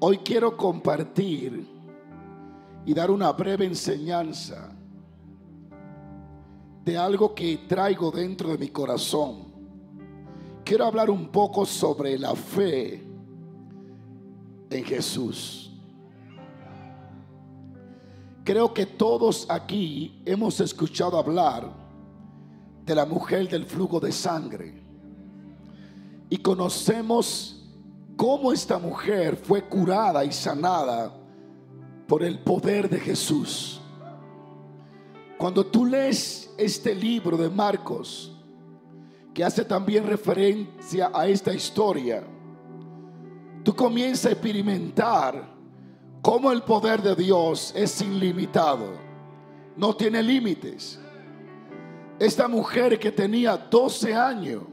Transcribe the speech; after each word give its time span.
Hoy 0.00 0.18
quiero 0.18 0.56
compartir 0.56 1.66
y 2.86 2.94
dar 2.94 3.10
una 3.10 3.32
breve 3.32 3.64
enseñanza 3.64 4.70
de 6.84 6.96
algo 6.96 7.34
que 7.34 7.58
traigo 7.68 8.12
dentro 8.12 8.50
de 8.50 8.58
mi 8.58 8.68
corazón. 8.68 9.48
Quiero 10.64 10.84
hablar 10.84 11.10
un 11.10 11.28
poco 11.28 11.66
sobre 11.66 12.16
la 12.16 12.36
fe 12.36 13.02
en 14.70 14.84
Jesús. 14.84 15.72
Creo 18.44 18.72
que 18.72 18.86
todos 18.86 19.46
aquí 19.50 20.22
hemos 20.24 20.60
escuchado 20.60 21.18
hablar 21.18 21.70
de 22.86 22.94
la 22.94 23.04
mujer 23.04 23.48
del 23.48 23.66
flujo 23.66 23.98
de 23.98 24.12
sangre 24.12 24.80
y 26.30 26.36
conocemos 26.36 27.57
cómo 28.18 28.52
esta 28.52 28.80
mujer 28.80 29.36
fue 29.36 29.62
curada 29.62 30.24
y 30.24 30.32
sanada 30.32 31.14
por 32.08 32.24
el 32.24 32.40
poder 32.40 32.90
de 32.90 32.98
Jesús. 32.98 33.80
Cuando 35.38 35.64
tú 35.64 35.86
lees 35.86 36.52
este 36.58 36.96
libro 36.96 37.36
de 37.36 37.48
Marcos, 37.48 38.36
que 39.32 39.44
hace 39.44 39.64
también 39.64 40.04
referencia 40.04 41.12
a 41.14 41.28
esta 41.28 41.54
historia, 41.54 42.24
tú 43.62 43.72
comienzas 43.76 44.26
a 44.26 44.32
experimentar 44.32 45.54
cómo 46.20 46.50
el 46.50 46.62
poder 46.62 47.00
de 47.00 47.14
Dios 47.14 47.72
es 47.76 48.02
ilimitado, 48.02 48.94
no 49.76 49.94
tiene 49.94 50.24
límites. 50.24 50.98
Esta 52.18 52.48
mujer 52.48 52.98
que 52.98 53.12
tenía 53.12 53.56
12 53.56 54.12
años 54.12 54.64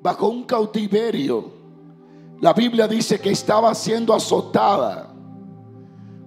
bajo 0.00 0.28
un 0.28 0.44
cautiverio, 0.44 1.61
la 2.42 2.52
Biblia 2.52 2.88
dice 2.88 3.20
que 3.20 3.30
estaba 3.30 3.72
siendo 3.72 4.12
azotada 4.12 5.08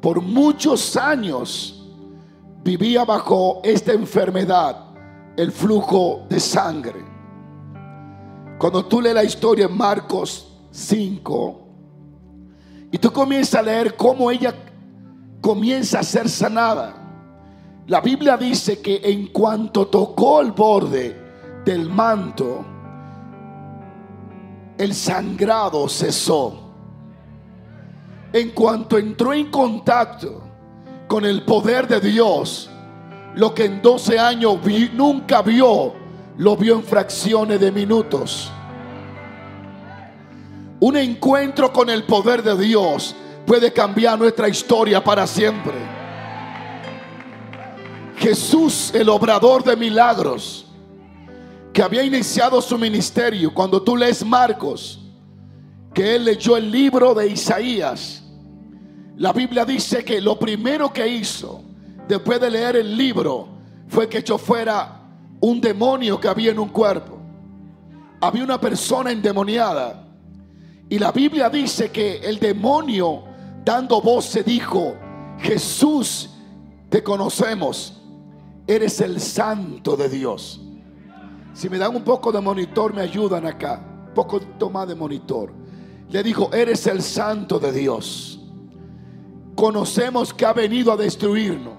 por 0.01 0.21
muchos 0.21 0.95
años 0.95 1.85
vivía 2.63 3.03
bajo 3.03 3.59
esta 3.65 3.91
enfermedad, 3.91 4.77
el 5.35 5.51
flujo 5.51 6.25
de 6.29 6.39
sangre. 6.39 7.03
Cuando 8.57 8.85
tú 8.85 9.01
lees 9.01 9.13
la 9.13 9.25
historia 9.25 9.65
en 9.65 9.75
Marcos 9.75 10.53
5 10.71 11.67
y 12.93 12.97
tú 12.97 13.11
comienzas 13.11 13.59
a 13.59 13.63
leer 13.63 13.97
cómo 13.97 14.31
ella 14.31 14.55
comienza 15.41 15.99
a 15.99 16.03
ser 16.03 16.29
sanada, 16.29 16.95
la 17.87 17.99
Biblia 17.99 18.37
dice 18.37 18.79
que 18.79 19.01
en 19.03 19.27
cuanto 19.33 19.87
tocó 19.87 20.39
el 20.39 20.53
borde 20.53 21.61
del 21.65 21.89
manto, 21.89 22.74
el 24.77 24.93
sangrado 24.93 25.87
cesó 25.87 26.65
en 28.33 28.49
cuanto 28.49 28.97
entró 28.97 29.33
en 29.33 29.49
contacto 29.49 30.41
con 31.07 31.23
el 31.23 31.43
poder 31.43 31.87
de 31.87 32.01
Dios, 32.01 32.69
lo 33.35 33.53
que 33.53 33.63
en 33.63 33.81
12 33.81 34.19
años 34.19 34.57
nunca 34.93 35.41
vio, 35.41 35.93
lo 36.37 36.57
vio 36.57 36.75
en 36.75 36.83
fracciones 36.83 37.61
de 37.61 37.71
minutos. 37.71 38.51
Un 40.81 40.97
encuentro 40.97 41.71
con 41.71 41.89
el 41.89 42.03
poder 42.03 42.43
de 42.43 42.57
Dios 42.57 43.15
puede 43.45 43.71
cambiar 43.71 44.19
nuestra 44.19 44.49
historia 44.49 45.01
para 45.01 45.25
siempre. 45.25 45.73
Jesús, 48.17 48.91
el 48.93 49.07
obrador 49.07 49.63
de 49.63 49.77
milagros, 49.77 50.64
que 51.75 51.83
había 51.83 52.03
iniciado 52.03 52.61
su 52.61 52.77
ministerio, 52.77 53.53
cuando 53.53 53.81
tú 53.81 53.97
lees 53.97 54.25
Marcos, 54.25 54.97
que 55.93 56.15
él 56.15 56.23
leyó 56.23 56.55
el 56.55 56.71
libro 56.71 57.13
de 57.13 57.27
Isaías, 57.27 58.23
la 59.17 59.33
Biblia 59.33 59.65
dice 59.65 60.05
que 60.05 60.21
lo 60.21 60.39
primero 60.39 60.93
que 60.93 61.05
hizo 61.05 61.63
después 62.07 62.39
de 62.39 62.49
leer 62.49 62.77
el 62.77 62.95
libro 62.95 63.49
fue 63.89 64.07
que 64.07 64.19
echó 64.19 64.37
fuera 64.37 65.01
un 65.41 65.59
demonio 65.59 66.17
que 66.17 66.29
había 66.29 66.51
en 66.51 66.59
un 66.59 66.69
cuerpo. 66.69 67.19
Había 68.21 68.45
una 68.45 68.61
persona 68.61 69.11
endemoniada. 69.11 70.07
Y 70.87 70.97
la 70.97 71.11
Biblia 71.11 71.49
dice 71.49 71.91
que 71.91 72.19
el 72.19 72.39
demonio 72.39 73.25
dando 73.65 73.99
voz 73.99 74.23
se 74.23 74.43
dijo, 74.43 74.95
Jesús, 75.39 76.29
te 76.87 77.03
conocemos, 77.03 78.01
eres 78.65 79.01
el 79.01 79.19
santo 79.19 79.97
de 79.97 80.07
Dios. 80.07 80.61
Si 81.55 81.67
me 81.67 81.79
dan 81.79 81.95
un 81.95 82.03
poco 82.03 82.31
de 82.31 82.39
monitor, 82.39 82.93
me 82.93 83.01
ayudan 83.01 83.47
acá. 83.47 83.81
Un 84.09 84.13
poco 84.13 84.39
más 84.69 84.87
de 84.87 84.93
monitor. 84.93 85.51
Le 86.09 86.21
dijo, 86.21 86.53
eres 86.53 86.85
el 86.85 87.01
santo 87.01 87.57
de 87.57 87.71
Dios 87.71 88.35
conocemos 89.55 90.33
que 90.33 90.45
ha 90.45 90.53
venido 90.53 90.91
a 90.91 90.97
destruirnos. 90.97 91.73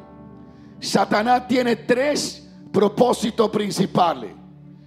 Satanás 0.81 1.47
tiene 1.47 1.77
tres 1.77 2.49
propósitos 2.73 3.51
principales. 3.51 4.33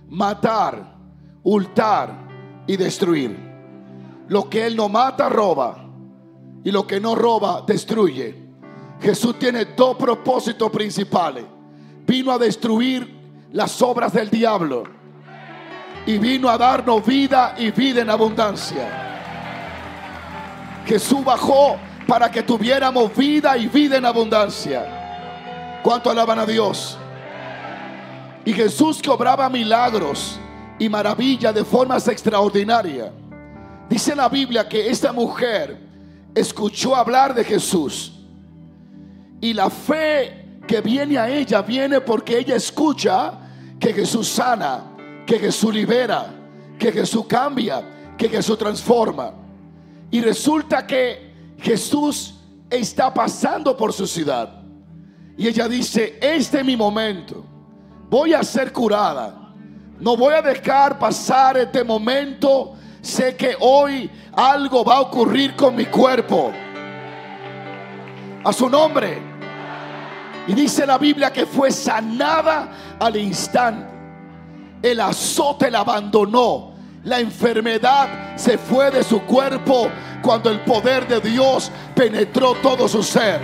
Matar, 0.09 0.97
hurtar 1.43 2.27
y 2.67 2.75
destruir. 2.75 3.37
Lo 4.27 4.49
que 4.49 4.65
él 4.65 4.75
no 4.75 4.89
mata, 4.89 5.29
roba. 5.29 5.85
Y 6.63 6.71
lo 6.71 6.85
que 6.85 6.99
no 6.99 7.15
roba, 7.15 7.63
destruye. 7.65 8.49
Jesús 8.99 9.37
tiene 9.39 9.65
dos 9.65 9.95
propósitos 9.95 10.69
principales. 10.71 11.45
Vino 12.05 12.31
a 12.31 12.37
destruir 12.37 13.18
las 13.51 13.81
obras 13.81 14.13
del 14.13 14.29
diablo. 14.29 14.83
Y 16.05 16.17
vino 16.17 16.49
a 16.49 16.57
darnos 16.57 17.05
vida 17.05 17.55
y 17.57 17.71
vida 17.71 18.01
en 18.01 18.09
abundancia. 18.09 19.09
Jesús 20.85 21.23
bajó 21.23 21.77
para 22.07 22.31
que 22.31 22.41
tuviéramos 22.41 23.15
vida 23.15 23.55
y 23.57 23.67
vida 23.67 23.97
en 23.97 24.05
abundancia. 24.05 25.79
¿Cuánto 25.83 26.09
alaban 26.09 26.39
a 26.39 26.45
Dios? 26.45 26.97
Y 28.43 28.53
Jesús 28.53 29.01
que 29.01 29.09
obraba 29.09 29.49
milagros 29.49 30.39
y 30.79 30.89
maravillas 30.89 31.53
de 31.53 31.63
formas 31.63 32.07
extraordinarias. 32.07 33.11
Dice 33.87 34.15
la 34.15 34.29
Biblia 34.29 34.67
que 34.67 34.89
esta 34.89 35.11
mujer 35.11 35.79
escuchó 36.33 36.95
hablar 36.95 37.33
de 37.33 37.43
Jesús. 37.43 38.13
Y 39.41 39.53
la 39.53 39.69
fe 39.69 40.61
que 40.67 40.81
viene 40.81 41.17
a 41.17 41.29
ella 41.29 41.61
viene 41.61 42.01
porque 42.01 42.37
ella 42.37 42.55
escucha 42.55 43.38
que 43.79 43.93
Jesús 43.93 44.27
sana, 44.27 44.83
que 45.25 45.39
Jesús 45.39 45.73
libera, 45.73 46.33
que 46.77 46.91
Jesús 46.91 47.25
cambia, 47.27 47.83
que 48.17 48.27
Jesús 48.27 48.57
transforma. 48.57 49.33
Y 50.11 50.21
resulta 50.21 50.85
que 50.85 51.55
Jesús 51.59 52.35
está 52.69 53.13
pasando 53.13 53.75
por 53.77 53.93
su 53.93 54.05
ciudad. 54.05 54.61
Y 55.37 55.47
ella 55.47 55.67
dice, 55.67 56.19
este 56.21 56.59
es 56.59 56.65
mi 56.65 56.75
momento. 56.75 57.45
Voy 58.09 58.33
a 58.33 58.43
ser 58.43 58.73
curada. 58.73 59.53
No 59.99 60.17
voy 60.17 60.33
a 60.33 60.41
dejar 60.41 60.97
pasar 60.97 61.57
este 61.57 61.83
momento. 61.83 62.73
Sé 63.01 63.35
que 63.35 63.55
hoy 63.59 64.09
algo 64.33 64.83
va 64.83 64.97
a 64.97 65.01
ocurrir 65.01 65.55
con 65.55 65.75
mi 65.75 65.85
cuerpo. 65.85 66.51
A 68.43 68.51
su 68.51 68.69
nombre. 68.69 69.28
Y 70.49 70.55
dice 70.55 70.83
la 70.83 70.97
Biblia 70.97 71.31
que 71.31 71.45
fue 71.45 71.69
sanada 71.69 72.97
al 72.99 73.15
instante. 73.17 73.85
El 74.81 74.99
azote 74.99 75.69
la 75.69 75.81
abandonó. 75.81 76.73
La 77.03 77.19
enfermedad 77.19 78.35
se 78.35 78.57
fue 78.57 78.89
de 78.89 79.03
su 79.03 79.21
cuerpo 79.21 79.89
cuando 80.23 80.49
el 80.49 80.61
poder 80.61 81.07
de 81.07 81.21
Dios 81.21 81.71
penetró 81.93 82.55
todo 82.55 82.87
su 82.87 83.03
ser. 83.03 83.39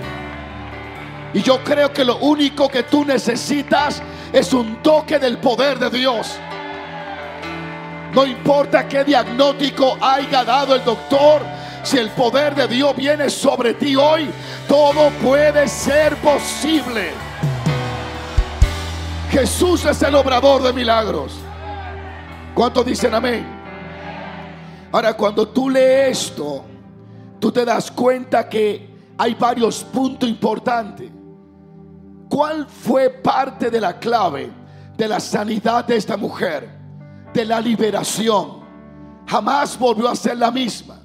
Y 1.31 1.43
yo 1.43 1.63
creo 1.63 1.93
que 1.93 2.03
lo 2.03 2.17
único 2.17 2.67
que 2.69 2.81
tú 2.81 3.05
necesitas 3.05 4.01
es 4.33 4.51
un 4.51 4.81
toque 4.81 5.19
del 5.19 5.37
poder 5.37 5.77
de 5.77 5.91
Dios. 5.91 6.31
No 8.15 8.25
importa 8.25 8.87
qué 8.87 9.03
diagnóstico 9.03 9.95
haya 10.01 10.43
dado 10.43 10.73
el 10.73 10.83
doctor, 10.83 11.43
si 11.85 11.99
el 11.99 12.09
poder 12.09 12.55
de 12.55 12.67
Dios 12.67 12.95
viene 12.95 13.29
sobre 13.29 13.75
ti 13.75 13.95
hoy, 13.95 14.27
todo 14.67 15.09
puede 15.21 15.67
ser 15.67 16.15
posible. 16.17 17.11
Jesús 19.29 19.85
es 19.85 20.01
el 20.01 20.15
obrador 20.15 20.63
de 20.63 20.71
milagros. 20.73 21.33
¿Cuántos 22.53 22.85
dicen 22.85 23.13
amén? 23.13 23.45
Ahora, 24.91 25.13
cuando 25.13 25.47
tú 25.47 25.69
lees 25.69 26.29
esto, 26.29 26.63
tú 27.39 27.51
te 27.51 27.65
das 27.65 27.91
cuenta 27.91 28.47
que 28.47 28.89
hay 29.17 29.33
varios 29.33 29.83
puntos 29.83 30.29
importantes. 30.29 31.11
¿Cuál 32.29 32.65
fue 32.65 33.09
parte 33.09 33.69
de 33.69 33.81
la 33.81 33.99
clave 33.99 34.49
de 34.95 35.07
la 35.07 35.19
sanidad 35.19 35.85
de 35.85 35.97
esta 35.97 36.15
mujer? 36.15 36.69
De 37.33 37.43
la 37.43 37.59
liberación. 37.59 38.63
Jamás 39.27 39.77
volvió 39.77 40.07
a 40.07 40.15
ser 40.15 40.37
la 40.37 40.51
misma. 40.51 41.01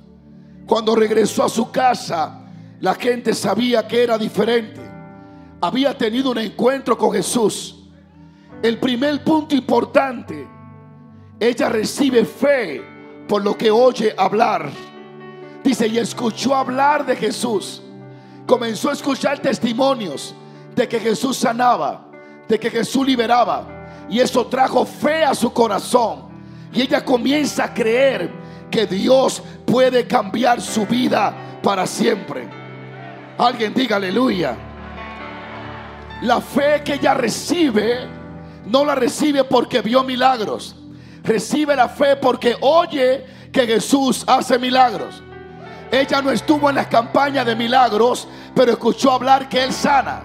Cuando 0.67 0.95
regresó 0.95 1.45
a 1.45 1.49
su 1.49 1.71
casa, 1.73 2.40
la 2.81 2.95
gente 2.95 3.35
sabía 3.35 3.87
que 3.87 4.03
era 4.03 4.17
diferente. 4.17 4.81
Había 5.61 5.97
tenido 5.97 6.31
un 6.31 6.39
encuentro 6.39 6.97
con 6.97 7.13
Jesús. 7.13 7.77
El 8.63 8.79
primer 8.79 9.23
punto 9.23 9.55
importante, 9.55 10.49
ella 11.39 11.69
recibe 11.69 12.25
fe 12.25 12.83
por 13.29 13.43
lo 13.45 13.57
que 13.57 13.71
oye 13.71 14.15
hablar. 14.17 14.71
Dice, 15.63 15.87
y 15.89 15.99
escuchó 15.99 16.55
hablar 16.55 17.05
de 17.05 17.17
Jesús. 17.17 17.83
Comenzó 18.47 18.89
a 18.89 18.95
escuchar 18.95 19.39
testimonios 19.41 20.35
de 20.75 20.89
que 20.89 20.99
Jesús 20.99 21.37
sanaba, 21.37 22.09
de 22.49 22.59
que 22.59 22.71
Jesús 22.71 23.07
liberaba. 23.07 24.07
Y 24.09 24.21
eso 24.21 24.47
trajo 24.47 24.87
fe 24.87 25.23
a 25.23 25.35
su 25.35 25.53
corazón. 25.53 26.31
Y 26.73 26.81
ella 26.81 27.05
comienza 27.05 27.65
a 27.65 27.75
creer 27.75 28.31
que 28.71 28.87
Dios 28.87 29.43
puede 29.67 30.07
cambiar 30.07 30.63
su 30.63 30.87
vida 30.87 31.61
para 31.63 31.87
siempre. 31.87 32.60
Alguien 33.41 33.73
diga 33.73 33.97
aleluya. 33.97 34.55
La 36.21 36.43
fe 36.43 36.83
que 36.85 36.95
ella 36.95 37.15
recibe 37.15 38.07
no 38.67 38.85
la 38.85 38.95
recibe 38.95 39.45
porque 39.45 39.81
vio 39.81 40.05
milagros. 40.05 40.77
Recibe 41.23 41.75
la 41.75 41.89
fe 41.89 42.17
porque 42.17 42.55
oye 42.61 43.25
que 43.51 43.67
Jesús 43.67 44.25
hace 44.27 44.59
milagros. 44.59 45.23
Ella 45.91 46.21
no 46.21 46.31
estuvo 46.31 46.69
en 46.69 46.77
las 46.77 46.89
campañas 46.89 47.47
de 47.47 47.57
milagros, 47.57 48.29
pero 48.55 48.73
escuchó 48.73 49.13
hablar 49.13 49.49
que 49.49 49.65
Él 49.65 49.73
sana. 49.73 50.21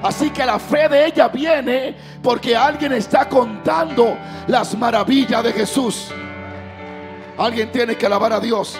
Así 0.00 0.30
que 0.30 0.46
la 0.46 0.60
fe 0.60 0.88
de 0.88 1.06
ella 1.06 1.26
viene 1.26 1.96
porque 2.22 2.54
alguien 2.54 2.92
está 2.92 3.28
contando 3.28 4.16
las 4.46 4.78
maravillas 4.78 5.42
de 5.42 5.52
Jesús. 5.52 6.06
Alguien 7.36 7.72
tiene 7.72 7.96
que 7.96 8.06
alabar 8.06 8.32
a 8.32 8.38
Dios. 8.38 8.78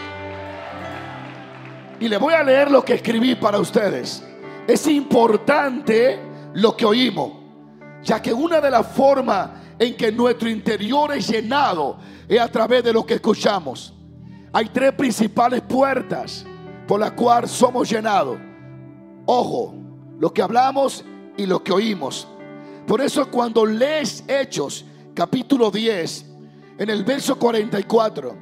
Y 2.00 2.08
le 2.08 2.16
voy 2.16 2.34
a 2.34 2.42
leer 2.42 2.70
lo 2.70 2.84
que 2.84 2.94
escribí 2.94 3.34
para 3.34 3.58
ustedes. 3.58 4.22
Es 4.66 4.86
importante 4.86 6.18
lo 6.54 6.76
que 6.76 6.84
oímos, 6.84 7.32
ya 8.02 8.20
que 8.20 8.32
una 8.32 8.60
de 8.60 8.70
las 8.70 8.86
formas 8.86 9.50
en 9.78 9.96
que 9.96 10.10
nuestro 10.12 10.48
interior 10.48 11.12
es 11.14 11.28
llenado 11.28 11.98
es 12.28 12.40
a 12.40 12.48
través 12.48 12.82
de 12.84 12.92
lo 12.92 13.04
que 13.04 13.14
escuchamos. 13.14 13.92
Hay 14.52 14.66
tres 14.66 14.92
principales 14.92 15.62
puertas 15.62 16.46
por 16.86 17.00
las 17.00 17.12
cuales 17.12 17.50
somos 17.50 17.90
llenados. 17.90 18.38
Ojo, 19.26 19.74
lo 20.18 20.32
que 20.32 20.42
hablamos 20.42 21.04
y 21.36 21.46
lo 21.46 21.62
que 21.62 21.72
oímos. 21.72 22.28
Por 22.86 23.00
eso 23.00 23.30
cuando 23.30 23.64
lees 23.64 24.24
Hechos 24.28 24.84
capítulo 25.14 25.70
10, 25.70 26.26
en 26.78 26.90
el 26.90 27.04
verso 27.04 27.38
44, 27.38 28.36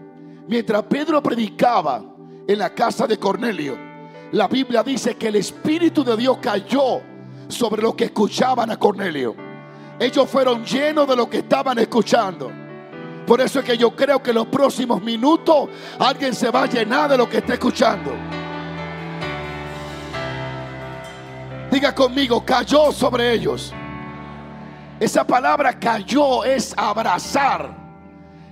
mientras 0.49 0.83
Pedro 0.85 1.23
predicaba 1.23 2.12
en 2.47 2.59
la 2.59 2.71
casa 2.71 3.07
de 3.07 3.19
Cornelio, 3.19 3.79
la 4.33 4.49
Biblia 4.49 4.83
dice 4.83 5.17
que 5.17 5.29
el 5.29 5.37
Espíritu 5.37 6.03
de 6.03 6.17
Dios 6.17 6.39
cayó 6.41 7.03
sobre 7.49 7.83
los 7.83 7.95
que 7.95 8.05
escuchaban 8.05 8.71
a 8.71 8.79
Cornelio. 8.79 9.35
Ellos 9.99 10.29
fueron 10.29 10.65
llenos 10.65 11.07
de 11.07 11.17
lo 11.17 11.29
que 11.29 11.39
estaban 11.39 11.79
escuchando. 11.79 12.51
Por 13.27 13.41
eso 13.41 13.61
es 13.61 13.65
que 13.65 13.77
yo 13.77 13.95
creo 13.95 14.23
que 14.23 14.31
en 14.31 14.37
los 14.37 14.47
próximos 14.47 15.03
minutos 15.03 15.69
alguien 15.99 16.35
se 16.35 16.51
va 16.51 16.65
a 16.65 16.67
llenar 16.67 17.11
de 17.11 17.19
lo 17.19 17.29
que 17.29 17.39
está 17.39 17.55
escuchando. 17.55 18.11
Diga 21.71 21.95
conmigo, 21.95 22.45
cayó 22.45 22.91
sobre 22.91 23.33
ellos. 23.33 23.73
Esa 24.99 25.27
palabra 25.27 25.79
cayó 25.79 26.45
es 26.45 26.75
abrazar. 26.77 27.82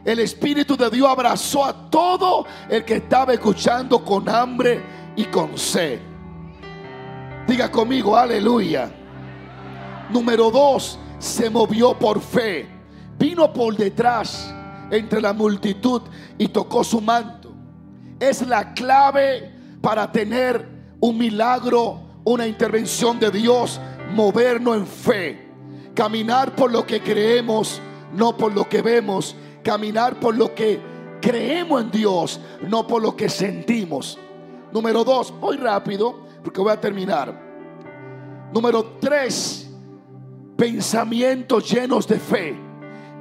El 0.04 0.18
Espíritu 0.20 0.76
de 0.76 0.88
Dios 0.90 1.08
abrazó 1.08 1.64
a 1.64 1.90
todo 1.90 2.46
el 2.68 2.84
que 2.84 2.96
estaba 2.96 3.34
escuchando 3.34 4.02
con 4.04 4.28
hambre 4.28 4.82
y 5.16 5.24
con 5.24 5.58
sed. 5.58 6.00
Diga 7.46 7.70
conmigo, 7.70 8.16
aleluya. 8.16 8.90
Número 10.08 10.50
dos, 10.50 10.98
se 11.18 11.50
movió 11.50 11.98
por 11.98 12.20
fe. 12.20 12.68
Vino 13.18 13.52
por 13.52 13.76
detrás 13.76 14.54
entre 14.90 15.20
la 15.20 15.32
multitud 15.32 16.02
y 16.38 16.48
tocó 16.48 16.82
su 16.82 17.00
manto. 17.00 17.52
Es 18.18 18.46
la 18.46 18.72
clave 18.72 19.54
para 19.82 20.10
tener 20.10 20.66
un 21.00 21.18
milagro, 21.18 22.00
una 22.24 22.46
intervención 22.46 23.18
de 23.18 23.30
Dios, 23.30 23.80
movernos 24.14 24.76
en 24.76 24.86
fe, 24.86 25.48
caminar 25.94 26.54
por 26.54 26.70
lo 26.70 26.86
que 26.86 27.02
creemos, 27.02 27.80
no 28.14 28.36
por 28.36 28.52
lo 28.52 28.68
que 28.68 28.82
vemos, 28.82 29.36
caminar 29.62 30.18
por 30.18 30.36
lo 30.36 30.54
que 30.54 30.80
creemos 31.20 31.82
en 31.82 31.90
Dios, 31.90 32.40
no 32.62 32.86
por 32.86 33.02
lo 33.02 33.16
que 33.16 33.28
sentimos. 33.28 34.18
Número 34.72 35.04
dos, 35.04 35.32
voy 35.40 35.56
rápido 35.56 36.26
porque 36.42 36.60
voy 36.60 36.72
a 36.72 36.80
terminar. 36.80 37.50
Número 38.52 38.96
tres, 39.00 39.68
pensamientos 40.56 41.70
llenos 41.70 42.06
de 42.06 42.18
fe. 42.18 42.56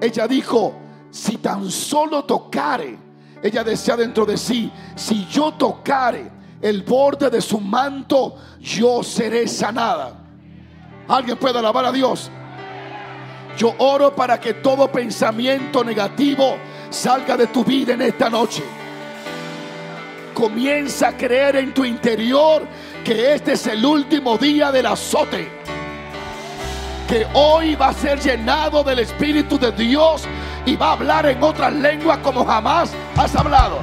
Ella 0.02 0.28
dijo, 0.28 0.74
si 1.12 1.38
tan 1.38 1.70
solo 1.70 2.24
tocare, 2.24 2.98
ella 3.42 3.64
decía 3.64 3.96
dentro 3.96 4.26
de 4.26 4.38
sí, 4.38 4.72
si 4.96 5.26
yo 5.28 5.54
tocare 5.54 6.32
el 6.62 6.84
borde 6.84 7.30
de 7.30 7.42
su 7.42 7.60
manto, 7.60 8.36
yo 8.60 9.04
seré 9.04 9.48
sanada. 9.48 10.14
¿Alguien 11.08 11.38
puede 11.38 11.58
alabar 11.58 11.86
a 11.86 11.92
Dios? 11.92 12.30
Yo 13.57 13.75
oro 13.78 14.16
para 14.16 14.40
que 14.40 14.56
todo 14.56 14.92
pensamiento 14.92 15.84
negativo 15.84 16.57
salga 16.90 17.36
de 17.38 17.48
tu 17.48 17.63
vida 17.63 17.94
en 17.94 18.01
esta 18.01 18.30
noche. 18.30 18.63
Comienza 20.34 21.10
a 21.10 21.18
creer 21.18 21.57
en 21.57 21.74
tu 21.74 21.84
interior 21.84 22.66
que 23.04 23.34
este 23.34 23.54
es 23.54 23.68
el 23.68 23.86
último 23.86 24.38
día 24.38 24.72
del 24.72 24.86
azote. 24.86 25.50
Que 27.07 27.28
hoy 27.34 27.75
va 27.75 27.90
a 27.90 27.94
ser 27.94 28.19
llenado 28.19 28.84
del 28.84 29.00
Espíritu 29.00 29.57
de 29.57 29.72
Dios 29.72 30.24
y 30.66 30.75
va 30.75 30.90
a 30.90 30.92
hablar 30.94 31.25
en 31.25 31.42
otras 31.44 31.74
lenguas 31.74 32.19
como 32.19 32.45
jamás 32.45 32.92
has 33.18 33.36
hablado. 33.36 33.80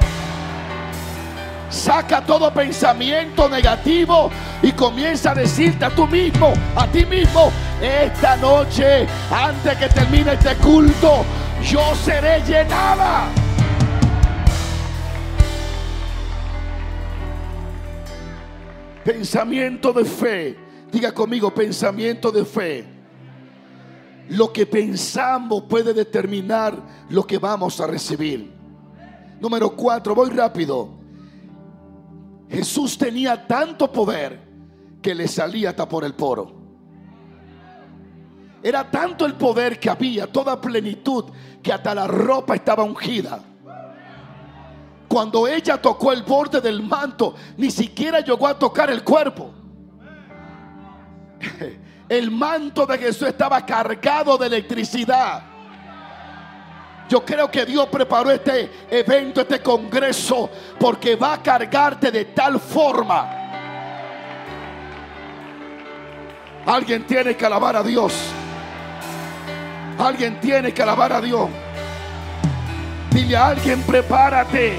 Saca 1.69 2.25
todo 2.25 2.53
pensamiento 2.53 3.49
negativo 3.49 4.31
y 4.61 4.71
comienza 4.71 5.31
a 5.31 5.35
decirte 5.35 5.83
a 5.83 5.89
tú 5.89 6.07
mismo, 6.07 6.53
a 6.75 6.87
ti 6.87 7.05
mismo, 7.05 7.51
esta 7.81 8.37
noche, 8.37 9.05
antes 9.29 9.77
que 9.77 9.89
termine 9.89 10.33
este 10.33 10.55
culto, 10.55 11.25
yo 11.63 11.93
seré 11.95 12.41
llenada. 12.45 13.27
Pensamiento 19.03 19.93
de 19.93 20.05
fe. 20.05 20.57
Diga 20.91 21.13
conmigo, 21.13 21.53
pensamiento 21.53 22.31
de 22.31 22.45
fe. 22.45 22.85
Lo 24.29 24.51
que 24.51 24.65
pensamos 24.65 25.63
puede 25.63 25.93
determinar 25.93 26.75
lo 27.09 27.25
que 27.25 27.37
vamos 27.37 27.79
a 27.79 27.87
recibir. 27.87 28.53
Número 29.39 29.69
cuatro, 29.75 30.15
voy 30.15 30.29
rápido. 30.29 30.96
Jesús 32.49 32.97
tenía 32.97 33.45
tanto 33.47 33.91
poder 33.91 34.39
que 35.01 35.13
le 35.13 35.27
salía 35.27 35.69
hasta 35.71 35.87
por 35.87 36.03
el 36.03 36.13
poro. 36.13 36.55
Era 38.63 38.89
tanto 38.89 39.25
el 39.25 39.35
poder 39.35 39.79
que 39.79 39.89
había, 39.89 40.27
toda 40.27 40.59
plenitud, 40.59 41.25
que 41.61 41.71
hasta 41.71 41.93
la 41.93 42.07
ropa 42.07 42.55
estaba 42.55 42.83
ungida. 42.83 43.39
Cuando 45.07 45.47
ella 45.47 45.81
tocó 45.81 46.11
el 46.11 46.23
borde 46.23 46.59
del 46.59 46.81
manto, 46.81 47.35
ni 47.55 47.71
siquiera 47.71 48.19
llegó 48.19 48.47
a 48.47 48.57
tocar 48.57 48.89
el 48.89 49.03
cuerpo. 49.03 49.51
El 52.09 52.31
manto 52.31 52.85
de 52.85 52.97
Jesús 52.97 53.27
estaba 53.27 53.65
cargado 53.65 54.37
de 54.37 54.47
electricidad. 54.47 55.43
Yo 57.09 57.23
creo 57.23 57.49
que 57.49 57.65
Dios 57.65 57.87
preparó 57.87 58.31
este 58.31 58.69
evento, 58.91 59.41
este 59.41 59.61
congreso, 59.61 60.49
porque 60.77 61.15
va 61.15 61.33
a 61.33 61.41
cargarte 61.41 62.11
de 62.11 62.25
tal 62.25 62.59
forma. 62.59 63.37
Alguien 66.65 67.07
tiene 67.07 67.37
que 67.37 67.45
alabar 67.45 67.77
a 67.77 67.83
Dios. 67.83 68.13
Alguien 69.97 70.39
tiene 70.41 70.73
que 70.73 70.83
alabar 70.83 71.13
a 71.13 71.21
Dios. 71.21 71.49
Dile 73.11 73.37
a 73.37 73.47
alguien, 73.47 73.81
prepárate. 73.83 74.77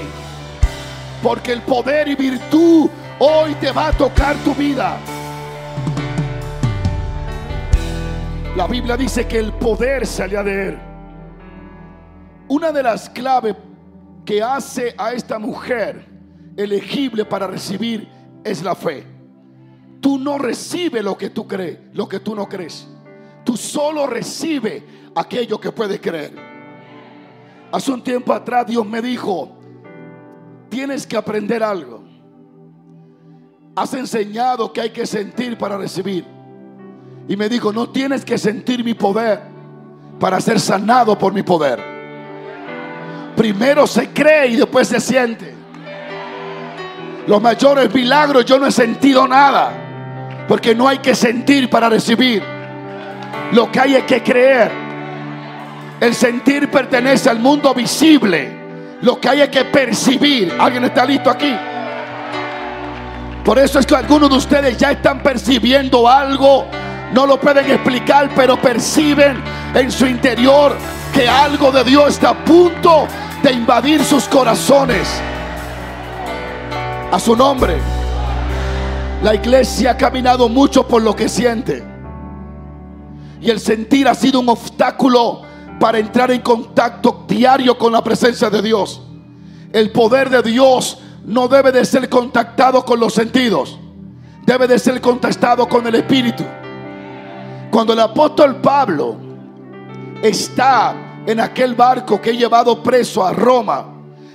Porque 1.23 1.51
el 1.51 1.63
poder 1.63 2.07
y 2.09 2.15
virtud 2.15 2.89
hoy 3.17 3.55
te 3.55 3.71
va 3.71 3.87
a 3.87 3.91
tocar 3.91 4.35
tu 4.37 4.53
vida. 4.53 4.97
La 8.55 8.67
Biblia 8.67 8.95
dice 8.95 9.27
que 9.27 9.39
el 9.39 9.51
poder 9.53 10.05
salía 10.05 10.43
de 10.43 10.67
él. 10.69 10.88
Una 12.49 12.71
de 12.71 12.81
las 12.81 13.09
claves 13.09 13.55
que 14.25 14.41
hace 14.41 14.95
a 14.97 15.13
esta 15.13 15.37
mujer 15.37 16.05
elegible 16.57 17.23
para 17.23 17.45
recibir 17.45 18.09
es 18.43 18.63
la 18.63 18.73
fe. 18.73 19.05
Tú 20.01 20.17
no 20.17 20.39
recibes 20.39 21.03
lo 21.03 21.15
que 21.15 21.29
tú 21.29 21.47
crees, 21.47 21.77
lo 21.93 22.09
que 22.09 22.19
tú 22.19 22.33
no 22.33 22.49
crees. 22.49 22.87
Tú 23.45 23.55
solo 23.55 24.07
recibes 24.07 24.83
aquello 25.15 25.59
que 25.59 25.71
puedes 25.71 26.01
creer. 26.01 26.33
Hace 27.71 27.91
un 27.91 28.03
tiempo 28.03 28.33
atrás 28.33 28.65
Dios 28.65 28.85
me 28.85 29.01
dijo, 29.01 29.55
tienes 30.69 31.05
que 31.05 31.17
aprender 31.17 31.61
algo. 31.61 32.03
Has 33.75 33.93
enseñado 33.93 34.73
que 34.73 34.81
hay 34.81 34.89
que 34.89 35.05
sentir 35.05 35.55
para 35.55 35.77
recibir. 35.77 36.25
Y 37.27 37.37
me 37.37 37.47
dijo, 37.47 37.71
no 37.71 37.89
tienes 37.89 38.25
que 38.25 38.39
sentir 38.39 38.83
mi 38.83 38.95
poder 38.95 39.39
para 40.19 40.41
ser 40.41 40.59
sanado 40.59 41.15
por 41.15 41.31
mi 41.31 41.43
poder. 41.43 41.98
Primero 43.39 43.87
se 43.87 44.09
cree 44.09 44.47
y 44.47 44.55
después 44.57 44.85
se 44.89 44.99
siente. 44.99 45.55
Los 47.25 47.41
mayores 47.41 47.93
milagros 47.93 48.43
yo 48.43 48.59
no 48.59 48.67
he 48.67 48.71
sentido 48.73 49.25
nada. 49.29 49.71
Porque 50.45 50.75
no 50.75 50.89
hay 50.89 50.97
que 50.97 51.15
sentir 51.15 51.69
para 51.69 51.87
recibir. 51.87 52.43
Lo 53.53 53.71
que 53.71 53.79
hay 53.79 53.95
es 53.95 54.03
que 54.03 54.21
creer. 54.21 54.69
El 56.01 56.13
sentir 56.13 56.69
pertenece 56.69 57.29
al 57.29 57.39
mundo 57.39 57.73
visible. 57.73 58.59
Lo 59.03 59.21
que 59.21 59.29
hay 59.29 59.39
es 59.39 59.47
que 59.47 59.63
percibir. 59.63 60.53
¿Alguien 60.59 60.83
está 60.83 61.05
listo 61.05 61.29
aquí? 61.29 61.55
Por 63.45 63.57
eso 63.57 63.79
es 63.79 63.85
que 63.85 63.95
algunos 63.95 64.29
de 64.29 64.35
ustedes 64.35 64.77
ya 64.77 64.91
están 64.91 65.23
percibiendo 65.23 66.09
algo. 66.09 66.65
No 67.13 67.25
lo 67.25 67.39
pueden 67.39 67.71
explicar, 67.71 68.31
pero 68.35 68.57
perciben 68.61 69.41
en 69.73 69.89
su 69.89 70.05
interior 70.05 70.75
que 71.13 71.25
algo 71.29 71.71
de 71.71 71.85
Dios 71.85 72.09
está 72.09 72.31
a 72.31 72.43
punto 72.43 73.07
de 73.43 73.51
invadir 73.53 74.03
sus 74.03 74.25
corazones. 74.25 75.07
A 77.11 77.19
su 77.19 77.35
nombre. 77.35 77.77
La 79.23 79.35
iglesia 79.35 79.91
ha 79.91 79.97
caminado 79.97 80.47
mucho 80.47 80.87
por 80.87 81.01
lo 81.01 81.15
que 81.15 81.27
siente. 81.27 81.83
Y 83.41 83.49
el 83.49 83.59
sentir 83.59 84.07
ha 84.07 84.15
sido 84.15 84.39
un 84.39 84.49
obstáculo 84.49 85.41
para 85.79 85.97
entrar 85.97 86.29
en 86.31 86.41
contacto 86.41 87.25
diario 87.27 87.77
con 87.77 87.91
la 87.91 88.03
presencia 88.03 88.49
de 88.49 88.61
Dios. 88.61 89.01
El 89.71 89.91
poder 89.91 90.29
de 90.29 90.41
Dios 90.41 90.99
no 91.25 91.47
debe 91.47 91.71
de 91.71 91.85
ser 91.85 92.09
contactado 92.09 92.83
con 92.85 92.99
los 92.99 93.13
sentidos. 93.13 93.79
Debe 94.45 94.67
de 94.67 94.79
ser 94.79 94.99
contactado 94.99 95.67
con 95.67 95.85
el 95.87 95.95
Espíritu. 95.95 96.43
Cuando 97.71 97.93
el 97.93 97.99
apóstol 97.99 98.57
Pablo 98.57 99.15
está 100.21 101.08
en 101.29 101.39
aquel 101.39 101.75
barco 101.75 102.19
que 102.19 102.31
he 102.31 102.37
llevado 102.37 102.81
preso 102.81 103.23
a 103.23 103.31
Roma, 103.31 103.85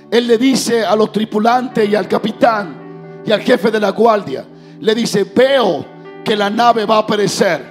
él 0.09 0.27
le 0.27 0.37
dice 0.37 0.85
a 0.85 0.95
los 0.95 1.11
tripulantes 1.11 1.89
y 1.89 1.93
al 1.93 2.07
capitán 2.07 3.21
y 3.25 3.33
al 3.33 3.41
jefe 3.41 3.69
de 3.69 3.81
la 3.81 3.89
guardia, 3.89 4.45
le 4.79 4.95
dice, 4.95 5.25
veo 5.25 5.85
que 6.23 6.37
la 6.37 6.49
nave 6.49 6.85
va 6.85 6.99
a 6.99 7.05
perecer. 7.05 7.61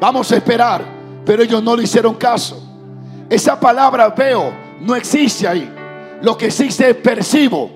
Vamos 0.00 0.32
a 0.32 0.36
esperar, 0.36 0.82
pero 1.26 1.42
ellos 1.42 1.62
no 1.62 1.76
le 1.76 1.82
hicieron 1.82 2.14
caso. 2.14 2.58
Esa 3.28 3.60
palabra 3.60 4.08
veo 4.08 4.54
no 4.80 4.96
existe 4.96 5.46
ahí. 5.46 5.70
Lo 6.22 6.38
que 6.38 6.46
existe 6.46 6.88
es 6.88 6.96
percibo. 6.96 7.70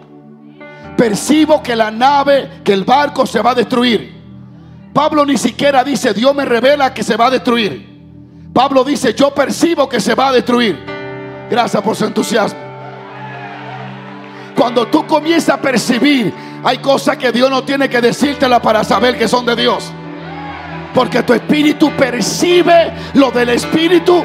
Percibo 0.96 1.62
que 1.62 1.76
la 1.76 1.90
nave, 1.90 2.62
que 2.64 2.72
el 2.72 2.84
barco 2.84 3.26
se 3.26 3.42
va 3.42 3.50
a 3.50 3.54
destruir. 3.54 4.14
Pablo 4.94 5.26
ni 5.26 5.36
siquiera 5.36 5.84
dice, 5.84 6.14
Dios 6.14 6.34
me 6.34 6.46
revela 6.46 6.94
que 6.94 7.02
se 7.02 7.18
va 7.18 7.26
a 7.26 7.30
destruir. 7.30 7.91
Pablo 8.52 8.84
dice, 8.84 9.14
yo 9.14 9.32
percibo 9.32 9.88
que 9.88 9.98
se 10.00 10.14
va 10.14 10.28
a 10.28 10.32
destruir. 10.32 10.84
Gracias 11.50 11.82
por 11.82 11.96
su 11.96 12.04
entusiasmo. 12.04 12.60
Cuando 14.54 14.86
tú 14.88 15.06
comienzas 15.06 15.56
a 15.56 15.60
percibir, 15.60 16.32
hay 16.62 16.78
cosas 16.78 17.16
que 17.16 17.32
Dios 17.32 17.50
no 17.50 17.64
tiene 17.64 17.88
que 17.88 18.00
decírtela 18.00 18.60
para 18.60 18.84
saber 18.84 19.16
que 19.16 19.26
son 19.26 19.46
de 19.46 19.56
Dios. 19.56 19.90
Porque 20.94 21.22
tu 21.22 21.32
espíritu 21.32 21.90
percibe 21.96 22.92
lo 23.14 23.30
del 23.30 23.48
espíritu. 23.50 24.22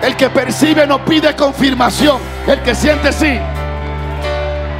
El 0.00 0.14
que 0.14 0.30
percibe 0.30 0.86
no 0.86 1.04
pide 1.04 1.34
confirmación. 1.34 2.18
El 2.46 2.62
que 2.62 2.74
siente 2.74 3.12
sí. 3.12 3.36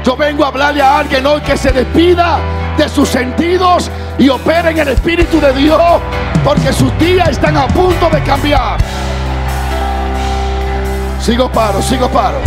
Yo 0.05 0.17
vengo 0.17 0.45
a 0.45 0.49
hablarle 0.49 0.81
a 0.81 0.99
alguien 0.99 1.27
hoy 1.27 1.41
que 1.41 1.57
se 1.57 1.73
despida 1.73 2.39
de 2.77 2.89
sus 2.89 3.09
sentidos 3.09 3.91
y 4.19 4.29
opera 4.29 4.71
en 4.71 4.79
el 4.79 4.89
Espíritu 4.89 5.41
de 5.41 5.53
Dios. 5.53 6.01
Porque 6.45 6.73
sus 6.73 6.97
días 6.99 7.31
están 7.31 7.57
a 7.57 7.67
punto 7.69 8.09
de 8.11 8.23
cambiar. 8.23 8.79
Sigo 11.21 11.51
paro, 11.51 11.83
sigo 11.83 12.09
paro. 12.09 12.39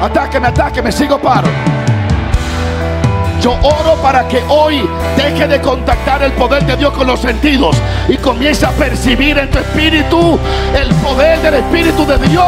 Atáqueme, 0.00 0.48
atáqueme, 0.48 0.90
sigo 0.90 1.18
paro. 1.18 1.48
Yo 3.40 3.52
oro 3.62 3.96
para 4.00 4.26
que 4.28 4.42
hoy 4.48 4.88
deje 5.16 5.48
de 5.48 5.60
contactar 5.60 6.22
el 6.22 6.32
poder 6.32 6.64
de 6.64 6.76
Dios 6.76 6.92
con 6.92 7.08
los 7.08 7.20
sentidos 7.20 7.76
y 8.08 8.16
comience 8.16 8.64
a 8.64 8.70
percibir 8.70 9.36
en 9.36 9.50
tu 9.50 9.58
espíritu 9.58 10.38
el 10.74 10.94
poder 10.96 11.40
del 11.40 11.54
Espíritu 11.54 12.06
de 12.06 12.18
Dios. 12.18 12.46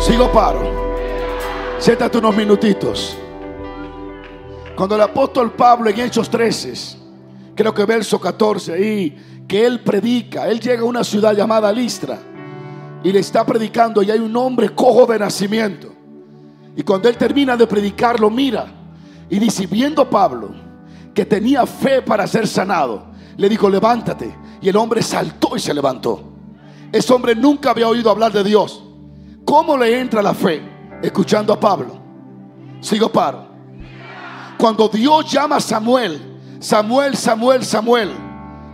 Sigo 0.00 0.30
paro. 0.32 0.75
Siéntate 1.78 2.16
unos 2.16 2.34
minutitos. 2.34 3.16
Cuando 4.74 4.94
el 4.94 5.02
apóstol 5.02 5.52
Pablo 5.52 5.90
en 5.90 6.00
Hechos 6.00 6.30
13, 6.30 6.72
creo 7.54 7.74
que 7.74 7.84
verso 7.84 8.18
14 8.18 8.72
ahí, 8.72 9.44
que 9.46 9.64
él 9.64 9.80
predica, 9.80 10.48
él 10.48 10.58
llega 10.58 10.82
a 10.82 10.86
una 10.86 11.04
ciudad 11.04 11.34
llamada 11.34 11.70
Listra 11.70 12.18
y 13.04 13.12
le 13.12 13.20
está 13.20 13.44
predicando 13.44 14.02
y 14.02 14.10
hay 14.10 14.18
un 14.18 14.34
hombre 14.36 14.70
cojo 14.70 15.04
de 15.06 15.18
nacimiento. 15.18 15.92
Y 16.74 16.82
cuando 16.82 17.10
él 17.10 17.16
termina 17.16 17.56
de 17.56 17.66
predicar, 17.66 18.18
lo 18.18 18.30
mira 18.30 18.66
y 19.28 19.38
dice, 19.38 19.66
viendo 19.66 20.08
Pablo 20.08 20.50
que 21.14 21.26
tenía 21.26 21.66
fe 21.66 22.00
para 22.00 22.26
ser 22.26 22.48
sanado, 22.48 23.06
le 23.36 23.48
dijo, 23.50 23.68
levántate. 23.68 24.34
Y 24.62 24.68
el 24.70 24.76
hombre 24.76 25.02
saltó 25.02 25.56
y 25.56 25.60
se 25.60 25.74
levantó. 25.74 26.22
Ese 26.90 27.12
hombre 27.12 27.34
nunca 27.34 27.70
había 27.70 27.88
oído 27.88 28.10
hablar 28.10 28.32
de 28.32 28.42
Dios. 28.44 28.82
¿Cómo 29.44 29.76
le 29.76 30.00
entra 30.00 30.22
la 30.22 30.34
fe? 30.34 30.75
Escuchando 31.06 31.52
a 31.52 31.60
Pablo. 31.60 31.96
Sigo 32.80 33.08
paro. 33.12 33.46
Cuando 34.58 34.88
Dios 34.88 35.30
llama 35.30 35.56
a 35.56 35.60
Samuel, 35.60 36.20
Samuel, 36.58 37.16
Samuel, 37.16 37.64
Samuel, 37.64 38.10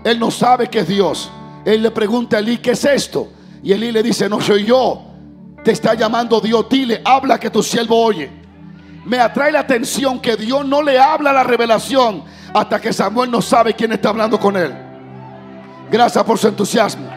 él 0.03 0.19
no 0.19 0.31
sabe 0.31 0.69
que 0.69 0.79
es 0.79 0.89
Dios. 0.89 1.31
Él 1.63 1.83
le 1.83 1.91
pregunta 1.91 2.39
a 2.39 2.41
Elí, 2.41 2.57
¿qué 2.57 2.71
es 2.71 2.87
esto? 2.87 3.29
Y 3.63 3.73
Elí 3.73 3.93
le 3.93 4.03
dice, 4.03 4.31
no 4.31 4.41
soy 4.41 4.65
yo. 4.65 5.03
Te 5.63 5.73
está 5.73 5.93
llamando 5.93 6.41
Dios. 6.41 6.67
Dile, 6.71 7.03
habla 7.05 7.39
que 7.39 7.51
tu 7.51 7.63
siervo 7.63 8.03
oye. 8.03 8.31
Me 9.05 9.19
atrae 9.19 9.53
la 9.53 9.61
atención 9.61 10.19
que 10.19 10.35
Dios 10.35 10.65
no 10.65 10.81
le 10.83 10.99
habla 10.99 11.35
la 11.35 11.45
revelación 11.45 12.25
hasta 12.55 12.81
que 12.81 12.95
Samuel 12.95 13.31
no 13.31 13.43
sabe 13.43 13.75
quién 13.75 13.93
está 13.93 14.09
hablando 14.09 14.41
con 14.41 14.57
él. 14.57 14.75
Gracias 15.91 16.25
por 16.25 16.39
su 16.39 16.49
entusiasmo. 16.49 17.11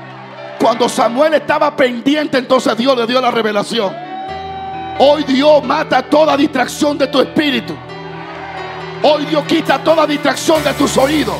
Cuando 0.60 0.90
Samuel 0.90 1.36
estaba 1.36 1.74
pendiente, 1.74 2.38
entonces 2.38 2.76
Dios 2.76 2.98
le 2.98 3.08
dio 3.08 3.22
la 3.22 3.32
revelación. 3.32 4.05
Hoy 4.98 5.24
Dios 5.24 5.62
mata 5.62 6.02
toda 6.04 6.38
distracción 6.38 6.98
de 6.98 7.08
tu 7.08 7.20
espíritu. 7.20 7.74
Hoy 9.04 9.26
Dios 9.26 9.44
quita 9.44 9.84
toda 9.84 10.08
distracción 10.08 10.64
de 10.64 10.74
tus 10.74 10.98
oídos. 10.98 11.36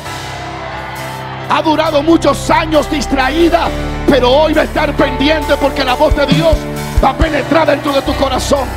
Ha 1.48 1.62
durado 1.62 2.02
muchos 2.02 2.50
años 2.50 2.90
distraída, 2.90 3.68
pero 4.06 4.30
hoy 4.30 4.52
va 4.52 4.60
a 4.60 4.64
estar 4.64 4.94
pendiente 4.94 5.56
porque 5.56 5.84
la 5.84 5.94
voz 5.94 6.14
de 6.14 6.26
Dios 6.26 6.54
va 7.02 7.10
a 7.10 7.16
penetrar 7.16 7.66
dentro 7.66 7.94
de 7.94 8.02
tu 8.02 8.12
corazón. 8.16 8.68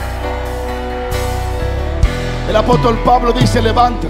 El 2.48 2.56
apóstol 2.56 2.98
Pablo 3.04 3.34
dice, 3.34 3.62
levántate. 3.62 4.08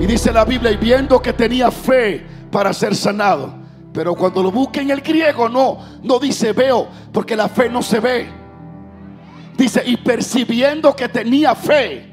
Y 0.00 0.06
dice 0.06 0.32
la 0.32 0.44
Biblia, 0.44 0.72
y 0.72 0.78
viendo 0.78 1.22
que 1.22 1.32
tenía 1.32 1.70
fe 1.70 2.26
para 2.50 2.72
ser 2.72 2.96
sanado. 2.96 3.54
Pero 3.92 4.16
cuando 4.16 4.42
lo 4.42 4.50
busque 4.50 4.80
en 4.80 4.90
el 4.90 5.00
griego, 5.00 5.48
no, 5.48 5.78
no 6.02 6.18
dice 6.18 6.52
veo, 6.52 6.88
porque 7.12 7.36
la 7.36 7.48
fe 7.48 7.68
no 7.68 7.82
se 7.82 8.00
ve. 8.00 8.39
Dice, 9.60 9.82
y 9.84 9.98
percibiendo 9.98 10.96
que 10.96 11.10
tenía 11.10 11.54
fe. 11.54 12.08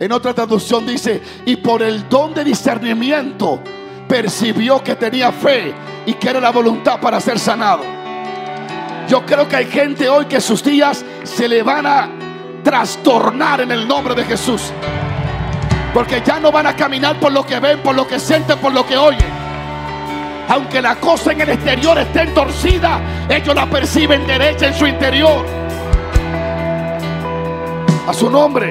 En 0.00 0.10
otra 0.10 0.32
traducción 0.32 0.86
dice, 0.86 1.20
y 1.44 1.56
por 1.56 1.82
el 1.82 2.08
don 2.08 2.32
de 2.32 2.42
discernimiento 2.42 3.60
percibió 4.08 4.82
que 4.82 4.94
tenía 4.94 5.30
fe 5.32 5.74
y 6.06 6.14
que 6.14 6.30
era 6.30 6.40
la 6.40 6.48
voluntad 6.48 6.98
para 6.98 7.20
ser 7.20 7.38
sanado. 7.38 7.82
Yo 9.06 9.26
creo 9.26 9.46
que 9.46 9.56
hay 9.56 9.66
gente 9.66 10.08
hoy 10.08 10.24
que 10.24 10.40
sus 10.40 10.64
días 10.64 11.04
se 11.24 11.46
le 11.46 11.62
van 11.62 11.84
a 11.84 12.08
trastornar 12.64 13.60
en 13.60 13.70
el 13.70 13.86
nombre 13.86 14.14
de 14.14 14.24
Jesús. 14.24 14.72
Porque 15.92 16.22
ya 16.24 16.40
no 16.40 16.50
van 16.50 16.68
a 16.68 16.74
caminar 16.74 17.20
por 17.20 17.32
lo 17.32 17.44
que 17.44 17.60
ven, 17.60 17.80
por 17.80 17.94
lo 17.94 18.08
que 18.08 18.18
sienten, 18.18 18.58
por 18.60 18.72
lo 18.72 18.86
que 18.86 18.96
oyen. 18.96 19.30
Aunque 20.48 20.80
la 20.80 20.96
cosa 20.96 21.32
en 21.32 21.42
el 21.42 21.50
exterior 21.50 21.98
esté 21.98 22.28
torcida, 22.28 22.98
ellos 23.28 23.54
la 23.54 23.68
perciben 23.68 24.26
derecha 24.26 24.68
en 24.68 24.74
su 24.74 24.86
interior. 24.86 25.61
A 28.12 28.14
su 28.14 28.28
nombre. 28.28 28.68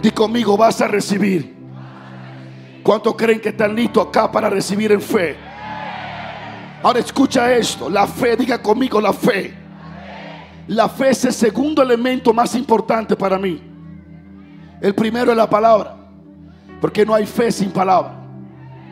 Di 0.00 0.12
conmigo, 0.12 0.56
vas 0.56 0.80
a 0.80 0.86
recibir. 0.86 1.56
¿Cuántos 2.84 3.16
creen 3.16 3.40
que 3.40 3.48
están 3.48 3.74
listos 3.74 4.06
acá 4.06 4.30
para 4.30 4.48
recibir 4.48 4.92
en 4.92 5.00
fe? 5.00 5.36
Ahora 6.84 7.00
escucha 7.00 7.52
esto, 7.52 7.90
la 7.90 8.06
fe, 8.06 8.36
diga 8.36 8.62
conmigo 8.62 9.00
la 9.00 9.12
fe. 9.12 9.52
La 10.68 10.88
fe 10.88 11.08
es 11.10 11.24
el 11.24 11.32
segundo 11.32 11.82
elemento 11.82 12.32
más 12.32 12.54
importante 12.54 13.16
para 13.16 13.40
mí. 13.40 13.60
El 14.80 14.94
primero 14.94 15.32
es 15.32 15.36
la 15.36 15.50
palabra, 15.50 15.96
porque 16.80 17.04
no 17.04 17.12
hay 17.12 17.26
fe 17.26 17.50
sin 17.50 17.72
palabra 17.72 18.14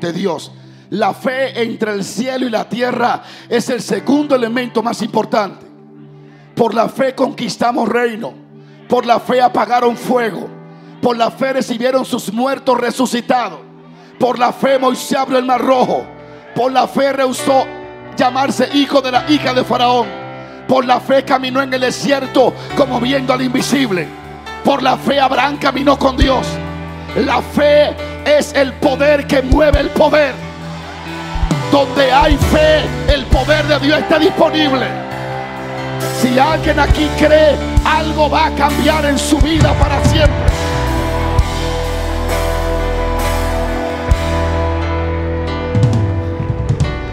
de 0.01 0.13
Dios. 0.13 0.51
La 0.91 1.15
fe 1.15 1.63
entre 1.63 1.93
el 1.93 2.03
cielo 2.03 2.47
y 2.47 2.51
la 2.51 2.69
tierra 2.69 3.23
es 3.49 3.71
el 3.71 3.81
segundo 3.81 4.35
elemento 4.35 4.83
más 4.83 5.01
importante. 5.03 5.65
Por 6.57 6.75
la 6.75 6.89
fe 6.89 7.15
conquistamos 7.15 7.89
reino. 7.89 8.48
Por 8.89 9.05
la 9.05 9.21
fe 9.21 9.41
apagaron 9.43 9.97
fuego. 9.97 10.49
Por 11.03 11.17
la 11.17 11.31
fe 11.31 11.53
recibieron 11.53 12.05
sus 12.05 12.33
muertos 12.33 12.79
resucitados. 12.79 13.61
Por 14.19 14.39
la 14.39 14.53
fe 14.53 14.79
Moisés 14.79 15.19
abrió 15.19 15.39
el 15.39 15.45
mar 15.45 15.61
rojo. 15.61 16.05
Por 16.55 16.73
la 16.73 16.89
fe 16.89 17.13
rehusó 17.13 17.67
llamarse 18.17 18.69
hijo 18.75 19.01
de 19.01 19.13
la 19.13 19.31
hija 19.31 19.53
de 19.53 19.63
Faraón. 19.63 20.09
Por 20.67 20.85
la 20.85 21.01
fe 21.01 21.25
caminó 21.25 21.63
en 21.63 21.73
el 21.73 21.81
desierto 21.81 22.53
como 22.77 23.01
viendo 23.01 23.33
al 23.33 23.43
invisible. 23.43 24.09
Por 24.65 24.83
la 24.83 24.97
fe 24.97 25.21
Abraham 25.21 25.59
caminó 25.59 25.99
con 25.99 26.17
Dios. 26.17 26.47
La 27.17 27.41
fe 27.41 27.95
es 28.25 28.53
el 28.55 28.73
poder 28.75 29.27
que 29.27 29.43
mueve 29.43 29.81
el 29.81 29.91
poder. 29.91 30.35
Donde 31.71 32.11
hay 32.11 32.37
fe, 32.37 32.81
el 33.13 33.25
poder 33.27 33.67
de 33.67 33.79
Dios 33.81 33.99
está 33.99 34.19
disponible. 34.19 35.08
Si 36.21 36.39
alguien 36.39 36.79
aquí 36.81 37.09
cree, 37.19 37.57
algo 37.85 38.29
va 38.29 38.47
a 38.47 38.55
cambiar 38.55 39.05
en 39.07 39.19
su 39.19 39.39
vida 39.39 39.73
para 39.79 40.05
siempre. 40.05 40.49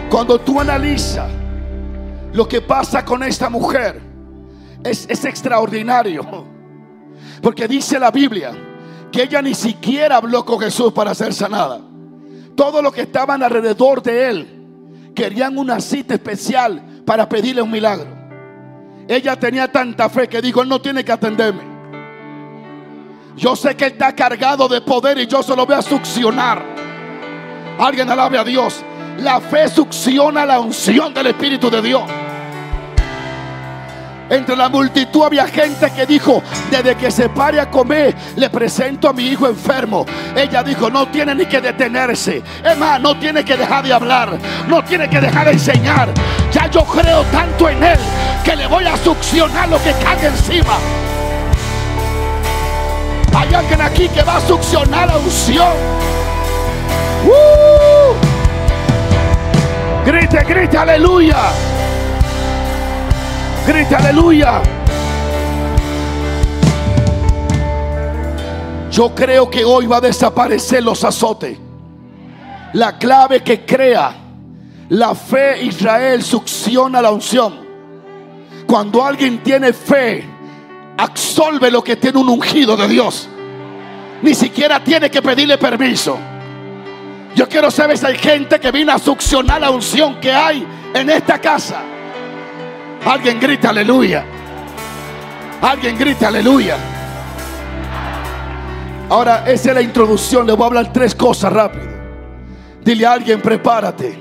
Cuando 0.09 0.39
tú 0.39 0.59
analizas 0.59 1.29
lo 2.33 2.47
que 2.47 2.61
pasa 2.61 3.03
con 3.03 3.23
esta 3.23 3.49
mujer, 3.49 4.01
es, 4.83 5.05
es 5.09 5.25
extraordinario. 5.25 6.45
Porque 7.41 7.67
dice 7.67 7.99
la 7.99 8.11
Biblia 8.11 8.51
que 9.11 9.23
ella 9.23 9.41
ni 9.41 9.53
siquiera 9.53 10.17
habló 10.17 10.43
con 10.45 10.59
Jesús 10.59 10.91
para 10.93 11.13
ser 11.13 11.33
sanada. 11.33 11.79
Todos 12.55 12.81
los 12.81 12.93
que 12.93 13.01
estaban 13.01 13.43
alrededor 13.43 14.01
de 14.01 14.29
él 14.29 15.13
querían 15.13 15.57
una 15.57 15.79
cita 15.79 16.13
especial 16.13 17.03
para 17.05 17.27
pedirle 17.27 17.61
un 17.61 17.71
milagro. 17.71 18.24
Ella 19.07 19.35
tenía 19.35 19.71
tanta 19.71 20.09
fe 20.09 20.27
que 20.27 20.41
dijo, 20.41 20.61
él 20.61 20.69
no 20.69 20.81
tiene 20.81 21.03
que 21.03 21.11
atenderme. 21.11 21.75
Yo 23.35 23.55
sé 23.55 23.75
que 23.75 23.85
él 23.85 23.91
está 23.93 24.15
cargado 24.15 24.67
de 24.67 24.81
poder 24.81 25.17
y 25.19 25.27
yo 25.27 25.43
se 25.43 25.55
lo 25.55 25.65
voy 25.65 25.75
a 25.75 25.81
succionar. 25.81 26.63
Alguien 27.77 28.09
alabe 28.09 28.37
a 28.37 28.43
Dios. 28.43 28.83
La 29.19 29.39
fe 29.39 29.67
succiona 29.67 30.45
la 30.45 30.59
unción 30.59 31.13
del 31.13 31.27
Espíritu 31.27 31.69
de 31.69 31.81
Dios. 31.81 32.03
Entre 34.29 34.55
la 34.55 34.69
multitud 34.69 35.23
había 35.23 35.47
gente 35.47 35.91
que 35.91 36.05
dijo, 36.05 36.41
desde 36.71 36.95
que 36.95 37.11
se 37.11 37.29
pare 37.29 37.59
a 37.59 37.69
comer, 37.69 38.15
le 38.35 38.49
presento 38.49 39.09
a 39.09 39.13
mi 39.13 39.27
hijo 39.27 39.47
enfermo. 39.47 40.05
Ella 40.35 40.63
dijo, 40.63 40.89
no 40.89 41.07
tiene 41.09 41.35
ni 41.35 41.45
que 41.45 41.61
detenerse. 41.61 42.41
Es 42.63 42.77
más, 42.77 42.99
no 42.99 43.17
tiene 43.19 43.45
que 43.45 43.55
dejar 43.55 43.83
de 43.85 43.93
hablar. 43.93 44.37
No 44.67 44.83
tiene 44.83 45.07
que 45.07 45.21
dejar 45.21 45.45
de 45.45 45.53
enseñar. 45.53 46.09
Ya 46.51 46.67
yo 46.67 46.83
creo 46.85 47.23
tanto 47.25 47.69
en 47.69 47.83
él 47.83 47.99
que 48.43 48.55
le 48.55 48.65
voy 48.67 48.85
a 48.85 48.97
succionar 48.97 49.69
lo 49.69 49.77
que 49.83 49.91
caiga 49.93 50.29
encima. 50.29 50.77
Hay 53.35 53.53
alguien 53.53 53.81
aquí 53.81 54.07
que 54.09 54.23
va 54.23 54.37
a 54.37 54.41
succionar 54.41 55.07
la 55.07 55.17
unción. 55.17 55.73
¡Uh! 57.25 58.15
Grite, 60.05 60.43
grite, 60.43 60.77
aleluya. 60.77 61.74
Grita 63.67 63.97
aleluya. 63.97 64.61
Yo 68.91 69.13
creo 69.15 69.49
que 69.49 69.65
hoy 69.65 69.87
va 69.87 69.97
a 69.97 70.01
desaparecer 70.01 70.83
los 70.83 71.03
azotes. 71.03 71.57
La 72.73 72.97
clave 72.97 73.41
que 73.41 73.65
crea 73.65 74.15
la 74.89 75.15
fe 75.15 75.63
Israel 75.63 76.21
succiona 76.21 77.01
la 77.01 77.11
unción. 77.11 77.65
Cuando 78.67 79.03
alguien 79.03 79.41
tiene 79.41 79.73
fe, 79.73 80.23
absorbe 80.97 81.71
lo 81.71 81.83
que 81.83 81.95
tiene 81.95 82.19
un 82.19 82.29
ungido 82.29 82.77
de 82.77 82.87
Dios. 82.87 83.27
Ni 84.21 84.35
siquiera 84.35 84.83
tiene 84.83 85.09
que 85.09 85.21
pedirle 85.23 85.57
permiso. 85.57 86.19
Yo 87.35 87.49
quiero 87.49 87.71
saber 87.71 87.97
si 87.97 88.05
hay 88.05 88.17
gente 88.17 88.59
que 88.59 88.71
vino 88.71 88.93
a 88.93 88.99
succionar 88.99 89.59
la 89.59 89.71
unción 89.71 90.19
que 90.19 90.31
hay 90.31 90.65
en 90.93 91.09
esta 91.09 91.39
casa. 91.39 91.81
Alguien 93.05 93.39
grita 93.39 93.69
aleluya. 93.69 94.25
Alguien 95.61 95.97
grita 95.97 96.27
aleluya. 96.27 96.75
Ahora, 99.09 99.43
esa 99.45 99.69
es 99.69 99.75
la 99.75 99.81
introducción. 99.83 100.47
Le 100.47 100.53
voy 100.53 100.63
a 100.63 100.67
hablar 100.67 100.91
tres 100.91 101.13
cosas 101.13 101.53
rápido. 101.53 101.85
Dile 102.83 103.05
a 103.05 103.13
alguien, 103.13 103.41
prepárate. 103.41 104.17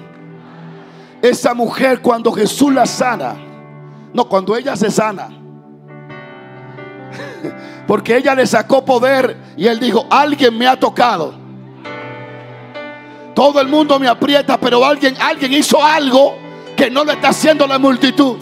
Esa 1.22 1.54
mujer 1.54 2.02
cuando 2.02 2.30
Jesús 2.32 2.74
la 2.74 2.84
sana, 2.84 3.36
no, 4.12 4.28
cuando 4.28 4.54
ella 4.54 4.76
se 4.76 4.90
sana, 4.90 5.28
porque 7.86 8.18
ella 8.18 8.34
le 8.34 8.46
sacó 8.46 8.84
poder 8.84 9.34
y 9.56 9.66
él 9.66 9.80
dijo, 9.80 10.06
alguien 10.10 10.58
me 10.58 10.66
ha 10.66 10.78
tocado. 10.78 11.34
Todo 13.34 13.62
el 13.62 13.68
mundo 13.68 13.98
me 13.98 14.06
aprieta, 14.06 14.60
pero 14.60 14.84
alguien, 14.84 15.16
alguien 15.18 15.54
hizo 15.54 15.82
algo 15.82 16.36
que 16.76 16.90
no 16.90 17.04
lo 17.04 17.12
está 17.12 17.30
haciendo 17.30 17.66
la 17.66 17.78
multitud. 17.78 18.36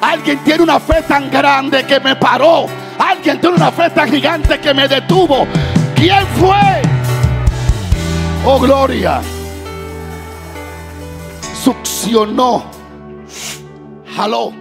Alguien 0.00 0.38
tiene 0.44 0.62
una 0.62 0.80
fe 0.80 1.02
tan 1.02 1.30
grande 1.30 1.84
que 1.84 2.00
me 2.00 2.16
paró. 2.16 2.66
Alguien 2.98 3.40
tiene 3.40 3.56
una 3.56 3.70
fe 3.70 3.90
tan 3.90 4.10
gigante 4.10 4.58
que 4.58 4.72
me 4.72 4.88
detuvo. 4.88 5.46
¿Quién 5.94 6.26
fue? 6.38 6.82
Oh, 8.44 8.58
gloria. 8.58 9.20
Succionó. 11.62 12.64
Jaló. 14.16 14.52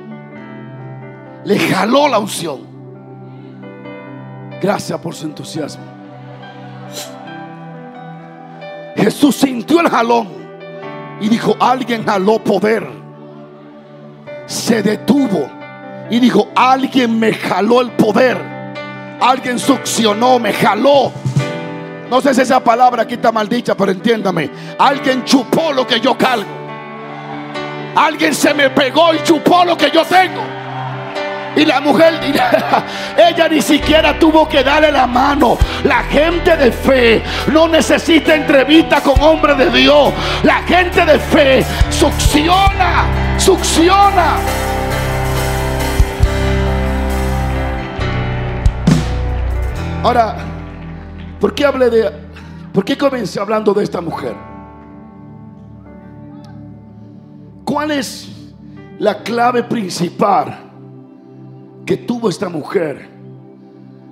Le 1.45 1.57
jaló 1.57 2.07
la 2.09 2.19
unción. 2.19 2.67
Gracias 4.61 4.99
por 4.99 5.15
su 5.15 5.25
entusiasmo. 5.25 5.83
Jesús 8.97 9.37
sintió 9.37 9.79
el 9.79 9.89
jalón 9.89 10.27
y 11.21 11.29
dijo, 11.29 11.55
alguien 11.59 12.05
jaló 12.05 12.39
poder 12.39 12.85
se 14.49 14.81
detuvo 14.81 15.47
y 16.09 16.19
dijo, 16.19 16.49
alguien 16.55 17.19
me 17.19 17.33
jaló 17.33 17.81
el 17.81 17.91
poder, 17.91 18.35
alguien 19.21 19.59
succionó, 19.59 20.39
me 20.39 20.51
jaló. 20.51 21.11
No 22.09 22.19
sé 22.19 22.33
si 22.33 22.41
esa 22.41 22.59
palabra 22.59 23.03
aquí 23.03 23.13
está 23.13 23.31
maldicha, 23.31 23.77
pero 23.77 23.91
entiéndame, 23.91 24.49
alguien 24.79 25.23
chupó 25.23 25.71
lo 25.71 25.85
que 25.85 25.99
yo 25.99 26.17
calgo. 26.17 26.49
Alguien 27.95 28.33
se 28.33 28.53
me 28.55 28.71
pegó 28.71 29.13
y 29.13 29.21
chupó 29.23 29.63
lo 29.63 29.77
que 29.77 29.91
yo 29.91 30.03
tengo. 30.03 30.41
Y 31.59 31.65
la 31.65 31.81
mujer, 31.81 32.21
ella 33.17 33.49
ni 33.49 33.61
siquiera 33.61 34.17
tuvo 34.17 34.47
que 34.47 34.63
darle 34.63 34.93
la 34.93 35.05
mano. 35.05 35.57
La 35.83 36.03
gente 36.03 36.55
de 36.55 36.71
fe 36.71 37.21
no 37.51 37.67
necesita 37.67 38.33
entrevista 38.33 39.01
con 39.01 39.21
hombres 39.21 39.57
de 39.57 39.69
Dios. 39.69 40.13
La 40.43 40.63
gente 40.63 41.05
de 41.05 41.19
fe 41.19 41.65
succiona, 41.89 43.07
succiona. 43.37 44.37
Ahora, 50.01 50.37
¿por 51.41 51.53
qué 51.53 51.65
hablé 51.65 51.89
de, 51.89 52.09
por 52.71 52.85
qué 52.85 52.97
comencé 52.97 53.37
hablando 53.37 53.73
de 53.73 53.83
esta 53.83 53.99
mujer? 53.99 54.33
¿Cuál 57.65 57.91
es 57.91 58.29
la 58.97 59.17
clave 59.17 59.63
principal? 59.63 60.68
Que 61.89 61.97
tuvo 61.97 62.29
esta 62.29 62.47
mujer 62.49 63.09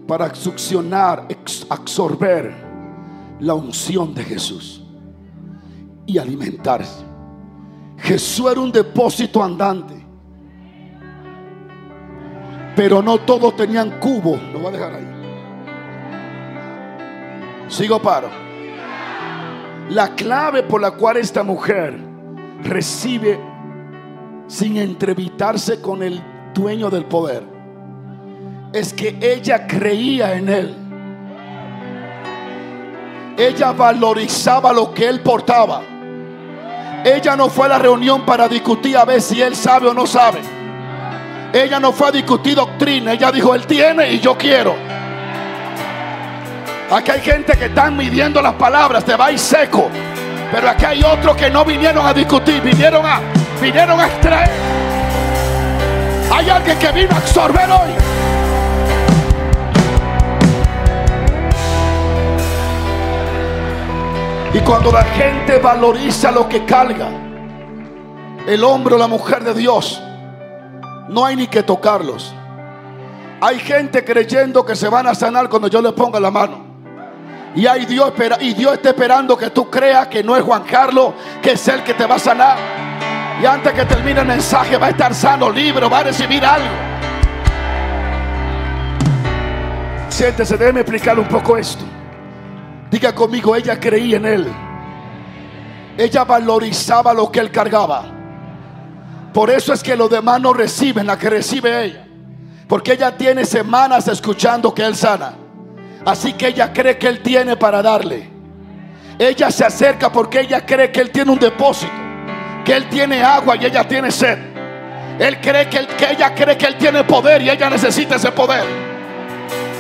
para 0.07 0.33
succionar, 0.33 1.27
absorber 1.69 2.51
la 3.39 3.53
unción 3.53 4.15
de 4.15 4.23
Jesús 4.23 4.83
y 6.07 6.17
alimentarse. 6.17 7.05
Jesús 7.99 8.51
era 8.51 8.61
un 8.61 8.71
depósito 8.71 9.43
andante. 9.43 9.93
Pero 12.75 13.03
no 13.03 13.19
todos 13.19 13.55
tenían 13.55 13.99
cubo. 13.99 14.39
Lo 14.53 14.57
voy 14.57 14.69
a 14.69 14.71
dejar 14.71 14.95
ahí. 14.95 15.07
Sigo 17.67 18.01
paro. 18.01 18.29
La 19.91 20.15
clave 20.15 20.63
por 20.63 20.81
la 20.81 20.89
cual 20.89 21.17
esta 21.17 21.43
mujer 21.43 21.95
recibe 22.63 23.39
sin 24.47 24.77
entrevistarse 24.77 25.79
con 25.79 26.01
el 26.01 26.19
dueño 26.55 26.89
del 26.89 27.05
poder 27.05 27.56
es 28.73 28.93
que 28.93 29.17
ella 29.21 29.67
creía 29.67 30.35
en 30.35 30.49
él. 30.49 30.75
Ella 33.37 33.71
valorizaba 33.71 34.73
lo 34.73 34.93
que 34.93 35.07
él 35.07 35.21
portaba. 35.21 35.81
Ella 37.05 37.35
no 37.35 37.49
fue 37.49 37.67
a 37.67 37.69
la 37.69 37.79
reunión 37.79 38.25
para 38.25 38.47
discutir 38.47 38.97
a 38.97 39.05
ver 39.05 39.21
si 39.21 39.41
él 39.41 39.55
sabe 39.55 39.87
o 39.87 39.93
no 39.93 40.05
sabe. 40.05 40.39
Ella 41.53 41.79
no 41.79 41.91
fue 41.91 42.09
a 42.09 42.11
discutir 42.11 42.55
doctrina. 42.55 43.13
Ella 43.13 43.31
dijo, 43.31 43.53
él 43.55 43.65
tiene 43.65 44.11
y 44.11 44.19
yo 44.19 44.37
quiero. 44.37 44.75
Aquí 46.89 47.11
hay 47.11 47.21
gente 47.21 47.57
que 47.57 47.65
están 47.65 47.95
midiendo 47.95 48.41
las 48.41 48.53
palabras, 48.53 49.03
te 49.05 49.15
va 49.15 49.27
a 49.27 49.37
seco. 49.37 49.89
Pero 50.51 50.69
aquí 50.69 50.85
hay 50.85 51.03
otros 51.03 51.35
que 51.35 51.49
no 51.49 51.65
vinieron 51.65 52.05
a 52.05 52.13
discutir, 52.13 52.61
vinieron 52.61 53.05
a, 53.05 53.19
vinieron 53.61 53.99
a 53.99 54.07
extraer. 54.07 54.49
Hay 56.31 56.49
alguien 56.49 56.79
que 56.79 56.91
vino 56.91 57.13
a 57.13 57.17
absorber 57.17 57.69
hoy. 57.69 58.06
Y 64.53 64.59
cuando 64.59 64.91
la 64.91 65.03
gente 65.03 65.59
valoriza 65.59 66.31
lo 66.31 66.47
que 66.47 66.65
carga, 66.65 67.09
el 68.47 68.63
hombre 68.63 68.95
o 68.95 68.97
la 68.97 69.07
mujer 69.07 69.43
de 69.43 69.53
Dios, 69.53 70.01
no 71.09 71.25
hay 71.25 71.35
ni 71.35 71.47
que 71.47 71.63
tocarlos. 71.63 72.33
Hay 73.41 73.59
gente 73.59 74.03
creyendo 74.03 74.65
que 74.65 74.75
se 74.75 74.89
van 74.89 75.05
a 75.07 75.13
sanar 75.13 75.49
cuando 75.49 75.67
yo 75.67 75.81
le 75.81 75.91
ponga 75.91 76.19
la 76.19 76.31
mano. 76.31 76.65
Y 77.55 77.67
hay 77.67 77.85
Dios 77.85 78.13
y 78.39 78.53
Dios 78.53 78.73
está 78.73 78.89
esperando 78.89 79.37
que 79.37 79.49
tú 79.49 79.69
creas 79.69 80.07
que 80.07 80.23
no 80.23 80.35
es 80.35 80.43
Juan 80.43 80.63
Carlos, 80.63 81.13
que 81.41 81.51
es 81.51 81.67
el 81.67 81.83
que 81.83 81.93
te 81.93 82.05
va 82.05 82.15
a 82.15 82.19
sanar. 82.19 82.57
Y 83.41 83.45
antes 83.45 83.73
que 83.73 83.85
termine 83.85 84.21
el 84.21 84.27
mensaje 84.27 84.77
va 84.77 84.87
a 84.87 84.89
estar 84.91 85.13
sano, 85.13 85.49
libre, 85.49 85.87
va 85.87 85.99
a 85.99 86.03
recibir 86.03 86.43
algo. 86.43 86.67
Siéntese, 90.09 90.57
déjeme 90.57 90.81
explicar 90.81 91.19
un 91.19 91.27
poco 91.27 91.57
esto. 91.57 91.83
Diga 92.89 93.13
conmigo, 93.13 93.55
ella 93.55 93.79
creía 93.79 94.17
en 94.17 94.25
él. 94.25 94.47
Ella 95.97 96.23
valorizaba 96.23 97.13
lo 97.13 97.31
que 97.31 97.39
él 97.39 97.51
cargaba. 97.51 98.05
Por 99.33 99.49
eso 99.49 99.73
es 99.73 99.83
que 99.83 99.95
los 99.95 100.09
demás 100.09 100.39
no 100.39 100.53
reciben 100.53 101.07
la 101.07 101.17
que 101.17 101.29
recibe 101.29 101.85
ella. 101.85 102.07
Porque 102.67 102.93
ella 102.93 103.15
tiene 103.15 103.45
semanas 103.45 104.07
escuchando 104.07 104.73
que 104.73 104.83
él 104.83 104.95
sana. 104.95 105.33
Así 106.05 106.33
que 106.33 106.47
ella 106.47 106.71
cree 106.71 106.97
que 106.97 107.07
él 107.07 107.21
tiene 107.21 107.57
para 107.57 107.81
darle. 107.81 108.29
Ella 109.19 109.51
se 109.51 109.65
acerca 109.65 110.11
porque 110.11 110.41
ella 110.41 110.65
cree 110.65 110.91
que 110.91 111.01
él 111.01 111.11
tiene 111.11 111.31
un 111.31 111.39
depósito. 111.39 111.91
Que 112.63 112.73
él 112.73 112.87
tiene 112.89 113.21
agua 113.23 113.55
y 113.55 113.65
ella 113.65 113.87
tiene 113.87 114.11
sed. 114.11 114.37
Él 115.19 115.41
cree 115.41 115.67
que, 115.67 115.87
que 115.87 116.11
ella 116.11 116.33
cree 116.35 116.57
que 116.57 116.67
él 116.67 116.77
tiene 116.77 117.03
poder 117.03 117.41
y 117.41 117.49
ella 117.49 117.69
necesita 117.69 118.15
ese 118.15 118.31
poder. 118.31 118.65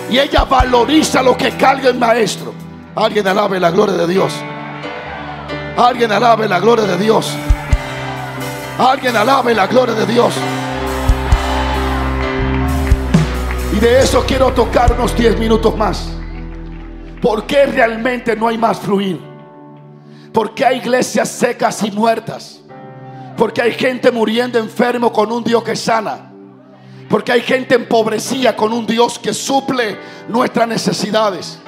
Y 0.09 0.17
ella 0.17 0.45
valoriza 0.45 1.21
lo 1.21 1.37
que 1.37 1.51
carga 1.51 1.89
el 1.89 1.95
maestro. 1.95 2.56
Alguien 2.97 3.27
alabe 3.27 3.59
la 3.59 3.69
gloria 3.69 3.95
de 3.95 4.07
Dios. 4.07 4.33
Alguien 5.77 6.11
alabe 6.11 6.47
la 6.47 6.59
gloria 6.59 6.85
de 6.85 6.97
Dios. 6.97 7.31
Alguien 8.79 9.15
alabe 9.15 9.53
la 9.53 9.67
gloria 9.67 9.93
de 9.93 10.07
Dios. 10.07 10.33
Y 13.71 13.75
de 13.79 13.99
eso 13.99 14.23
quiero 14.25 14.51
tocar 14.51 14.93
unos 14.93 15.15
10 15.15 15.37
minutos 15.37 15.77
más. 15.77 16.09
¿Por 17.21 17.45
qué 17.45 17.67
realmente 17.67 18.35
no 18.35 18.47
hay 18.47 18.57
más 18.57 18.79
fluir? 18.79 19.21
Porque 20.33 20.65
hay 20.65 20.77
iglesias 20.77 21.29
secas 21.29 21.83
y 21.83 21.91
muertas. 21.91 22.61
Porque 23.37 23.61
hay 23.61 23.73
gente 23.73 24.09
muriendo 24.09 24.57
enfermo 24.57 25.13
con 25.13 25.31
un 25.31 25.43
Dios 25.43 25.61
que 25.61 25.75
sana. 25.75 26.31
Porque 27.07 27.31
hay 27.31 27.41
gente 27.41 27.75
empobrecida 27.75 28.55
con 28.55 28.73
un 28.73 28.87
Dios 28.87 29.19
que 29.19 29.35
suple 29.35 29.99
nuestras 30.27 30.67
necesidades. 30.67 31.59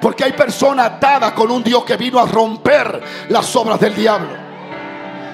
Porque 0.00 0.24
hay 0.24 0.32
personas 0.32 0.86
atadas 0.86 1.32
con 1.32 1.50
un 1.50 1.62
Dios 1.62 1.84
que 1.84 1.96
vino 1.96 2.18
a 2.18 2.26
romper 2.26 3.02
las 3.28 3.54
obras 3.56 3.80
del 3.80 3.94
diablo. 3.94 4.48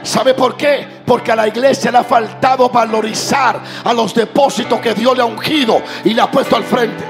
¿Sabe 0.04 0.34
por 0.34 0.54
qué? 0.56 0.86
Porque 1.06 1.32
a 1.32 1.36
la 1.36 1.48
iglesia 1.48 1.90
le 1.90 1.98
ha 1.98 2.04
faltado 2.04 2.68
valorizar 2.68 3.58
a 3.82 3.92
los 3.94 4.14
depósitos 4.14 4.78
que 4.80 4.92
Dios 4.92 5.16
le 5.16 5.22
ha 5.22 5.26
ungido 5.26 5.82
y 6.04 6.12
le 6.12 6.20
ha 6.20 6.30
puesto 6.30 6.56
al 6.56 6.64
frente. 6.64 7.02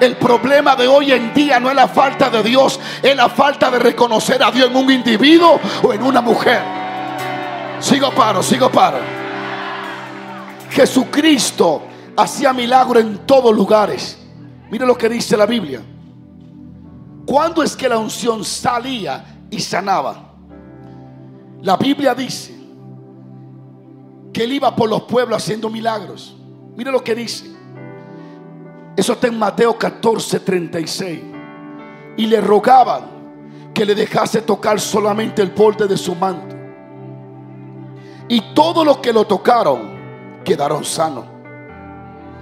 El 0.00 0.16
problema 0.16 0.74
de 0.74 0.88
hoy 0.88 1.12
en 1.12 1.34
día 1.34 1.60
no 1.60 1.68
es 1.68 1.76
la 1.76 1.88
falta 1.88 2.30
de 2.30 2.42
Dios, 2.42 2.80
es 3.02 3.14
la 3.14 3.28
falta 3.28 3.70
de 3.70 3.78
reconocer 3.78 4.42
a 4.42 4.50
Dios 4.50 4.70
en 4.70 4.76
un 4.76 4.90
individuo 4.90 5.60
o 5.82 5.92
en 5.92 6.02
una 6.02 6.22
mujer. 6.22 6.62
Sigo 7.80 8.10
paro, 8.12 8.42
sigo 8.42 8.70
paro. 8.70 8.98
Jesucristo 10.70 11.82
hacía 12.16 12.52
milagro 12.52 13.00
en 13.00 13.18
todos 13.18 13.54
lugares. 13.54 14.18
Mire 14.70 14.86
lo 14.86 14.96
que 14.96 15.08
dice 15.08 15.36
la 15.36 15.46
Biblia. 15.46 15.80
¿Cuándo 17.28 17.62
es 17.62 17.76
que 17.76 17.90
la 17.90 17.98
unción 17.98 18.42
salía 18.42 19.22
y 19.50 19.60
sanaba? 19.60 20.32
La 21.60 21.76
Biblia 21.76 22.14
dice 22.14 22.58
que 24.32 24.44
él 24.44 24.52
iba 24.54 24.74
por 24.74 24.88
los 24.88 25.02
pueblos 25.02 25.36
haciendo 25.36 25.68
milagros. 25.68 26.34
Mire 26.74 26.90
lo 26.90 27.04
que 27.04 27.14
dice. 27.14 27.54
Eso 28.96 29.12
está 29.12 29.26
en 29.26 29.38
Mateo 29.38 29.76
14, 29.76 30.40
36. 30.40 31.20
Y 32.16 32.26
le 32.28 32.40
rogaban 32.40 33.02
que 33.74 33.84
le 33.84 33.94
dejase 33.94 34.40
tocar 34.40 34.80
solamente 34.80 35.42
el 35.42 35.50
borde 35.50 35.86
de 35.86 35.98
su 35.98 36.14
manto. 36.14 36.56
Y 38.26 38.54
todos 38.54 38.86
los 38.86 39.00
que 39.00 39.12
lo 39.12 39.26
tocaron 39.26 39.90
quedaron 40.46 40.82
sanos. 40.82 41.26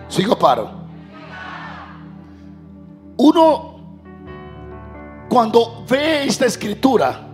Sigo 0.07 0.38
paro. 0.38 0.70
Uno, 3.16 3.75
cuando 5.37 5.85
ve 5.87 6.25
esta 6.25 6.46
escritura, 6.46 7.29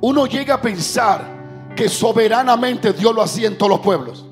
uno 0.00 0.26
llega 0.26 0.54
a 0.54 0.62
pensar 0.62 1.72
que 1.74 1.88
soberanamente 1.88 2.92
Dios 2.92 3.12
lo 3.12 3.20
hacía 3.20 3.48
en 3.48 3.58
todos 3.58 3.68
los 3.68 3.80
pueblos. 3.80 4.24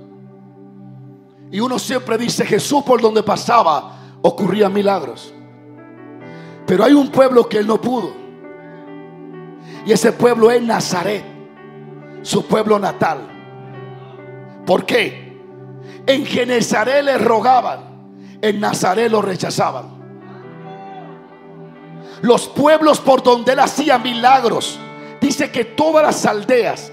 Y 1.50 1.58
uno 1.58 1.76
siempre 1.80 2.16
dice, 2.16 2.46
Jesús 2.46 2.84
por 2.84 3.02
donde 3.02 3.24
pasaba 3.24 3.96
ocurrían 4.22 4.72
milagros. 4.72 5.34
Pero 6.68 6.84
hay 6.84 6.92
un 6.92 7.08
pueblo 7.08 7.48
que 7.48 7.58
él 7.58 7.66
no 7.66 7.80
pudo. 7.80 8.12
Y 9.84 9.90
ese 9.90 10.12
pueblo 10.12 10.48
es 10.52 10.62
Nazaret, 10.62 11.24
su 12.22 12.46
pueblo 12.46 12.78
natal. 12.78 13.18
¿Por 14.64 14.86
qué? 14.86 15.42
En 16.06 16.24
Genezaret 16.24 17.02
le 17.02 17.18
rogaban, 17.18 18.38
en 18.40 18.60
Nazaret 18.60 19.10
lo 19.10 19.20
rechazaban. 19.20 19.93
Los 22.24 22.48
pueblos 22.48 23.00
por 23.00 23.22
donde 23.22 23.52
él 23.52 23.60
hacía 23.60 23.98
milagros 23.98 24.78
dice 25.20 25.50
que 25.50 25.62
todas 25.62 26.02
las 26.02 26.24
aldeas 26.24 26.90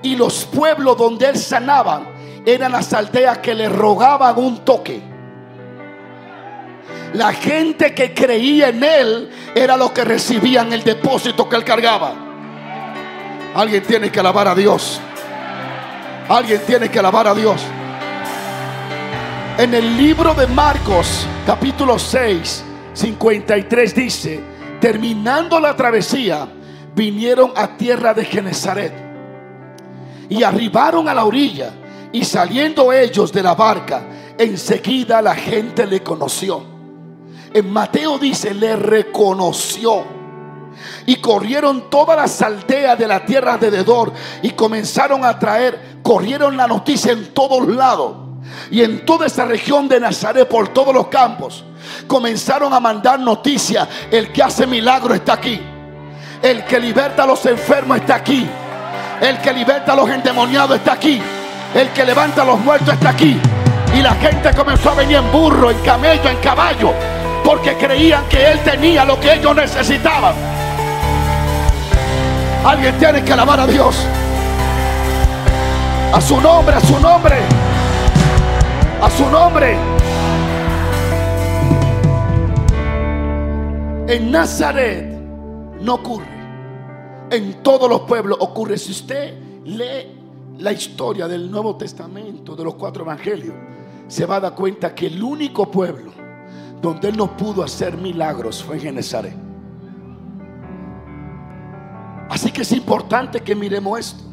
y 0.00 0.16
los 0.16 0.46
pueblos 0.46 0.96
donde 0.96 1.26
él 1.26 1.36
sanaba 1.36 2.00
eran 2.46 2.72
las 2.72 2.90
aldeas 2.94 3.36
que 3.36 3.54
le 3.54 3.68
rogaban 3.68 4.38
un 4.38 4.64
toque. 4.64 5.02
La 7.12 7.34
gente 7.34 7.94
que 7.94 8.14
creía 8.14 8.70
en 8.70 8.82
él 8.82 9.30
era 9.54 9.76
lo 9.76 9.92
que 9.92 10.06
recibían 10.06 10.72
el 10.72 10.82
depósito 10.82 11.46
que 11.50 11.56
él 11.56 11.64
cargaba. 11.64 12.14
Alguien 13.54 13.82
tiene 13.82 14.10
que 14.10 14.20
alabar 14.20 14.48
a 14.48 14.54
Dios. 14.54 14.98
Alguien 16.30 16.62
tiene 16.66 16.88
que 16.88 16.98
alabar 16.98 17.26
a 17.26 17.34
Dios. 17.34 17.60
En 19.58 19.74
el 19.74 19.98
libro 19.98 20.32
de 20.32 20.46
Marcos, 20.46 21.26
capítulo 21.44 21.98
6, 21.98 22.64
53 22.96 23.94
dice, 23.94 24.40
terminando 24.80 25.60
la 25.60 25.76
travesía, 25.76 26.48
vinieron 26.94 27.52
a 27.54 27.76
tierra 27.76 28.14
de 28.14 28.24
Genezaret 28.24 28.92
y 30.30 30.42
arribaron 30.42 31.06
a 31.06 31.12
la 31.12 31.26
orilla 31.26 31.74
y 32.10 32.24
saliendo 32.24 32.94
ellos 32.94 33.30
de 33.32 33.42
la 33.42 33.54
barca, 33.54 34.02
enseguida 34.38 35.20
la 35.20 35.34
gente 35.34 35.86
le 35.86 36.02
conoció. 36.02 36.64
En 37.52 37.70
Mateo 37.70 38.18
dice, 38.18 38.54
le 38.54 38.76
reconoció. 38.76 40.16
Y 41.04 41.16
corrieron 41.16 41.90
todas 41.90 42.16
las 42.16 42.40
aldeas 42.40 42.98
de 42.98 43.06
la 43.06 43.24
tierra 43.26 43.54
alrededor 43.54 44.12
y 44.40 44.50
comenzaron 44.50 45.22
a 45.24 45.38
traer, 45.38 45.98
corrieron 46.02 46.56
la 46.56 46.66
noticia 46.66 47.12
en 47.12 47.34
todos 47.34 47.68
lados. 47.68 48.25
Y 48.70 48.82
en 48.82 49.04
toda 49.04 49.26
esa 49.26 49.44
región 49.44 49.88
de 49.88 50.00
Nazaret, 50.00 50.48
por 50.48 50.68
todos 50.68 50.94
los 50.94 51.08
campos, 51.08 51.64
comenzaron 52.06 52.72
a 52.72 52.80
mandar 52.80 53.20
noticias. 53.20 53.86
El 54.10 54.32
que 54.32 54.42
hace 54.42 54.66
milagro 54.66 55.14
está 55.14 55.34
aquí. 55.34 55.60
El 56.42 56.64
que 56.64 56.80
liberta 56.80 57.22
a 57.22 57.26
los 57.26 57.44
enfermos 57.46 57.98
está 57.98 58.16
aquí. 58.16 58.46
El 59.20 59.38
que 59.38 59.52
liberta 59.52 59.92
a 59.92 59.96
los 59.96 60.10
endemoniados 60.10 60.76
está 60.78 60.92
aquí. 60.92 61.20
El 61.74 61.88
que 61.90 62.04
levanta 62.04 62.42
a 62.42 62.44
los 62.44 62.58
muertos 62.60 62.94
está 62.94 63.10
aquí. 63.10 63.40
Y 63.94 64.02
la 64.02 64.14
gente 64.14 64.52
comenzó 64.54 64.90
a 64.90 64.94
venir 64.94 65.16
en 65.16 65.32
burro, 65.32 65.70
en 65.70 65.78
camello, 65.78 66.28
en 66.28 66.36
caballo. 66.38 66.92
Porque 67.44 67.76
creían 67.76 68.28
que 68.28 68.50
Él 68.50 68.60
tenía 68.60 69.04
lo 69.04 69.18
que 69.20 69.34
ellos 69.34 69.54
necesitaban. 69.54 70.34
Alguien 72.64 72.98
tiene 72.98 73.22
que 73.22 73.32
alabar 73.32 73.60
a 73.60 73.66
Dios. 73.66 73.96
A 76.12 76.20
su 76.20 76.40
nombre, 76.40 76.76
a 76.76 76.80
su 76.80 76.98
nombre. 76.98 77.36
A 79.06 79.10
su 79.10 79.30
nombre. 79.30 79.76
En 84.08 84.32
Nazaret 84.32 85.16
no 85.80 85.94
ocurre. 85.94 86.26
En 87.30 87.62
todos 87.62 87.88
los 87.88 88.00
pueblos 88.00 88.36
ocurre. 88.40 88.76
Si 88.76 88.90
usted 88.90 89.62
lee 89.64 90.58
la 90.58 90.72
historia 90.72 91.28
del 91.28 91.48
Nuevo 91.48 91.76
Testamento, 91.76 92.56
de 92.56 92.64
los 92.64 92.74
cuatro 92.74 93.04
evangelios, 93.04 93.54
se 94.08 94.26
va 94.26 94.36
a 94.36 94.40
dar 94.40 94.56
cuenta 94.56 94.92
que 94.92 95.06
el 95.06 95.22
único 95.22 95.70
pueblo 95.70 96.10
donde 96.82 97.10
él 97.10 97.16
no 97.16 97.36
pudo 97.36 97.62
hacer 97.62 97.96
milagros 97.96 98.64
fue 98.64 98.74
en 98.74 98.82
Genezaret. 98.82 99.36
Así 102.28 102.50
que 102.50 102.62
es 102.62 102.72
importante 102.72 103.38
que 103.38 103.54
miremos 103.54 104.00
esto. 104.00 104.24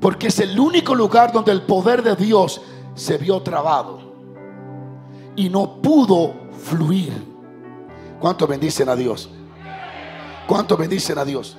Porque 0.00 0.28
es 0.28 0.40
el 0.40 0.58
único 0.58 0.94
lugar 0.94 1.32
donde 1.32 1.52
el 1.52 1.60
poder 1.60 2.02
de 2.02 2.16
Dios 2.16 2.62
se 2.94 3.18
vio 3.18 3.40
trabado. 3.42 4.00
Y 5.36 5.48
no 5.48 5.80
pudo 5.82 6.34
fluir. 6.62 7.12
¿Cuánto 8.20 8.46
bendicen 8.46 8.88
a 8.88 8.96
Dios? 8.96 9.28
¿Cuánto 10.46 10.76
bendicen 10.76 11.18
a 11.18 11.24
Dios? 11.24 11.56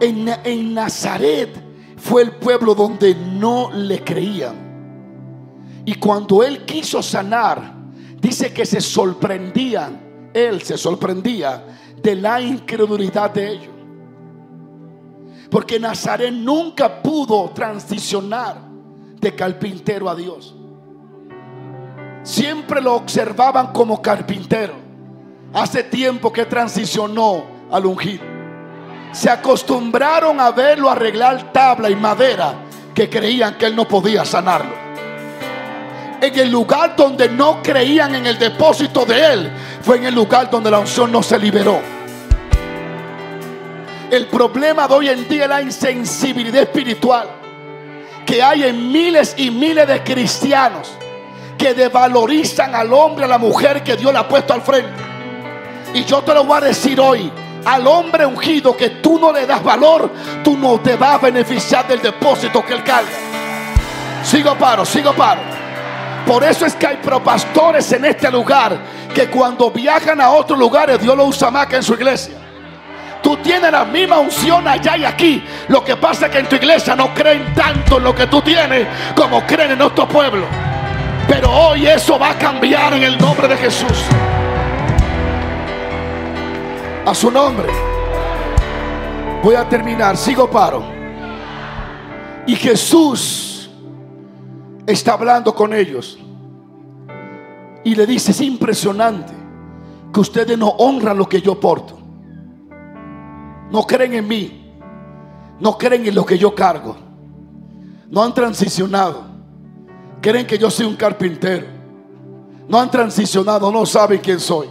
En, 0.00 0.28
en, 0.44 0.74
Nazaret 0.74 1.54
fue 1.96 2.22
el 2.22 2.32
pueblo 2.32 2.74
donde 2.74 3.14
no 3.14 3.70
le 3.72 4.02
creían. 4.02 5.82
Y 5.84 5.94
cuando 5.94 6.42
él 6.42 6.64
quiso 6.64 7.02
sanar, 7.02 7.74
dice 8.20 8.52
que 8.52 8.64
se 8.64 8.80
sorprendía, 8.80 10.30
él 10.32 10.62
se 10.62 10.76
sorprendía 10.76 11.64
de 12.02 12.16
la 12.16 12.40
incredulidad 12.40 13.30
de 13.30 13.52
ellos. 13.52 13.72
Porque 15.50 15.78
Nazaret 15.78 16.32
nunca 16.32 17.02
pudo 17.02 17.50
transicionar 17.50 18.71
de 19.22 19.34
carpintero 19.36 20.10
a 20.10 20.16
Dios. 20.16 20.54
Siempre 22.24 22.82
lo 22.82 22.94
observaban 22.94 23.68
como 23.68 24.02
carpintero. 24.02 24.74
Hace 25.54 25.84
tiempo 25.84 26.32
que 26.32 26.44
transicionó 26.44 27.44
al 27.70 27.86
ungido. 27.86 28.24
Se 29.12 29.30
acostumbraron 29.30 30.40
a 30.40 30.50
verlo 30.50 30.90
arreglar 30.90 31.52
tabla 31.52 31.88
y 31.88 31.94
madera 31.94 32.54
que 32.94 33.08
creían 33.08 33.56
que 33.56 33.66
él 33.66 33.76
no 33.76 33.86
podía 33.86 34.24
sanarlo. 34.24 34.74
En 36.20 36.38
el 36.38 36.50
lugar 36.50 36.96
donde 36.96 37.28
no 37.28 37.62
creían 37.62 38.14
en 38.14 38.26
el 38.26 38.38
depósito 38.38 39.04
de 39.04 39.32
él, 39.32 39.52
fue 39.82 39.98
en 39.98 40.04
el 40.04 40.14
lugar 40.14 40.50
donde 40.50 40.70
la 40.70 40.78
unción 40.80 41.12
no 41.12 41.22
se 41.22 41.38
liberó. 41.38 41.80
El 44.10 44.26
problema 44.26 44.88
de 44.88 44.94
hoy 44.94 45.08
en 45.08 45.28
día 45.28 45.44
es 45.44 45.48
la 45.48 45.62
insensibilidad 45.62 46.62
espiritual 46.62 47.41
que 48.26 48.42
hay 48.42 48.64
en 48.64 48.92
miles 48.92 49.34
y 49.36 49.50
miles 49.50 49.86
de 49.86 50.02
cristianos 50.02 50.90
que 51.58 51.74
devalorizan 51.74 52.74
al 52.74 52.92
hombre, 52.92 53.24
a 53.24 53.28
la 53.28 53.38
mujer 53.38 53.82
que 53.82 53.96
Dios 53.96 54.12
le 54.12 54.18
ha 54.18 54.26
puesto 54.26 54.52
al 54.52 54.62
frente. 54.62 55.02
Y 55.94 56.04
yo 56.04 56.22
te 56.22 56.34
lo 56.34 56.44
voy 56.44 56.58
a 56.58 56.60
decir 56.62 56.98
hoy, 57.00 57.30
al 57.64 57.86
hombre 57.86 58.26
ungido 58.26 58.76
que 58.76 58.90
tú 58.90 59.18
no 59.18 59.32
le 59.32 59.46
das 59.46 59.62
valor, 59.62 60.10
tú 60.42 60.56
no 60.56 60.80
te 60.80 60.96
vas 60.96 61.14
a 61.14 61.18
beneficiar 61.18 61.86
del 61.86 62.00
depósito 62.00 62.64
que 62.64 62.72
él 62.72 62.82
carga. 62.82 63.10
Sigo 64.24 64.54
paro, 64.56 64.84
sigo 64.84 65.12
paro. 65.12 65.40
Por 66.26 66.44
eso 66.44 66.66
es 66.66 66.74
que 66.74 66.86
hay 66.86 66.96
propastores 66.96 67.90
en 67.92 68.04
este 68.04 68.30
lugar 68.30 68.78
que 69.14 69.28
cuando 69.28 69.70
viajan 69.70 70.20
a 70.20 70.30
otros 70.30 70.58
lugares 70.58 71.00
Dios 71.00 71.16
lo 71.16 71.26
usa 71.26 71.50
más 71.50 71.66
que 71.66 71.76
en 71.76 71.82
su 71.82 71.94
iglesia. 71.94 72.41
Tú 73.22 73.36
tienes 73.36 73.70
la 73.70 73.84
misma 73.84 74.18
unción 74.18 74.66
allá 74.66 74.96
y 74.96 75.04
aquí. 75.04 75.44
Lo 75.68 75.84
que 75.84 75.96
pasa 75.96 76.26
es 76.26 76.32
que 76.32 76.38
en 76.40 76.48
tu 76.48 76.56
iglesia 76.56 76.96
no 76.96 77.14
creen 77.14 77.54
tanto 77.54 77.98
en 77.98 78.04
lo 78.04 78.14
que 78.14 78.26
tú 78.26 78.42
tienes 78.42 78.88
como 79.14 79.46
creen 79.46 79.70
en 79.70 79.78
nuestro 79.78 80.08
pueblo. 80.08 80.46
Pero 81.28 81.50
hoy 81.50 81.86
eso 81.86 82.18
va 82.18 82.30
a 82.30 82.38
cambiar 82.38 82.94
en 82.94 83.04
el 83.04 83.16
nombre 83.18 83.46
de 83.46 83.56
Jesús. 83.56 84.04
A 87.06 87.14
su 87.14 87.30
nombre. 87.30 87.68
Voy 89.42 89.54
a 89.54 89.68
terminar. 89.68 90.16
Sigo 90.16 90.50
paro. 90.50 90.84
Y 92.46 92.56
Jesús 92.56 93.70
está 94.84 95.12
hablando 95.12 95.54
con 95.54 95.72
ellos. 95.72 96.18
Y 97.84 97.94
le 97.94 98.04
dice, 98.04 98.32
es 98.32 98.40
impresionante 98.40 99.32
que 100.12 100.20
ustedes 100.20 100.58
no 100.58 100.68
honran 100.68 101.16
lo 101.16 101.28
que 101.28 101.40
yo 101.40 101.58
porto. 101.58 102.01
No 103.72 103.86
creen 103.86 104.12
en 104.12 104.28
mí. 104.28 104.74
No 105.58 105.78
creen 105.78 106.06
en 106.06 106.14
lo 106.14 106.26
que 106.26 106.36
yo 106.36 106.54
cargo. 106.54 106.94
No 108.10 108.22
han 108.22 108.34
transicionado. 108.34 109.24
Creen 110.20 110.46
que 110.46 110.58
yo 110.58 110.70
soy 110.70 110.84
un 110.84 110.94
carpintero. 110.94 111.66
No 112.68 112.78
han 112.78 112.90
transicionado, 112.90 113.72
no 113.72 113.86
saben 113.86 114.20
quién 114.20 114.38
soy. 114.38 114.68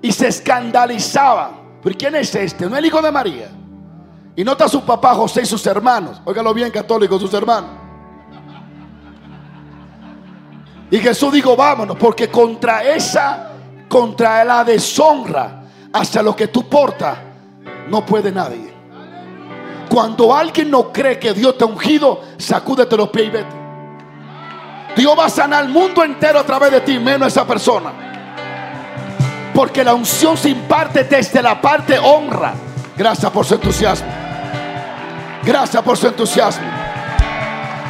Y 0.00 0.10
se 0.10 0.28
escandalizaban. 0.28 1.50
¿Pero 1.82 1.96
quién 1.96 2.14
es 2.16 2.34
este? 2.34 2.64
No 2.64 2.72
es 2.72 2.78
el 2.78 2.86
hijo 2.86 3.02
de 3.02 3.12
María. 3.12 3.50
Y 4.34 4.42
nota 4.42 4.66
su 4.66 4.82
papá 4.82 5.14
José 5.14 5.42
y 5.42 5.46
sus 5.46 5.66
hermanos. 5.66 6.22
Óigalo 6.24 6.54
bien, 6.54 6.70
católicos, 6.70 7.20
sus 7.20 7.34
hermanos. 7.34 7.70
Y 10.90 10.96
Jesús 10.98 11.32
dijo, 11.32 11.54
vámonos, 11.54 11.98
porque 11.98 12.30
contra 12.30 12.82
esa, 12.82 13.50
contra 13.88 14.42
la 14.42 14.64
deshonra, 14.64 15.64
hasta 15.92 16.22
lo 16.22 16.34
que 16.34 16.48
tú 16.48 16.66
portas, 16.66 17.27
no 17.90 18.04
puede 18.04 18.30
nadie. 18.30 18.72
Cuando 19.88 20.34
alguien 20.34 20.70
no 20.70 20.92
cree 20.92 21.18
que 21.18 21.32
Dios 21.32 21.56
te 21.56 21.64
ha 21.64 21.66
ungido, 21.66 22.22
sacúdete 22.36 22.96
los 22.96 23.08
pies 23.08 23.26
y 23.26 23.30
vete. 23.30 23.56
Dios 24.96 25.18
va 25.18 25.26
a 25.26 25.30
sanar 25.30 25.64
el 25.64 25.70
mundo 25.70 26.04
entero 26.04 26.38
a 26.38 26.44
través 26.44 26.70
de 26.70 26.80
ti, 26.80 26.98
menos 26.98 27.28
esa 27.28 27.46
persona. 27.46 27.92
Porque 29.54 29.82
la 29.82 29.94
unción 29.94 30.36
se 30.36 30.50
imparte 30.50 31.04
desde 31.04 31.42
la 31.42 31.60
parte 31.60 31.98
honra. 31.98 32.54
Gracias 32.96 33.30
por 33.30 33.46
su 33.46 33.54
entusiasmo. 33.54 34.08
Gracias 35.44 35.82
por 35.82 35.96
su 35.96 36.08
entusiasmo. 36.08 36.66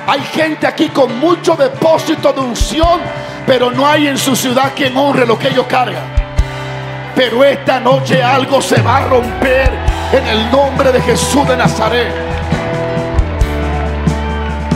Hay 0.07 0.21
gente 0.21 0.67
aquí 0.67 0.89
con 0.89 1.19
mucho 1.19 1.55
depósito 1.57 2.33
de 2.33 2.41
unción, 2.41 3.01
pero 3.47 3.71
no 3.71 3.87
hay 3.87 4.07
en 4.07 4.17
su 4.17 4.37
ciudad 4.37 4.73
quien 4.75 4.97
honre 4.97 5.27
lo 5.27 5.39
que 5.39 5.49
ellos 5.49 5.67
cargan. 5.69 6.28
Pero 7.19 7.43
esta 7.43 7.81
noche 7.81 8.23
algo 8.23 8.63
se 8.63 8.81
va 8.81 8.99
a 8.99 9.09
romper 9.09 9.73
en 10.13 10.25
el 10.25 10.53
nombre 10.53 10.93
de 10.93 11.01
Jesús 11.01 11.49
de 11.49 11.57
Nazaret. 11.57 12.15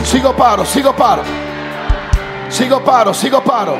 Sigo 0.03 0.35
paro, 0.35 0.65
sigo 0.65 0.93
paro. 0.93 1.23
Sigo 2.49 2.83
paro, 2.83 3.13
sigo 3.13 3.41
paro. 3.41 3.77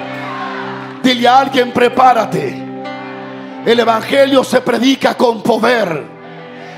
Dile 1.03 1.27
a 1.27 1.39
alguien, 1.39 1.73
prepárate. 1.73 2.63
El 3.65 3.81
Evangelio 3.81 4.45
se 4.45 4.61
predica 4.61 5.15
con 5.15 5.43
poder. 5.43 6.01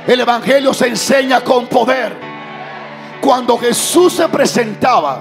El 0.07 0.19
Evangelio 0.19 0.73
se 0.73 0.87
enseña 0.87 1.41
con 1.41 1.67
poder. 1.67 2.17
Cuando 3.21 3.59
Jesús 3.59 4.13
se 4.13 4.27
presentaba, 4.27 5.19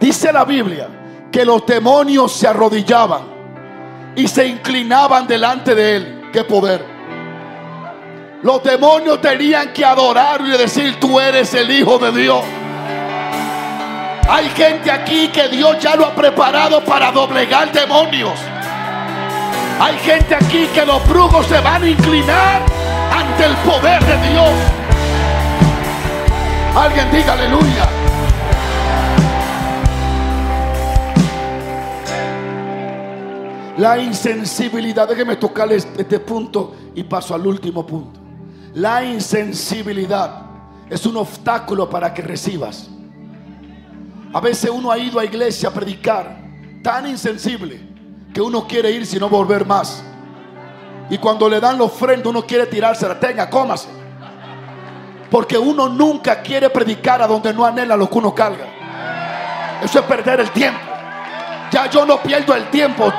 dice 0.00 0.32
la 0.32 0.46
Biblia, 0.46 0.88
que 1.30 1.44
los 1.44 1.66
demonios 1.66 2.32
se 2.32 2.48
arrodillaban 2.48 3.37
y 4.18 4.26
se 4.26 4.48
inclinaban 4.48 5.28
delante 5.28 5.76
de 5.76 5.96
él. 5.96 6.28
¡Qué 6.32 6.42
poder! 6.42 6.84
Los 8.42 8.62
demonios 8.64 9.20
tenían 9.20 9.72
que 9.72 9.84
adorar 9.84 10.40
y 10.40 10.50
decir, 10.58 10.98
tú 10.98 11.20
eres 11.20 11.54
el 11.54 11.70
Hijo 11.70 11.98
de 11.98 12.10
Dios. 12.10 12.42
Hay 14.28 14.50
gente 14.50 14.90
aquí 14.90 15.28
que 15.28 15.48
Dios 15.48 15.78
ya 15.78 15.94
lo 15.94 16.06
ha 16.06 16.14
preparado 16.16 16.84
para 16.84 17.12
doblegar 17.12 17.70
demonios. 17.70 18.38
Hay 19.80 19.96
gente 20.00 20.34
aquí 20.34 20.66
que 20.74 20.84
los 20.84 21.06
brujos 21.08 21.46
se 21.46 21.60
van 21.60 21.84
a 21.84 21.88
inclinar 21.88 22.62
ante 23.12 23.44
el 23.44 23.54
poder 23.58 24.04
de 24.04 24.30
Dios. 24.30 24.50
Alguien 26.74 27.10
diga 27.12 27.34
aleluya. 27.34 27.88
La 33.78 33.96
insensibilidad, 33.96 35.08
déjeme 35.08 35.36
tocar 35.36 35.70
este 35.72 36.18
punto 36.18 36.74
y 36.96 37.04
paso 37.04 37.32
al 37.32 37.46
último 37.46 37.86
punto. 37.86 38.18
La 38.74 39.04
insensibilidad 39.04 40.42
es 40.90 41.06
un 41.06 41.16
obstáculo 41.16 41.88
para 41.88 42.12
que 42.12 42.20
recibas. 42.20 42.90
A 44.32 44.40
veces 44.40 44.68
uno 44.68 44.90
ha 44.90 44.98
ido 44.98 45.20
a 45.20 45.24
iglesia 45.24 45.68
a 45.68 45.72
predicar 45.72 46.40
tan 46.82 47.06
insensible 47.06 47.80
que 48.34 48.40
uno 48.40 48.66
quiere 48.66 48.90
ir 48.90 49.06
sin 49.06 49.20
no 49.20 49.28
volver 49.28 49.64
más. 49.64 50.02
Y 51.08 51.16
cuando 51.18 51.48
le 51.48 51.60
dan 51.60 51.78
la 51.78 51.84
ofrenda 51.84 52.30
uno 52.30 52.42
quiere 52.44 52.66
tirársela, 52.66 53.20
tenga, 53.20 53.48
cómase. 53.48 53.88
Porque 55.30 55.56
uno 55.56 55.88
nunca 55.88 56.42
quiere 56.42 56.68
predicar 56.68 57.22
a 57.22 57.28
donde 57.28 57.54
no 57.54 57.64
anhela 57.64 57.96
lo 57.96 58.10
que 58.10 58.18
uno 58.18 58.34
carga. 58.34 58.66
Eso 59.84 60.00
es 60.00 60.04
perder 60.04 60.40
el 60.40 60.50
tiempo. 60.50 60.80
Ya 61.70 61.88
yo 61.88 62.04
no 62.04 62.20
pierdo 62.20 62.56
el 62.56 62.68
tiempo 62.70 63.12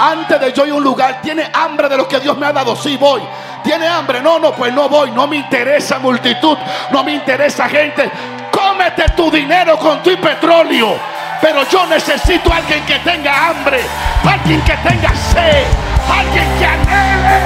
antes 0.00 0.40
de 0.40 0.52
yo 0.54 0.64
ir 0.64 0.72
a 0.72 0.76
un 0.76 0.82
lugar, 0.82 1.20
tiene 1.20 1.50
hambre 1.52 1.86
de 1.86 1.98
lo 1.98 2.08
que 2.08 2.18
Dios 2.20 2.34
me 2.38 2.46
ha 2.46 2.52
dado. 2.52 2.74
Sí, 2.74 2.96
voy. 2.96 3.20
Tiene 3.62 3.86
hambre. 3.86 4.22
No, 4.22 4.38
no, 4.38 4.54
pues 4.54 4.72
no 4.72 4.88
voy. 4.88 5.10
No 5.10 5.26
me 5.26 5.36
interesa 5.36 5.98
multitud. 5.98 6.56
No 6.90 7.04
me 7.04 7.12
interesa 7.12 7.68
gente. 7.68 8.10
Cómete 8.50 9.04
tu 9.14 9.30
dinero 9.30 9.78
con 9.78 10.02
tu 10.02 10.16
petróleo. 10.16 10.96
Pero 11.42 11.68
yo 11.68 11.86
necesito 11.86 12.50
alguien 12.50 12.82
que 12.86 12.98
tenga 13.00 13.48
hambre. 13.48 13.80
Alguien 14.26 14.62
que 14.62 14.74
tenga 14.78 15.14
sed. 15.14 15.64
Alguien 16.10 16.48
que 16.58 16.66
anhele. 16.66 17.40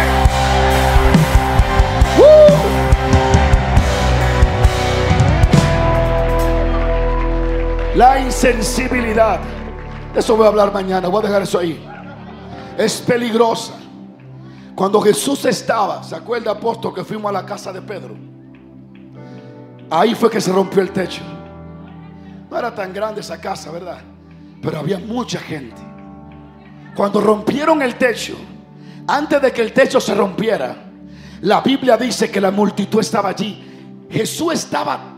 Uh. 2.19 2.55
La 7.97 8.21
insensibilidad. 8.21 9.41
eso 10.15 10.37
voy 10.37 10.47
a 10.47 10.49
hablar 10.51 10.73
mañana. 10.73 11.09
Voy 11.09 11.25
a 11.25 11.27
dejar 11.27 11.43
eso 11.43 11.59
ahí 11.59 11.94
es 12.77 13.01
peligrosa. 13.01 13.75
Cuando 14.75 15.01
Jesús 15.01 15.45
estaba, 15.45 16.03
¿se 16.03 16.17
acuerda 16.17 16.51
apóstol 16.51 16.95
que 16.95 17.05
fuimos 17.05 17.29
a 17.29 17.33
la 17.33 17.47
casa 17.47 17.73
de 17.73 17.81
Pedro? 17.81 18.17
Ahí 19.91 20.15
fue 20.15 20.31
que 20.31 20.41
se 20.41 20.53
rompió 20.53 20.83
el 20.83 20.91
techo. 20.91 21.23
No 22.51 22.59
era 22.59 22.75
tan 22.75 22.93
grande 22.93 23.21
esa 23.21 23.41
casa, 23.41 23.71
¿verdad? 23.71 23.99
Pero 24.61 24.79
había 24.79 24.99
mucha 24.99 25.39
gente. 25.39 25.81
Cuando 26.97 27.21
rompieron 27.21 27.83
el 27.83 27.97
techo, 27.97 28.37
antes 29.07 29.41
de 29.41 29.53
que 29.53 29.63
el 29.63 29.73
techo 29.73 30.01
se 30.01 30.15
rompiera, 30.15 30.77
la 31.43 31.61
Biblia 31.61 31.97
dice 31.97 32.31
que 32.31 32.41
la 32.41 32.51
multitud 32.51 33.01
estaba 33.01 33.29
allí. 33.29 34.07
Jesús 34.11 34.55
estaba 34.55 35.15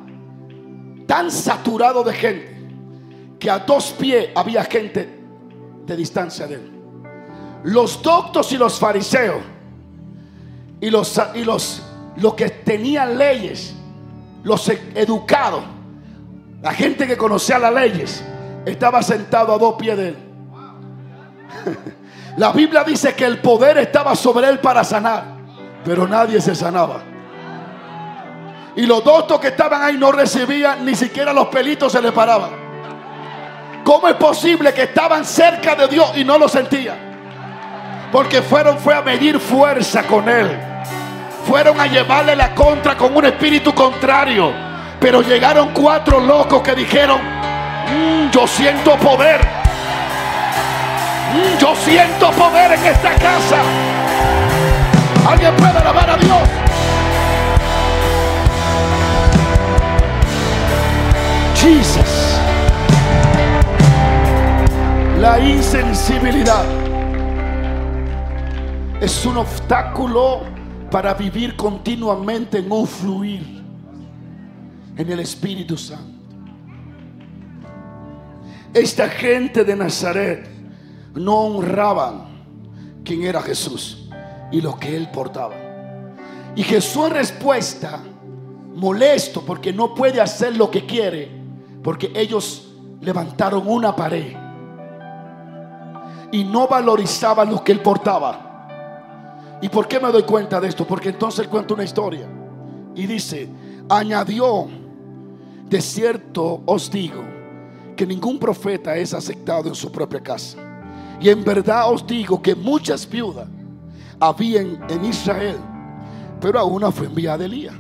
tan 1.07 1.31
saturado 1.31 2.03
de 2.03 2.13
gente 2.13 2.57
que 3.39 3.51
a 3.51 3.61
dos 3.61 3.93
pies 3.93 4.31
había 4.35 4.65
gente 4.65 5.09
de 5.87 5.97
distancia 5.97 6.47
de 6.47 6.55
él. 6.55 6.76
Los 7.65 8.03
doctos 8.03 8.53
y 8.53 8.57
los 8.57 8.79
fariseos 8.79 9.43
y 10.81 10.91
los, 10.91 11.21
y 11.35 11.45
los, 11.45 11.83
los 12.17 12.35
que 12.35 12.51
tenían 12.51 13.19
leyes, 13.19 13.75
los 14.45 14.69
educados, 14.69 15.65
la 16.63 16.73
gente 16.73 17.07
que 17.07 17.17
conocía 17.17 17.59
las 17.59 17.73
leyes, 17.73 18.25
estaba 18.65 19.03
sentado 19.03 19.55
a 19.55 19.59
dos 19.59 19.75
pies 19.75 19.97
de 19.97 20.09
él. 20.09 20.17
La 22.37 22.53
Biblia 22.53 22.85
dice 22.85 23.15
que 23.15 23.25
el 23.25 23.39
poder 23.39 23.79
estaba 23.79 24.15
sobre 24.15 24.49
él 24.49 24.59
para 24.59 24.85
sanar, 24.85 25.25
pero 25.85 26.07
nadie 26.07 26.41
se 26.41 26.55
sanaba. 26.55 27.03
Y 28.75 28.85
los 28.85 29.03
doctos 29.03 29.41
que 29.41 29.49
estaban 29.49 29.83
ahí 29.83 29.97
no 29.97 30.13
recibían, 30.13 30.85
ni 30.85 30.95
siquiera 30.95 31.33
los 31.33 31.47
pelitos 31.47 31.93
se 31.93 32.03
le 32.03 32.13
paraban. 32.13 32.51
¿Cómo 33.83 34.07
es 34.07 34.17
posible 34.17 34.75
que 34.75 34.83
estaban 34.83 35.25
cerca 35.25 35.75
de 35.75 35.89
Dios 35.89 36.13
y 36.15 36.25
no 36.25 36.37
lo 36.37 36.47
sentían? 36.47 37.06
Porque 38.13 38.43
fueron 38.43 38.79
fue 38.79 38.95
a 38.95 39.03
medir 39.03 39.39
fuerza 39.41 40.05
con 40.05 40.29
él. 40.29 40.51
Fueron 41.47 41.81
a 41.81 41.87
llevarle 41.87 42.35
la 42.37 42.55
contra 42.55 42.97
con 42.97 43.17
un 43.17 43.25
espíritu 43.25 43.75
contrario. 43.75 44.53
Pero 45.01 45.23
llegaron 45.23 45.71
cuatro 45.73 46.21
locos 46.21 46.63
que 46.63 46.75
dijeron, 46.75 47.21
mm, 47.21 48.31
yo 48.31 48.47
siento 48.47 48.97
poder. 48.97 49.41
Mm, 51.35 51.59
yo 51.59 51.75
siento 51.77 52.31
poder 52.33 52.73
en 52.73 52.87
esta 52.87 53.11
casa. 53.15 53.59
¿Alguien 55.29 55.55
puede 55.57 55.79
alabar 55.79 56.11
a 56.11 56.17
Dios? 56.17 56.49
Jesus. 61.55 62.41
La 65.19 65.39
insensibilidad 65.41 66.86
es 69.01 69.27
un 69.27 69.37
obstáculo 69.37 70.41
para 70.91 71.13
vivir 71.13 71.55
continuamente 71.55 72.59
en 72.59 72.73
un 72.73 72.87
fluir 72.87 73.63
en 74.97 75.11
el 75.11 75.21
Espíritu 75.21 75.77
Santo. 75.77 76.17
Esta 78.73 79.09
gente 79.09 79.65
de 79.65 79.77
Nazaret 79.77 80.49
no 81.15 81.35
honraban 81.35 82.27
quién 83.05 83.23
era 83.23 83.43
Jesús 83.43 84.09
y 84.51 84.61
lo 84.61 84.79
que 84.79 84.97
él 84.97 85.11
portaba. 85.11 85.55
Y 86.55 86.63
Jesús 86.63 87.07
en 87.07 87.13
respuesta, 87.13 88.01
molesto 88.75 89.43
porque 89.43 89.73
no 89.73 89.95
puede 89.95 90.21
hacer 90.21 90.57
lo 90.57 90.71
que 90.71 90.87
quiere, 90.87 91.31
porque 91.83 92.13
ellos 92.15 92.73
levantaron 93.01 93.67
una 93.67 93.95
pared 93.95 94.35
y 96.33 96.45
no 96.45 96.67
valorizaban 96.67 97.51
lo 97.51 97.63
que 97.63 97.73
él 97.73 97.81
portaba. 97.81 98.46
¿Y 99.63 99.69
por 99.69 99.89
qué 99.89 99.99
me 99.99 100.11
doy 100.11 100.23
cuenta 100.23 100.61
de 100.61 100.69
esto? 100.69 100.87
Porque 100.87 101.09
entonces 101.09 101.49
cuenta 101.49 101.75
una 101.75 101.85
historia 101.85 102.29
y 102.95 103.07
dice, 103.07 103.49
añadió, 103.89 104.67
de 105.69 105.81
cierto 105.81 106.63
os 106.67 106.91
digo, 106.91 107.25
que 107.97 108.07
ningún 108.07 108.39
profeta 108.39 108.97
es 108.97 109.15
aceptado 109.15 109.69
en 109.69 109.75
su 109.75 109.91
propia 109.91 110.21
casa. 110.21 110.59
Y 111.21 111.31
en 111.31 111.43
verdad 111.43 111.91
os 111.91 112.07
digo 112.07 112.41
que 112.43 112.55
muchas 112.55 113.09
viudas 113.09 113.49
habían 114.21 114.85
en 114.91 115.05
Israel, 115.05 115.57
pero 116.41 116.59
a 116.59 116.65
una 116.65 116.93
fue 116.93 117.07
enviada 117.07 117.45
Elías. 117.45 117.75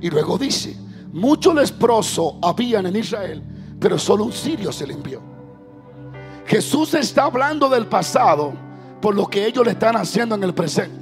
Y 0.00 0.08
luego 0.08 0.38
dice, 0.38 0.76
muchos 1.12 1.54
leprosos 1.54 2.34
habían 2.42 2.86
en 2.86 2.96
Israel, 2.96 3.42
pero 3.80 3.98
solo 3.98 4.24
un 4.24 4.32
sirio 4.32 4.70
se 4.70 4.86
le 4.86 4.94
envió. 4.94 5.20
Jesús 6.46 6.94
está 6.94 7.24
hablando 7.24 7.68
del 7.68 7.86
pasado 7.86 8.69
por 9.00 9.14
lo 9.14 9.26
que 9.26 9.46
ellos 9.46 9.64
le 9.64 9.72
están 9.72 9.96
haciendo 9.96 10.34
en 10.34 10.44
el 10.44 10.54
presente. 10.54 11.00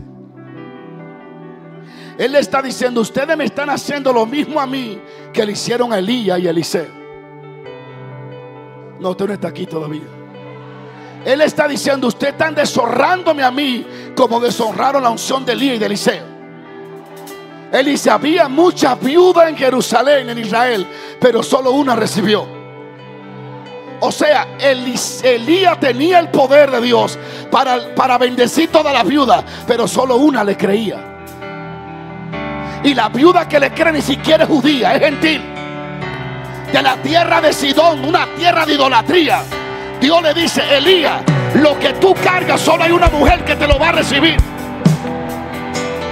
Él 2.18 2.32
le 2.32 2.40
está 2.40 2.61
diciendo, 2.61 3.00
ustedes 3.00 3.37
me 3.37 3.44
están 3.44 3.70
haciendo 3.70 4.12
lo 4.12 4.26
mismo 4.26 4.61
a 4.61 4.66
mí 4.66 5.00
que 5.32 5.46
le 5.46 5.52
hicieron 5.52 5.92
a 5.92 5.98
Elías 5.98 6.40
y 6.40 6.48
a 6.48 6.50
Eliseo. 6.50 6.88
No, 8.98 9.11
usted 9.11 9.26
no 9.26 9.32
está 9.34 9.48
aquí 9.48 9.66
todavía. 9.66 10.02
Él 11.24 11.40
está 11.40 11.68
diciendo, 11.68 12.08
ustedes 12.08 12.32
están 12.32 12.56
deshonrándome 12.56 13.44
a 13.44 13.52
mí 13.52 13.87
como 14.16 14.40
deshonraron 14.40 15.02
la 15.02 15.11
unción 15.11 15.44
de 15.44 15.52
Elías 15.52 15.76
y 15.76 15.78
de 15.78 15.87
Eliseo. 15.87 16.24
Él 17.70 17.87
dice, 17.87 18.11
había 18.11 18.48
muchas 18.48 18.98
viudas 19.00 19.48
en 19.48 19.56
Jerusalén, 19.56 20.28
en 20.30 20.38
Israel, 20.38 20.87
pero 21.20 21.42
solo 21.42 21.70
una 21.70 21.94
recibió. 21.94 22.58
O 24.00 24.12
sea, 24.12 24.46
Elías 24.61 25.80
tenía 25.80 26.20
el 26.20 26.28
poder 26.28 26.70
de 26.70 26.80
Dios 26.80 27.18
para, 27.50 27.94
para 27.94 28.18
bendecir 28.18 28.70
todas 28.70 28.92
las 28.92 29.06
viudas, 29.06 29.44
pero 29.66 29.88
solo 29.88 30.16
una 30.16 30.44
le 30.44 30.56
creía. 30.56 30.98
Y 32.84 32.94
la 32.94 33.08
viuda 33.08 33.48
que 33.48 33.58
le 33.58 33.72
cree 33.72 33.92
ni 33.92 34.02
siquiera 34.02 34.44
es 34.44 34.50
judía, 34.50 34.94
es 34.94 35.02
gentil. 35.02 35.42
De 36.72 36.82
la 36.82 36.96
tierra 36.96 37.40
de 37.40 37.52
Sidón, 37.52 38.04
una 38.04 38.26
tierra 38.37 38.64
de 38.64 38.74
idolatría. 38.74 39.42
Dios 40.00 40.22
le 40.22 40.34
dice, 40.34 40.62
Elías, 40.76 41.22
lo 41.54 41.78
que 41.78 41.94
tú 41.94 42.14
cargas, 42.22 42.61
solo 42.61 42.84
hay 42.84 42.92
una 42.92 43.08
mujer 43.08 43.44
que 43.44 43.56
te 43.56 43.66
lo 43.66 43.78
va 43.78 43.88
a 43.88 43.92
recibir. 43.92 44.37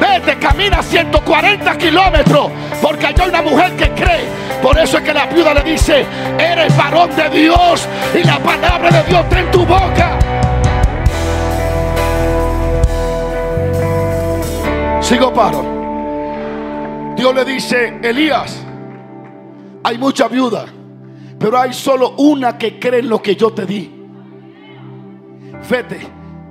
Vete, 0.01 0.39
camina 0.39 0.83
140 0.83 1.79
kilómetros, 1.79 2.51
porque 2.83 3.07
hay 3.07 3.15
una 3.29 3.43
mujer 3.43 3.77
que 3.77 3.91
cree. 3.91 4.25
Por 4.63 4.79
eso 4.79 4.99
es 4.99 5.05
que 5.05 5.15
la 5.15 5.27
viuda 5.27 5.55
le 5.55 5.63
dice, 5.63 6.07
eres 6.39 6.77
varón 6.77 7.11
de 7.15 7.31
Dios 7.31 7.87
y 8.15 8.25
la 8.25 8.39
palabra 8.39 8.91
de 8.91 9.03
Dios 9.05 9.21
está 9.25 9.41
en 9.41 9.51
tu 9.51 9.67
boca. 9.67 10.19
Sigo 15.01 15.33
paro. 15.33 15.65
Dios 17.17 17.35
le 17.35 17.45
dice, 17.45 17.99
Elías, 18.03 18.63
hay 19.85 19.99
mucha 19.99 20.29
viuda 20.29 20.67
pero 21.39 21.59
hay 21.59 21.73
solo 21.73 22.15
una 22.19 22.57
que 22.57 22.79
cree 22.79 23.01
en 23.01 23.09
lo 23.09 23.21
que 23.21 23.37
yo 23.37 23.51
te 23.51 23.67
di. 23.67 23.93
Vete. 25.69 26.01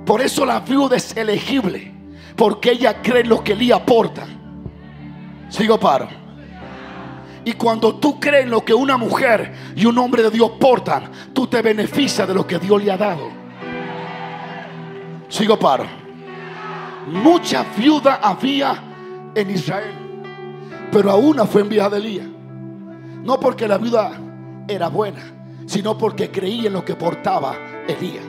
Por 0.04 0.20
eso 0.20 0.46
la 0.46 0.60
viuda 0.60 0.96
es 0.96 1.16
elegible. 1.16 1.92
Porque 2.36 2.72
ella 2.72 3.00
cree 3.02 3.24
lo 3.24 3.42
que 3.42 3.52
Elías 3.52 3.80
aporta. 3.80 4.26
Sigo 5.48 5.78
paro. 5.78 6.08
Y 7.44 7.52
cuando 7.52 7.94
tú 7.94 8.18
crees 8.18 8.48
lo 8.48 8.64
que 8.64 8.74
una 8.74 8.96
mujer 8.96 9.54
y 9.76 9.86
un 9.86 9.96
hombre 9.98 10.22
de 10.22 10.30
Dios 10.30 10.50
portan, 10.58 11.10
tú 11.32 11.46
te 11.46 11.62
beneficias 11.62 12.26
de 12.26 12.34
lo 12.34 12.44
que 12.46 12.58
Dios 12.58 12.82
le 12.82 12.90
ha 12.90 12.96
dado. 12.96 13.28
Sigo 15.28 15.56
paro. 15.56 15.84
Mucha 17.06 17.64
viuda 17.76 18.16
había 18.20 18.82
en 19.32 19.50
Israel, 19.50 19.94
pero 20.90 21.12
a 21.12 21.14
una 21.14 21.46
fue 21.46 21.60
enviada 21.62 21.98
Elías. 21.98 22.26
No 23.22 23.38
porque 23.38 23.68
la 23.68 23.78
viuda 23.78 24.10
era 24.66 24.88
buena, 24.88 25.22
sino 25.66 25.96
porque 25.96 26.32
creía 26.32 26.66
en 26.66 26.72
lo 26.72 26.84
que 26.84 26.96
portaba 26.96 27.54
Elías. 27.86 28.24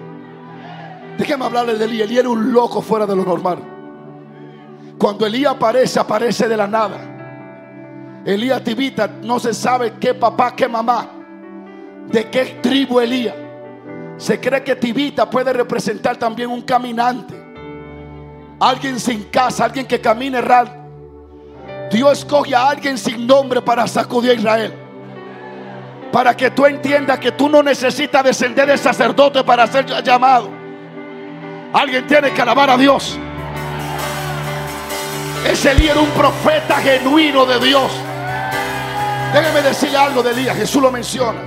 Déjeme 1.17 1.45
hablarle 1.45 1.73
de 1.73 1.85
Elías. 1.85 2.07
Elías 2.07 2.19
era 2.19 2.29
un 2.29 2.53
loco 2.53 2.83
fuera 2.83 3.07
de 3.07 3.15
lo 3.15 3.25
normal. 3.25 3.76
Cuando 4.97 5.25
Elías 5.25 5.53
aparece, 5.53 5.99
aparece 5.99 6.47
de 6.47 6.57
la 6.57 6.67
nada. 6.67 6.97
Elías 8.25 8.63
Tibita 8.63 9.07
no 9.07 9.39
se 9.39 9.53
sabe 9.53 9.93
qué 9.99 10.13
papá, 10.13 10.55
qué 10.55 10.67
mamá, 10.67 11.07
de 12.07 12.29
qué 12.29 12.59
tribu 12.61 12.99
Elías. 12.99 13.35
Se 14.17 14.39
cree 14.39 14.63
que 14.63 14.75
Tibita 14.75 15.29
puede 15.29 15.53
representar 15.53 16.17
también 16.17 16.49
un 16.49 16.61
caminante, 16.61 17.35
alguien 18.59 18.99
sin 18.99 19.23
casa, 19.25 19.65
alguien 19.65 19.85
que 19.85 20.01
camine 20.01 20.39
errado. 20.39 20.71
Dios 21.91 22.19
escoge 22.19 22.55
a 22.55 22.69
alguien 22.69 22.97
sin 22.97 23.25
nombre 23.25 23.61
para 23.61 23.87
sacudir 23.87 24.31
a 24.31 24.33
Israel. 24.33 24.73
Para 26.11 26.35
que 26.35 26.49
tú 26.49 26.65
entiendas 26.65 27.19
que 27.19 27.31
tú 27.31 27.47
no 27.47 27.61
necesitas 27.61 28.23
descender 28.23 28.67
de 28.67 28.77
sacerdote 28.77 29.43
para 29.43 29.67
ser 29.67 29.85
llamado. 30.03 30.49
Alguien 31.71 32.07
tiene 32.07 32.31
que 32.31 32.41
alabar 32.41 32.69
a 32.69 32.77
Dios. 32.77 33.19
Ese 35.49 35.71
Elías 35.71 35.91
era 35.91 36.01
un 36.01 36.09
profeta 36.09 36.75
genuino 36.75 37.45
de 37.45 37.57
Dios. 37.65 37.89
Déjeme 39.33 39.61
decir 39.61 39.95
algo 39.95 40.21
de 40.21 40.31
Elías. 40.31 40.57
Jesús 40.57 40.81
lo 40.81 40.91
menciona. 40.91 41.39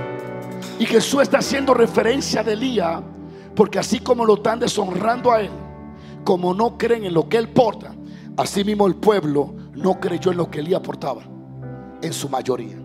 Y 0.79 0.85
Jesús 0.87 1.21
está 1.21 1.37
haciendo 1.37 1.75
referencia 1.75 2.41
de 2.41 2.53
Elías. 2.53 2.99
Porque 3.55 3.77
así 3.77 3.99
como 3.99 4.25
lo 4.25 4.35
están 4.35 4.59
deshonrando 4.59 5.31
a 5.31 5.41
él, 5.41 5.51
como 6.23 6.51
no 6.55 6.79
creen 6.79 7.05
en 7.05 7.13
lo 7.13 7.29
que 7.29 7.37
él 7.37 7.49
porta, 7.49 7.93
así 8.37 8.63
mismo 8.63 8.87
el 8.87 8.95
pueblo 8.95 9.53
no 9.75 9.99
creyó 9.99 10.31
en 10.31 10.37
lo 10.37 10.49
que 10.49 10.61
Elías 10.61 10.81
portaba. 10.81 11.21
En 12.01 12.11
su 12.11 12.27
mayoría. 12.27 12.77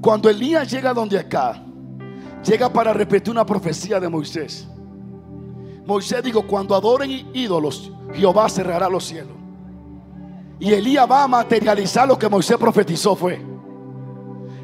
Cuando 0.00 0.28
Elías 0.28 0.68
llega 0.68 0.92
donde 0.92 1.20
acá, 1.20 1.62
llega 2.44 2.68
para 2.72 2.92
repetir 2.92 3.30
una 3.30 3.46
profecía 3.46 4.00
de 4.00 4.08
Moisés. 4.08 4.66
Moisés 5.84 6.20
dijo, 6.24 6.44
cuando 6.48 6.74
adoren 6.74 7.30
ídolos, 7.32 7.92
Jehová 8.12 8.48
cerrará 8.48 8.88
los 8.88 9.04
cielos. 9.04 9.35
Y 10.58 10.72
Elías 10.72 11.06
va 11.10 11.24
a 11.24 11.28
materializar 11.28 12.08
lo 12.08 12.18
que 12.18 12.28
Moisés 12.28 12.56
profetizó 12.56 13.14
fue. 13.14 13.40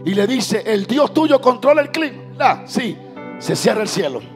y 0.04 0.14
le 0.14 0.26
dice, 0.26 0.62
el 0.66 0.84
Dios 0.86 1.12
tuyo 1.14 1.40
controla 1.40 1.82
el 1.82 1.90
clima. 1.90 2.22
Ah, 2.40 2.62
sí, 2.66 2.96
se 3.38 3.54
cierra 3.54 3.82
el 3.82 3.88
cielo. 3.88 4.20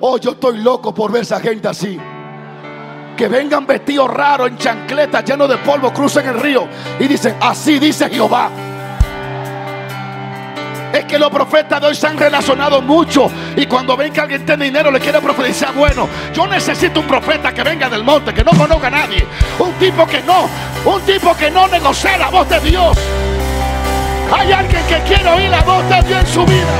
Oh, 0.00 0.18
yo 0.18 0.32
estoy 0.32 0.58
loco 0.58 0.92
por 0.92 1.10
ver 1.10 1.22
esa 1.22 1.40
gente 1.40 1.66
así. 1.66 1.98
Que 3.16 3.26
vengan 3.28 3.66
vestidos 3.66 4.10
raros 4.12 4.48
en 4.48 4.58
chancletas 4.58 5.24
llenos 5.24 5.48
de 5.48 5.56
polvo, 5.58 5.92
crucen 5.94 6.26
el 6.26 6.38
río 6.38 6.68
y 7.00 7.06
dicen, 7.06 7.36
así 7.40 7.78
dice 7.78 8.10
Jehová. 8.10 8.50
Es 10.94 11.06
que 11.06 11.18
los 11.18 11.28
profetas 11.28 11.80
de 11.80 11.88
hoy 11.88 11.96
se 11.96 12.06
han 12.06 12.16
relacionado 12.16 12.80
mucho. 12.80 13.28
Y 13.56 13.66
cuando 13.66 13.96
ven 13.96 14.12
que 14.12 14.20
alguien 14.20 14.46
tiene 14.46 14.66
dinero, 14.66 14.92
le 14.92 15.00
quiere 15.00 15.20
profetizar. 15.20 15.74
Bueno, 15.74 16.08
yo 16.32 16.46
necesito 16.46 17.00
un 17.00 17.06
profeta 17.08 17.52
que 17.52 17.64
venga 17.64 17.90
del 17.90 18.04
monte, 18.04 18.32
que 18.32 18.44
no 18.44 18.52
conozca 18.52 18.86
a 18.86 18.90
nadie. 18.90 19.26
Un 19.58 19.72
tipo 19.72 20.06
que 20.06 20.22
no, 20.22 20.48
un 20.84 21.00
tipo 21.02 21.34
que 21.34 21.50
no 21.50 21.66
negocie 21.66 22.16
la 22.16 22.30
voz 22.30 22.48
de 22.48 22.60
Dios. 22.60 22.96
Hay 24.32 24.52
alguien 24.52 24.82
que 24.86 24.98
quiere 25.00 25.28
oír 25.30 25.50
la 25.50 25.62
voz 25.62 25.82
de 25.88 26.02
Dios 26.02 26.20
en 26.20 26.26
su 26.28 26.44
vida. 26.46 26.74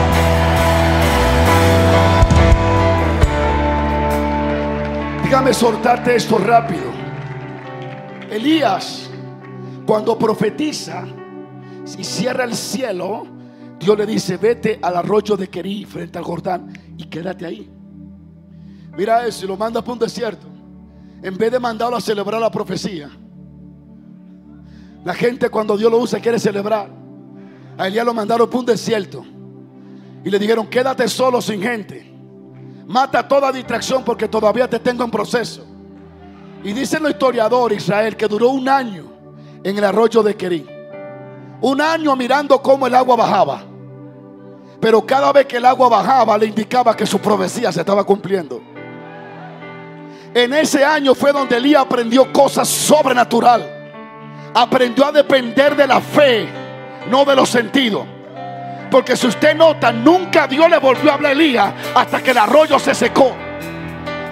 Dígame 5.25 5.53
soltarte 5.53 6.15
esto 6.15 6.39
rápido. 6.39 6.85
Elías, 8.31 9.11
cuando 9.85 10.17
profetiza 10.17 11.03
y 11.99 12.05
cierra 12.05 12.45
el 12.45 12.55
cielo, 12.55 13.34
Dios 13.85 13.99
le 13.99 14.07
dice, 14.07 14.39
vete 14.39 14.79
al 14.81 14.97
arroyo 14.97 15.37
de 15.37 15.51
Querí 15.51 15.85
frente 15.85 16.17
al 16.17 16.25
Jordán 16.25 16.73
y 16.97 17.05
quédate 17.05 17.45
ahí. 17.45 17.71
Mira 18.97 19.27
eso 19.27 19.45
y 19.45 19.49
lo 19.49 19.59
manda 19.59 19.83
para 19.83 19.93
un 19.93 19.99
desierto. 19.99 20.47
En 21.23 21.37
vez 21.37 21.53
de 21.53 21.61
mandarlo 21.61 21.95
a 21.95 22.01
celebrar 22.01 22.41
la 22.41 22.51
profecía. 22.51 23.11
La 25.05 25.13
gente 25.13 25.51
cuando 25.51 25.77
Dios 25.77 25.91
lo 25.91 25.99
usa 25.99 26.19
quiere 26.19 26.39
celebrar. 26.39 26.89
A 27.77 27.87
Elías 27.87 28.07
lo 28.07 28.15
mandaron 28.15 28.49
para 28.49 28.59
un 28.59 28.65
desierto. 28.65 29.23
Y 30.25 30.31
le 30.31 30.39
dijeron, 30.39 30.67
quédate 30.67 31.07
solo 31.07 31.43
sin 31.43 31.61
gente. 31.61 32.11
Mata 32.87 33.29
toda 33.29 33.53
distracción 33.53 34.03
porque 34.03 34.29
todavía 34.29 34.67
te 34.67 34.79
tengo 34.79 35.05
en 35.05 35.11
proceso. 35.11 35.63
Y 36.63 36.73
dicen 36.73 37.03
los 37.03 37.13
historiadores 37.13 37.83
Israel 37.83 38.17
que 38.17 38.29
duró 38.29 38.49
un 38.49 38.67
año 38.67 39.13
en 39.63 39.77
el 39.77 39.85
arroyo 39.85 40.23
de 40.23 40.35
Querí. 40.35 40.67
Un 41.61 41.83
año 41.83 42.17
mirando 42.17 42.63
cómo 42.63 42.87
el 42.87 42.95
agua 42.95 43.17
bajaba. 43.17 43.74
Pero 44.85 45.01
cada 45.07 45.33
vez 45.33 45.47
que 45.47 45.57
el 45.57 45.65
agua 45.65 45.89
bajaba 45.89 46.37
le 46.37 46.45
indicaba 46.45 46.95
que 46.95 47.07
su 47.07 47.19
profecía 47.19 47.73
se 47.73 47.81
estaba 47.81 48.05
cumpliendo. 48.05 48.61
En 50.35 50.53
ese 50.53 50.85
año 50.85 51.15
fue 51.15 51.33
donde 51.33 51.57
Elías 51.57 51.81
aprendió 51.81 52.31
cosas 52.31 52.69
sobrenatural. 52.69 53.67
Aprendió 54.53 55.07
a 55.07 55.13
depender 55.13 55.75
de 55.75 55.87
la 55.87 56.03
fe, 56.03 56.47
no 57.09 57.25
de 57.25 57.35
los 57.35 57.49
sentidos. 57.49 58.05
Porque 58.91 59.17
si 59.17 59.27
usted 59.27 59.57
nota, 59.57 59.91
nunca 59.91 60.47
Dios 60.47 60.69
le 60.69 60.77
volvió 60.77 61.13
a 61.13 61.15
hablar 61.15 61.31
a 61.31 61.33
Elías 61.33 61.73
hasta 61.95 62.23
que 62.23 62.33
el 62.33 62.37
arroyo 62.37 62.79
se 62.79 62.95
secó. 62.95 63.33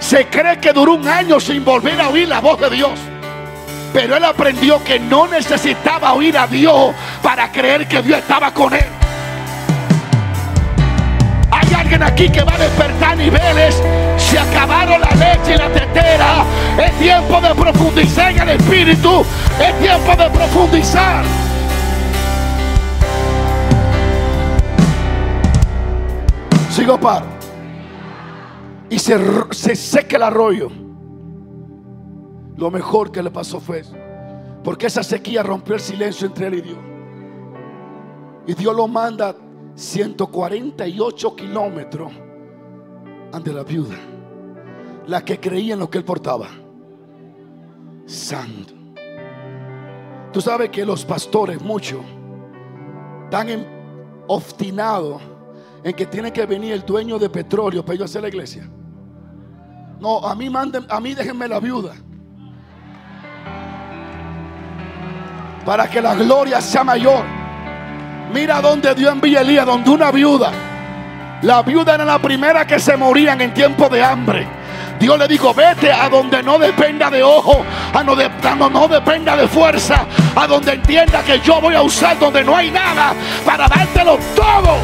Se 0.00 0.26
cree 0.26 0.60
que 0.60 0.74
duró 0.74 0.96
un 0.96 1.08
año 1.08 1.40
sin 1.40 1.64
volver 1.64 1.98
a 1.98 2.10
oír 2.10 2.28
la 2.28 2.40
voz 2.40 2.60
de 2.60 2.68
Dios. 2.68 3.00
Pero 3.94 4.16
él 4.18 4.24
aprendió 4.26 4.84
que 4.84 5.00
no 5.00 5.26
necesitaba 5.26 6.12
oír 6.12 6.36
a 6.36 6.46
Dios 6.46 6.94
para 7.22 7.50
creer 7.50 7.88
que 7.88 8.02
Dios 8.02 8.18
estaba 8.18 8.52
con 8.52 8.74
él 8.74 9.01
aquí 12.00 12.30
que 12.30 12.44
va 12.44 12.54
a 12.54 12.58
despertar 12.58 13.16
niveles. 13.16 13.82
Se 14.16 14.38
acabaron 14.38 15.00
la 15.00 15.10
leche 15.10 15.54
y 15.54 15.58
la 15.58 15.68
tetera. 15.68 16.44
Es 16.78 16.98
tiempo 16.98 17.40
de 17.40 17.54
profundizar 17.54 18.30
en 18.30 18.38
el 18.42 18.48
espíritu. 18.50 19.24
Es 19.60 19.78
tiempo 19.80 20.16
de 20.16 20.30
profundizar. 20.30 21.24
Sigo 26.70 26.98
par. 26.98 27.24
Y 28.88 28.98
se, 28.98 29.18
se 29.50 29.74
seca 29.74 30.16
el 30.16 30.22
arroyo. 30.22 30.70
Lo 32.56 32.70
mejor 32.70 33.10
que 33.10 33.22
le 33.22 33.30
pasó 33.30 33.58
fue 33.58 33.82
porque 34.62 34.86
esa 34.86 35.02
sequía 35.02 35.42
rompió 35.42 35.74
el 35.74 35.80
silencio 35.80 36.26
entre 36.26 36.46
él 36.46 36.54
y 36.54 36.60
Dios. 36.60 36.78
Y 38.46 38.54
Dios 38.54 38.74
lo 38.74 38.86
manda 38.88 39.34
148 39.74 41.36
kilómetros 41.36 42.12
ante 43.32 43.52
la 43.52 43.62
viuda, 43.62 43.96
la 45.06 45.24
que 45.24 45.40
creía 45.40 45.74
en 45.74 45.80
lo 45.80 45.90
que 45.90 45.98
él 45.98 46.04
portaba. 46.04 46.48
Santo. 48.06 48.74
Tú 50.32 50.40
sabes 50.40 50.70
que 50.70 50.84
los 50.84 51.04
pastores, 51.04 51.60
muchos, 51.60 52.00
están 53.24 53.66
obstinados 54.26 55.20
en 55.84 55.94
que 55.94 56.06
tiene 56.06 56.32
que 56.32 56.46
venir 56.46 56.72
el 56.72 56.82
dueño 56.82 57.18
de 57.18 57.28
petróleo 57.28 57.84
para 57.84 57.94
ellos 57.94 58.10
hacer 58.10 58.22
la 58.22 58.28
iglesia. 58.28 58.68
No, 60.00 60.18
a 60.18 60.34
mí 60.34 60.50
manden, 60.50 60.86
a 60.88 61.00
mí 61.00 61.14
déjenme 61.14 61.48
la 61.48 61.60
viuda. 61.60 61.94
Para 65.64 65.88
que 65.88 66.00
la 66.00 66.14
gloria 66.14 66.60
sea 66.60 66.82
mayor. 66.82 67.41
Mira 68.32 68.60
donde 68.60 68.94
Dios 68.94 69.12
envía 69.12 69.40
a 69.40 69.42
Elías, 69.42 69.66
donde 69.66 69.90
una 69.90 70.10
viuda. 70.10 70.52
La 71.42 71.62
viuda 71.62 71.94
era 71.96 72.04
la 72.04 72.18
primera 72.18 72.66
que 72.66 72.78
se 72.78 72.96
morían 72.96 73.40
en 73.40 73.52
tiempo 73.52 73.88
de 73.88 74.02
hambre. 74.02 74.46
Dios 75.00 75.18
le 75.18 75.26
dijo, 75.26 75.52
vete 75.52 75.90
a 75.90 76.08
donde 76.08 76.42
no 76.44 76.58
dependa 76.60 77.10
de 77.10 77.24
ojo, 77.24 77.64
a 77.92 78.04
donde 78.04 78.30
no, 78.56 78.70
no 78.70 78.86
dependa 78.86 79.36
de 79.36 79.48
fuerza, 79.48 80.06
a 80.36 80.46
donde 80.46 80.74
entienda 80.74 81.22
que 81.24 81.40
yo 81.40 81.60
voy 81.60 81.74
a 81.74 81.82
usar 81.82 82.16
donde 82.20 82.44
no 82.44 82.56
hay 82.56 82.70
nada 82.70 83.12
para 83.44 83.66
dártelo 83.66 84.16
todo. 84.36 84.76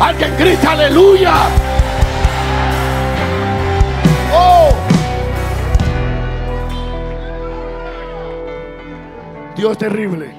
Alguien 0.00 0.34
grita 0.38 0.72
aleluya. 0.72 1.34
Oh. 4.32 4.70
Dios 9.54 9.76
terrible 9.76 10.33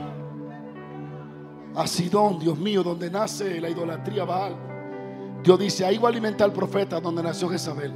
a 1.76 1.88
Sidón, 1.88 2.40
Dios 2.40 2.58
mío, 2.58 2.84
donde 2.84 3.10
nace 3.10 3.60
la 3.60 3.70
idolatría 3.70 4.24
Baal. 4.24 4.56
Dios 5.44 5.60
dice, 5.60 5.86
ahí 5.86 5.98
va 5.98 6.10
a 6.10 6.12
alimentar 6.12 6.46
al 6.46 6.54
profeta 6.54 7.00
donde 7.00 7.22
nació 7.22 7.50
Jezabel. 7.50 7.94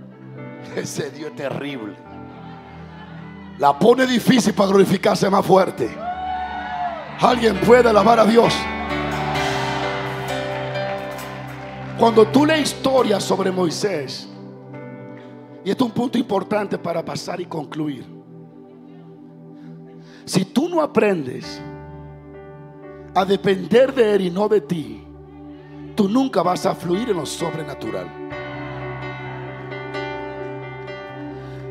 Ese 0.76 1.10
Dios 1.10 1.30
es 1.30 1.36
terrible. 1.36 1.94
La 3.58 3.78
pone 3.78 4.06
difícil 4.06 4.54
para 4.54 4.70
glorificarse 4.70 5.28
más 5.28 5.44
fuerte. 5.44 5.90
Alguien 7.20 7.60
puede 7.60 7.88
alabar 7.88 8.18
a 8.18 8.24
Dios. 8.24 8.54
Cuando 11.98 12.26
tú 12.28 12.46
lees 12.46 12.72
historias 12.72 13.22
sobre 13.22 13.50
Moisés, 13.50 14.26
y 15.62 15.70
esto 15.70 15.84
es 15.84 15.90
un 15.90 15.94
punto 15.94 16.16
importante 16.16 16.78
para 16.78 17.04
pasar 17.04 17.38
y 17.42 17.44
concluir. 17.44 18.06
Si 20.24 20.46
tú 20.46 20.70
no 20.70 20.80
aprendes 20.80 21.60
a 23.14 23.24
depender 23.24 23.94
de 23.94 24.14
Él 24.14 24.20
y 24.22 24.30
no 24.30 24.48
de 24.48 24.60
ti, 24.60 25.04
tú 25.94 26.08
nunca 26.08 26.42
vas 26.42 26.66
a 26.66 26.74
fluir 26.74 27.10
en 27.10 27.16
lo 27.16 27.26
sobrenatural. 27.26 28.08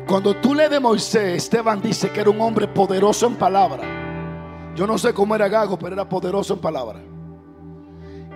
Cuando 0.06 0.34
tú 0.36 0.54
lees 0.54 0.70
de 0.70 0.80
Moisés, 0.80 1.44
Esteban 1.44 1.80
dice 1.80 2.10
que 2.10 2.20
era 2.20 2.30
un 2.30 2.40
hombre 2.40 2.66
poderoso 2.66 3.26
en 3.26 3.36
palabra. 3.36 3.82
Yo 4.74 4.86
no 4.86 4.98
sé 4.98 5.14
cómo 5.14 5.34
era 5.34 5.48
Gago, 5.48 5.78
pero 5.78 5.94
era 5.94 6.08
poderoso 6.08 6.54
en 6.54 6.60
palabra. 6.60 7.00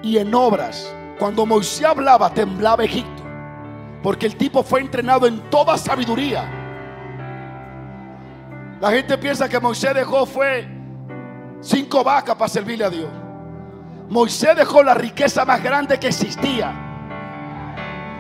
Y 0.03 0.19
en 0.19 0.33
obras, 0.35 0.95
cuando 1.19 1.45
Moisés 1.45 1.85
hablaba, 1.85 2.33
temblaba 2.33 2.85
Egipto. 2.85 3.23
Porque 4.03 4.27
el 4.27 4.37
tipo 4.37 4.63
fue 4.63 4.81
entrenado 4.81 5.27
en 5.27 5.41
toda 5.51 5.77
sabiduría. 5.77 6.49
La 8.81 8.91
gente 8.91 9.17
piensa 9.19 9.49
que 9.49 9.59
Moisés 9.59 9.95
dejó 9.95 10.27
fue 10.27 10.69
cinco 11.65 12.05
vacas 12.05 12.37
para 12.37 12.49
servirle 12.49 12.85
a 12.85 12.91
Dios. 12.91 13.09
Moisés 14.09 14.55
dejó 14.57 14.83
la 14.83 14.95
riqueza 14.95 15.45
más 15.45 15.63
grande 15.63 15.99
que 15.99 16.09
existía. 16.09 16.73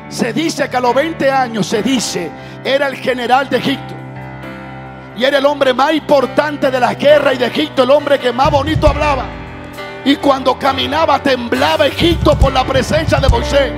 Se 0.08 0.32
dice 0.32 0.68
que 0.68 0.76
a 0.76 0.80
los 0.80 0.94
20 0.94 1.30
años, 1.30 1.66
se 1.66 1.82
dice, 1.82 2.30
era 2.64 2.88
el 2.88 2.96
general 2.96 3.48
de 3.48 3.58
Egipto. 3.58 3.94
Y 5.16 5.24
era 5.24 5.38
el 5.38 5.46
hombre 5.46 5.72
más 5.72 5.92
importante 5.92 6.70
de 6.70 6.80
la 6.80 6.94
guerra 6.94 7.34
y 7.34 7.38
de 7.38 7.46
Egipto, 7.46 7.82
el 7.82 7.90
hombre 7.90 8.18
que 8.18 8.32
más 8.32 8.50
bonito 8.50 8.88
hablaba. 8.88 9.26
Y 10.04 10.16
cuando 10.16 10.58
caminaba 10.58 11.22
temblaba 11.22 11.86
Egipto 11.86 12.38
por 12.38 12.52
la 12.52 12.64
presencia 12.64 13.18
de 13.18 13.28
Moisés. 13.28 13.72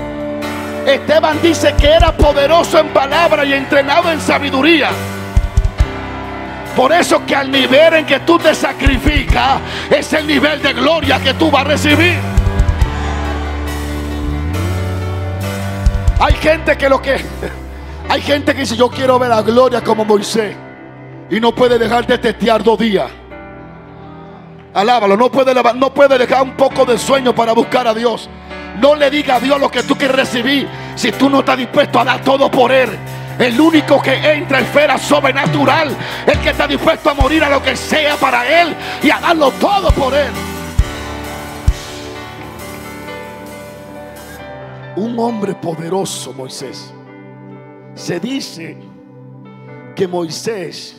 Esteban 0.87 1.43
dice 1.43 1.75
que 1.75 1.89
era 1.89 2.17
poderoso 2.17 2.79
en 2.79 2.89
palabra 2.89 3.45
y 3.45 3.53
entrenado 3.53 4.11
en 4.11 4.21
sabiduría. 4.21 4.91
Por 6.77 6.93
eso 6.93 7.25
que 7.25 7.35
al 7.35 7.51
nivel 7.51 7.95
en 7.95 8.05
que 8.05 8.21
tú 8.21 8.39
te 8.39 8.55
sacrificas 8.55 9.63
es 9.89 10.13
el 10.13 10.27
nivel 10.27 10.61
de 10.61 10.75
gloria 10.75 11.19
que 11.19 11.33
tú 11.33 11.51
vas 11.51 11.63
a 11.63 11.69
recibir. 11.69 12.19
Hay 16.21 16.35
gente 16.35 16.77
que 16.77 16.89
lo 16.91 17.01
que 17.01 17.25
hay 18.11 18.21
gente 18.21 18.53
que 18.53 18.61
dice 18.61 18.77
yo 18.77 18.91
quiero 18.91 19.19
ver 19.19 19.31
la 19.31 19.41
gloria 19.41 19.83
como 19.83 20.05
Moisés 20.05 20.55
y 21.31 21.41
no 21.41 21.55
puede 21.55 21.79
dejar 21.79 22.07
de 22.07 22.19
testear 22.19 22.63
dos 22.63 22.79
días. 22.79 23.11
Alábalo, 24.75 25.17
no 25.17 25.31
puede, 25.31 25.55
no 25.55 25.95
puede 25.95 26.19
dejar 26.19 26.43
un 26.43 26.59
poco 26.59 26.85
de 26.85 26.99
sueño 26.99 27.35
para 27.35 27.53
buscar 27.53 27.89
a 27.89 27.95
Dios. 27.95 28.29
No 28.83 28.95
le 28.95 29.11
diga 29.11 29.37
a 29.37 29.41
Dios 29.41 29.59
lo 29.59 29.71
que 29.71 29.83
tú 29.83 29.97
quieres 29.97 30.15
recibir 30.15 30.69
si 30.95 31.11
tú 31.13 31.31
no 31.31 31.41
estás 31.41 31.57
dispuesto 31.57 31.99
a 31.99 32.05
dar 32.05 32.21
todo 32.21 32.51
por 32.51 32.71
Él. 32.71 32.91
El 33.39 33.61
único 33.61 34.01
que 34.01 34.15
entra 34.15 34.59
en 34.61 34.65
esfera 34.65 34.99
sobrenatural, 34.99 35.95
el 36.27 36.41
que 36.41 36.51
está 36.51 36.67
dispuesto 36.67 37.11
a 37.11 37.15
morir 37.15 37.45
a 37.45 37.51
lo 37.51 37.63
que 37.63 37.77
sea 37.77 38.17
para 38.17 38.63
Él 38.63 38.75
y 39.03 39.11
a 39.11 39.21
darlo 39.21 39.51
todo 39.53 39.91
por 39.93 40.15
Él. 40.15 40.33
Un 44.97 45.19
hombre 45.19 45.55
poderoso, 45.55 46.33
Moisés. 46.33 46.95
Se 47.95 48.19
dice 48.19 48.79
que 49.95 50.09
Moisés 50.09 50.97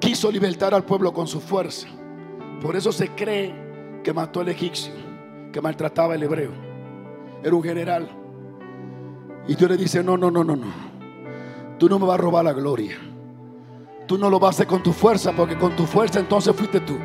quiso 0.00 0.30
libertar 0.30 0.72
al 0.72 0.84
pueblo 0.84 1.12
con 1.12 1.26
su 1.26 1.40
fuerza. 1.40 1.88
Por 2.62 2.76
eso 2.76 2.90
se 2.92 3.08
cree 3.10 3.54
que 4.02 4.12
mató 4.12 4.40
al 4.40 4.48
egipcio, 4.48 4.92
que 5.52 5.60
maltrataba 5.60 6.14
al 6.14 6.22
hebreo. 6.22 6.52
Era 7.42 7.54
un 7.54 7.62
general. 7.62 8.21
Y 9.48 9.54
Dios 9.54 9.70
le 9.70 9.76
dice, 9.76 10.02
no, 10.02 10.16
no, 10.16 10.30
no, 10.30 10.44
no, 10.44 10.56
no. 10.56 10.66
Tú 11.78 11.88
no 11.88 11.98
me 11.98 12.06
vas 12.06 12.14
a 12.14 12.22
robar 12.22 12.44
la 12.44 12.52
gloria. 12.52 12.96
Tú 14.06 14.18
no 14.18 14.30
lo 14.30 14.38
vas 14.38 14.48
a 14.48 14.50
hacer 14.50 14.66
con 14.66 14.82
tu 14.82 14.92
fuerza, 14.92 15.32
porque 15.32 15.56
con 15.56 15.74
tu 15.74 15.86
fuerza 15.86 16.20
entonces 16.20 16.54
fuiste 16.54 16.80
tú. 16.80 16.98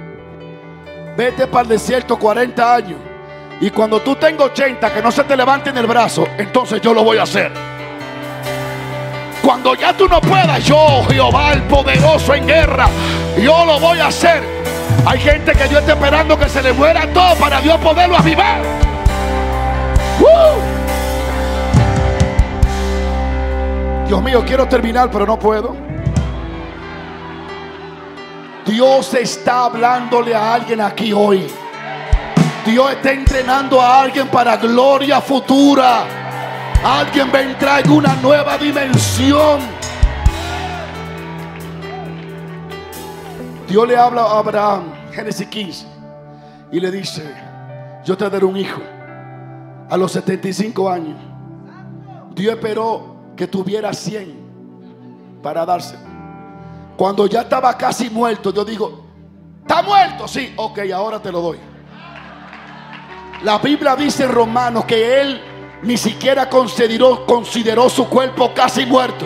Vete 1.17 1.47
para 1.47 1.63
el 1.63 1.69
desierto 1.69 2.17
40 2.17 2.75
años. 2.75 2.99
Y 3.59 3.71
cuando 3.71 4.01
tú 4.01 4.15
tengas 4.15 4.51
80, 4.51 4.93
que 4.93 5.01
no 5.01 5.11
se 5.11 5.23
te 5.23 5.35
levante 5.35 5.71
en 5.71 5.77
el 5.77 5.88
brazo, 5.88 6.27
entonces 6.38 6.79
yo 6.79 6.93
lo 6.93 7.03
voy 7.03 7.17
a 7.17 7.23
hacer. 7.23 7.51
Cuando 9.41 9.73
ya 9.73 9.95
tú 9.95 10.07
no 10.07 10.21
puedas, 10.21 10.63
yo, 10.63 11.03
Jehová 11.09 11.53
el 11.53 11.63
poderoso 11.63 12.35
en 12.35 12.45
guerra, 12.45 12.88
yo 13.41 13.65
lo 13.65 13.79
voy 13.79 13.97
a 13.99 14.07
hacer. 14.07 14.43
Hay 15.05 15.19
gente 15.19 15.53
que 15.53 15.67
Dios 15.67 15.81
está 15.81 15.93
esperando 15.93 16.38
que 16.38 16.49
se 16.49 16.61
le 16.61 16.73
muera 16.73 17.11
todo 17.13 17.35
para 17.35 17.61
Dios 17.61 17.77
poderlo 17.79 18.17
avivar. 18.17 18.86
Dios 24.07 24.23
mío, 24.23 24.41
quiero 24.45 24.65
terminar, 24.67 25.11
pero 25.11 25.25
no 25.25 25.37
puedo. 25.37 25.75
Dios 28.65 29.13
está 29.13 29.65
hablándole 29.65 30.33
a 30.33 30.53
alguien 30.53 30.79
aquí 30.79 31.11
hoy. 31.11 31.45
Dios 32.65 32.91
está 32.91 33.11
entrenando 33.11 33.81
a 33.81 34.01
alguien 34.01 34.27
para 34.29 34.55
gloria 34.55 35.19
futura. 35.19 36.05
Alguien 36.83 37.35
entrar 37.35 37.85
en 37.85 37.91
una 37.91 38.15
nueva 38.15 38.57
dimensión. 38.57 39.59
Dios 43.67 43.87
le 43.87 43.97
habla 43.97 44.21
a 44.21 44.39
Abraham, 44.39 44.93
Génesis 45.11 45.47
15, 45.47 45.85
y 46.71 46.79
le 46.79 46.89
dice, 46.89 47.29
yo 48.05 48.15
te 48.15 48.29
daré 48.29 48.45
un 48.45 48.55
hijo 48.55 48.81
a 49.89 49.97
los 49.97 50.13
75 50.13 50.89
años. 50.89 51.17
Dios 52.33 52.53
esperó 52.55 53.16
que 53.38 53.47
tuviera 53.47 53.93
100 53.93 55.39
para 55.41 55.65
dárselo. 55.65 56.01
Cuando 56.97 57.27
ya 57.27 57.41
estaba 57.41 57.77
casi 57.77 58.09
muerto, 58.09 58.51
yo 58.51 58.65
digo, 58.65 59.05
¿está 59.61 59.83
muerto? 59.83 60.27
Sí, 60.27 60.53
ok, 60.57 60.79
ahora 60.93 61.21
te 61.21 61.31
lo 61.31 61.39
doy. 61.39 61.59
La 63.43 63.59
Biblia 63.59 63.95
dice 63.95 64.23
en 64.23 64.31
Romanos 64.31 64.85
que 64.85 65.21
él 65.21 65.41
ni 65.83 65.95
siquiera 65.95 66.49
consideró, 66.49 67.25
consideró 67.27 67.88
su 67.88 68.09
cuerpo 68.09 68.51
casi 68.55 68.85
muerto, 68.88 69.25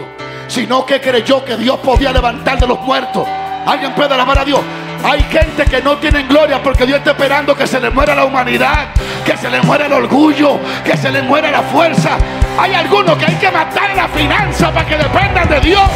sino 0.49 0.86
que 0.86 0.99
creyó 0.99 1.45
que 1.45 1.55
Dios 1.55 1.80
podía 1.80 2.12
levantar 2.12 2.59
de 2.59 2.68
los 2.68 2.82
muertos. 2.82 3.26
Alguien 3.66 3.95
puede 3.95 4.14
alabar 4.14 4.39
a 4.39 4.43
Dios. 4.45 4.59
Hay 5.03 5.24
gente 5.24 5.64
que 5.66 5.82
no 5.82 5.97
tiene 5.97 6.24
gloria 6.24 6.62
porque 6.62 6.86
Dios 6.86 6.99
está 6.99 7.12
esperando 7.12 7.55
que 7.55 7.66
se 7.66 7.80
le 7.80 7.89
muera 7.89 8.14
la 8.14 8.26
humanidad, 8.26 8.89
que 9.26 9.38
se 9.38 9.49
le 9.49 9.62
muera 9.62 9.86
el 9.86 9.93
orgullo, 9.93 10.59
que 10.84 10.97
se 10.97 11.09
le 11.09 11.22
muera 11.22 11.49
la 11.49 11.62
fuerza. 11.62 12.18
Hay 12.60 12.74
algunos 12.74 13.18
que 13.18 13.26
hay 13.26 13.36
que 13.36 13.52
matar 13.52 13.91
en 13.91 13.97
la 13.97 14.08
finanza 14.08 14.72
para 14.72 14.86
que 14.86 14.97
dependan 14.97 15.49
de 15.49 15.60
Dios. 15.62 15.89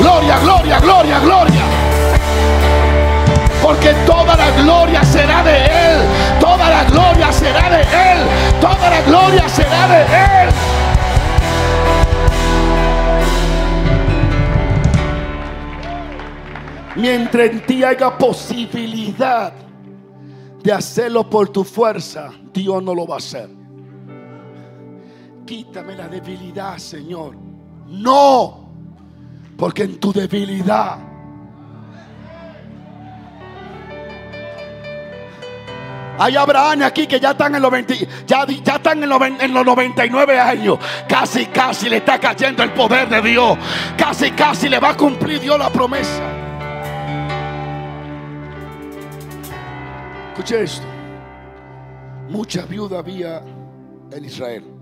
Gloria, 0.00 0.38
gloria, 0.38 0.78
gloria, 0.80 1.18
gloria. 1.18 1.62
Porque 3.62 3.92
toda 4.06 4.36
la 4.36 4.50
gloria 4.52 5.04
será 5.04 5.42
de 5.42 5.64
Él. 5.66 5.98
Toda 6.40 6.70
la 6.70 6.84
gloria 6.84 7.32
será 7.32 7.68
de 7.68 7.82
Él. 7.82 8.18
Toda 8.60 8.90
la 8.90 9.02
gloria 9.02 9.48
será 9.48 9.88
de 9.88 10.02
Él. 10.02 10.54
Mientras 16.96 17.50
en 17.50 17.60
ti 17.60 17.84
haya 17.84 18.16
posibilidad 18.16 19.52
de 20.62 20.72
hacerlo 20.72 21.28
por 21.28 21.48
tu 21.48 21.64
fuerza, 21.64 22.30
Dios 22.52 22.82
no 22.82 22.94
lo 22.94 23.06
va 23.06 23.14
a 23.14 23.18
hacer. 23.18 23.59
Quítame 25.50 25.96
la 25.96 26.06
debilidad, 26.06 26.78
Señor. 26.78 27.34
No, 27.88 28.70
porque 29.56 29.82
en 29.82 29.98
tu 29.98 30.12
debilidad 30.12 30.96
Hay 36.20 36.36
Abraham 36.36 36.82
aquí 36.82 37.08
que 37.08 37.18
ya 37.18 37.32
están 37.32 37.56
en 37.56 37.62
los 37.62 37.72
ya, 38.28 38.46
ya 38.46 38.76
están 38.76 39.02
en 39.02 39.08
los, 39.08 39.20
en 39.22 39.52
los 39.52 39.66
99 39.66 40.38
años. 40.38 40.78
Casi, 41.08 41.46
casi 41.46 41.88
le 41.88 41.96
está 41.96 42.20
cayendo 42.20 42.62
el 42.62 42.72
poder 42.72 43.08
de 43.08 43.20
Dios. 43.20 43.58
Casi, 43.98 44.30
casi 44.30 44.68
le 44.68 44.78
va 44.78 44.90
a 44.90 44.96
cumplir 44.96 45.40
Dios 45.40 45.58
la 45.58 45.70
promesa. 45.70 46.22
Escuche 50.28 50.62
esto. 50.62 50.86
Mucha 52.28 52.66
viuda 52.66 53.00
había 53.00 53.42
en 54.12 54.24
Israel, 54.24 54.79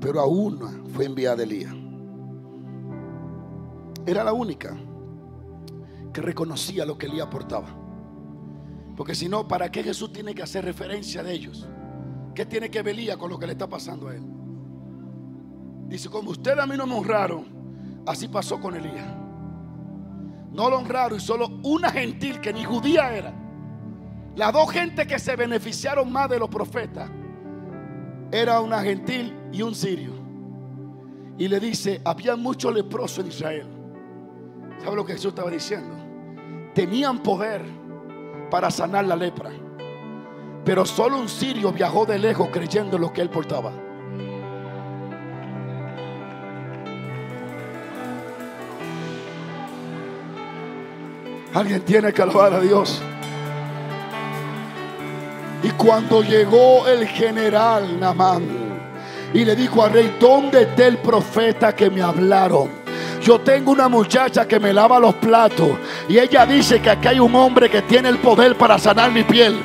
pero 0.00 0.20
a 0.20 0.26
una 0.26 0.70
fue 0.94 1.04
enviada 1.06 1.42
Elías. 1.42 1.74
Era 4.06 4.24
la 4.24 4.32
única 4.32 4.76
que 6.12 6.20
reconocía 6.20 6.86
lo 6.86 6.96
que 6.96 7.06
Elías 7.06 7.26
aportaba. 7.26 7.68
Porque 8.96 9.14
si 9.14 9.28
no, 9.28 9.46
¿para 9.46 9.70
qué 9.70 9.82
Jesús 9.82 10.12
tiene 10.12 10.34
que 10.34 10.42
hacer 10.42 10.64
referencia 10.64 11.22
de 11.22 11.32
ellos? 11.32 11.68
¿Qué 12.34 12.46
tiene 12.46 12.70
que 12.70 12.82
ver 12.82 12.94
Elías 12.94 13.16
con 13.16 13.30
lo 13.30 13.38
que 13.38 13.46
le 13.46 13.52
está 13.52 13.68
pasando 13.68 14.08
a 14.08 14.14
él? 14.14 14.22
Dice, 15.88 16.08
como 16.08 16.30
ustedes 16.30 16.58
a 16.58 16.66
mí 16.66 16.76
no 16.76 16.86
me 16.86 16.94
honraron, 16.94 17.46
así 18.06 18.28
pasó 18.28 18.60
con 18.60 18.74
Elías. 18.74 19.06
No 20.52 20.70
lo 20.70 20.78
honraron 20.78 21.18
y 21.18 21.20
solo 21.20 21.48
una 21.62 21.90
gentil 21.90 22.40
que 22.40 22.52
ni 22.52 22.64
judía 22.64 23.14
era 23.14 23.34
las 24.36 24.52
dos 24.52 24.70
gentes 24.70 25.06
que 25.06 25.18
se 25.18 25.36
beneficiaron 25.36 26.10
más 26.10 26.30
de 26.30 26.38
los 26.38 26.48
profetas 26.48 27.10
era 28.32 28.60
una 28.60 28.82
gentil 28.82 29.34
y 29.52 29.62
un 29.62 29.74
sirio. 29.74 30.12
Y 31.38 31.48
le 31.48 31.58
dice, 31.58 32.00
había 32.04 32.36
muchos 32.36 32.74
leprosos 32.74 33.20
en 33.20 33.28
Israel. 33.28 33.66
¿Sabe 34.82 34.96
lo 34.96 35.04
que 35.04 35.14
Jesús 35.14 35.30
estaba 35.30 35.50
diciendo? 35.50 35.96
Tenían 36.74 37.22
poder 37.22 37.62
para 38.50 38.70
sanar 38.70 39.06
la 39.06 39.16
lepra. 39.16 39.50
Pero 40.64 40.84
solo 40.84 41.18
un 41.18 41.28
sirio 41.28 41.72
viajó 41.72 42.04
de 42.04 42.18
lejos 42.18 42.48
creyendo 42.52 42.96
en 42.96 43.02
lo 43.02 43.12
que 43.12 43.22
él 43.22 43.30
portaba. 43.30 43.72
Alguien 51.52 51.80
tiene 51.84 52.12
que 52.12 52.22
alabar 52.22 52.52
a 52.52 52.60
Dios. 52.60 53.02
Y 55.62 55.70
cuando 55.70 56.22
llegó 56.22 56.86
el 56.88 57.06
general 57.06 58.00
Namán 58.00 58.42
y 59.32 59.44
le 59.44 59.54
dijo 59.54 59.84
al 59.84 59.92
rey, 59.92 60.16
¿dónde 60.18 60.62
está 60.62 60.86
el 60.86 60.98
profeta 60.98 61.74
que 61.74 61.90
me 61.90 62.02
hablaron? 62.02 62.80
Yo 63.22 63.40
tengo 63.40 63.72
una 63.72 63.88
muchacha 63.88 64.48
que 64.48 64.58
me 64.58 64.72
lava 64.72 64.98
los 64.98 65.14
platos 65.16 65.72
y 66.08 66.18
ella 66.18 66.46
dice 66.46 66.80
que 66.80 66.88
aquí 66.88 67.08
hay 67.08 67.20
un 67.20 67.34
hombre 67.34 67.68
que 67.68 67.82
tiene 67.82 68.08
el 68.08 68.18
poder 68.18 68.56
para 68.56 68.78
sanar 68.78 69.10
mi 69.12 69.22
piel. 69.22 69.60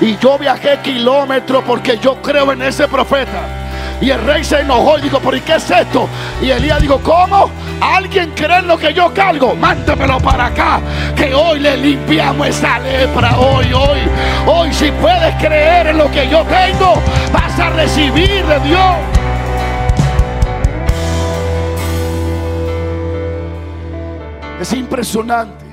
Y 0.00 0.16
yo 0.18 0.36
viajé 0.38 0.80
kilómetros 0.82 1.62
porque 1.64 1.98
yo 1.98 2.20
creo 2.20 2.50
en 2.52 2.62
ese 2.62 2.88
profeta. 2.88 3.65
Y 4.00 4.10
el 4.10 4.20
rey 4.24 4.44
se 4.44 4.60
enojó 4.60 4.98
y 4.98 5.02
dijo, 5.02 5.20
¿por 5.20 5.40
qué 5.40 5.54
es 5.54 5.70
esto? 5.70 6.08
Y 6.42 6.50
Elías 6.50 6.82
dijo, 6.82 7.00
¿cómo? 7.00 7.50
¿Alguien 7.80 8.32
cree 8.34 8.58
en 8.58 8.68
lo 8.68 8.76
que 8.76 8.92
yo 8.92 9.12
cargo? 9.14 9.54
Mándemelo 9.54 10.20
para 10.20 10.46
acá, 10.46 10.80
que 11.16 11.34
hoy 11.34 11.60
le 11.60 11.76
limpiamos 11.78 12.48
esa 12.48 12.78
lepra. 12.78 13.38
Hoy, 13.38 13.72
hoy, 13.72 14.00
hoy, 14.46 14.72
si 14.72 14.90
puedes 14.92 15.34
creer 15.36 15.88
en 15.88 15.98
lo 15.98 16.10
que 16.10 16.28
yo 16.28 16.44
tengo, 16.44 17.00
vas 17.32 17.58
a 17.58 17.70
recibir 17.70 18.44
de 18.44 18.60
Dios. 18.60 18.96
Es 24.60 24.72
impresionante 24.72 25.64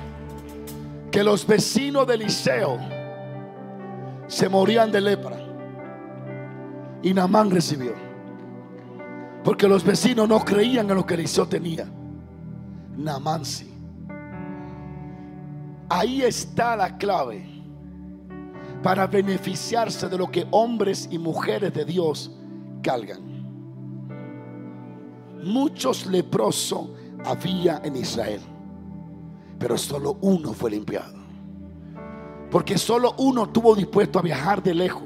que 1.11 1.23
los 1.23 1.45
vecinos 1.45 2.07
de 2.07 2.15
Eliseo 2.15 2.79
se 4.27 4.47
morían 4.47 4.91
de 4.91 5.01
lepra. 5.01 5.37
Y 7.01 7.13
Namán 7.13 7.51
recibió. 7.51 8.12
Porque 9.43 9.67
los 9.67 9.83
vecinos 9.83 10.27
no 10.27 10.39
creían 10.39 10.89
en 10.89 10.95
lo 10.95 11.05
que 11.05 11.15
Eliseo 11.15 11.47
tenía. 11.47 11.85
Namán 12.95 13.43
Ahí 15.89 16.21
está 16.21 16.75
la 16.75 16.97
clave 16.97 17.45
para 18.81 19.05
beneficiarse 19.07 20.07
de 20.09 20.17
lo 20.17 20.31
que 20.31 20.47
hombres 20.51 21.07
y 21.11 21.17
mujeres 21.17 21.73
de 21.73 21.85
Dios 21.85 22.31
cargan. 22.81 23.21
Muchos 25.43 26.05
leprosos 26.05 26.89
había 27.25 27.81
en 27.83 27.97
Israel, 27.97 28.41
pero 29.59 29.77
solo 29.77 30.17
uno 30.21 30.53
fue 30.53 30.71
limpiado. 30.71 31.15
Porque 32.49 32.77
solo 32.77 33.15
uno 33.17 33.43
estuvo 33.45 33.75
dispuesto 33.75 34.19
a 34.19 34.21
viajar 34.21 34.61
de 34.63 34.73
lejos 34.73 35.03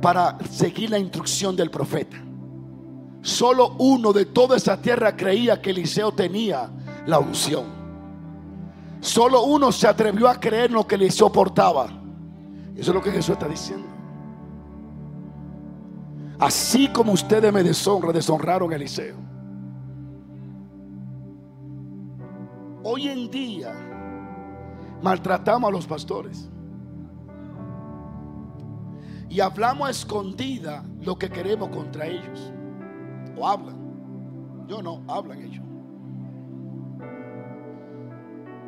para 0.00 0.36
seguir 0.50 0.90
la 0.90 0.98
instrucción 0.98 1.54
del 1.54 1.70
profeta. 1.70 2.16
Solo 3.22 3.76
uno 3.78 4.12
de 4.12 4.26
toda 4.26 4.56
esa 4.56 4.76
tierra 4.76 5.16
creía 5.16 5.62
que 5.62 5.70
Eliseo 5.70 6.12
tenía 6.12 6.68
la 7.06 7.20
unción. 7.20 7.64
Solo 9.00 9.44
uno 9.44 9.70
se 9.70 9.86
atrevió 9.86 10.28
a 10.28 10.38
creer 10.38 10.66
en 10.66 10.74
lo 10.74 10.86
que 10.86 10.96
Eliseo 10.96 11.30
portaba. 11.30 11.86
Eso 12.76 12.90
es 12.90 12.94
lo 12.94 13.00
que 13.00 13.12
Jesús 13.12 13.30
está 13.30 13.46
diciendo. 13.46 13.86
Así 16.38 16.88
como 16.88 17.12
ustedes 17.12 17.52
me 17.52 17.62
deshonran, 17.62 18.12
deshonraron 18.12 18.72
a 18.72 18.76
Eliseo. 18.76 19.16
Hoy 22.82 23.08
en 23.08 23.30
día 23.30 23.72
maltratamos 25.00 25.68
a 25.68 25.72
los 25.72 25.86
pastores. 25.86 26.48
Y 29.28 29.38
hablamos 29.38 29.86
a 29.86 29.90
escondida 29.92 30.84
lo 31.00 31.16
que 31.16 31.30
queremos 31.30 31.68
contra 31.68 32.06
ellos. 32.06 32.52
Hablan. 33.46 34.66
Yo 34.68 34.82
no, 34.82 35.02
hablan 35.08 35.42
ellos. 35.42 35.64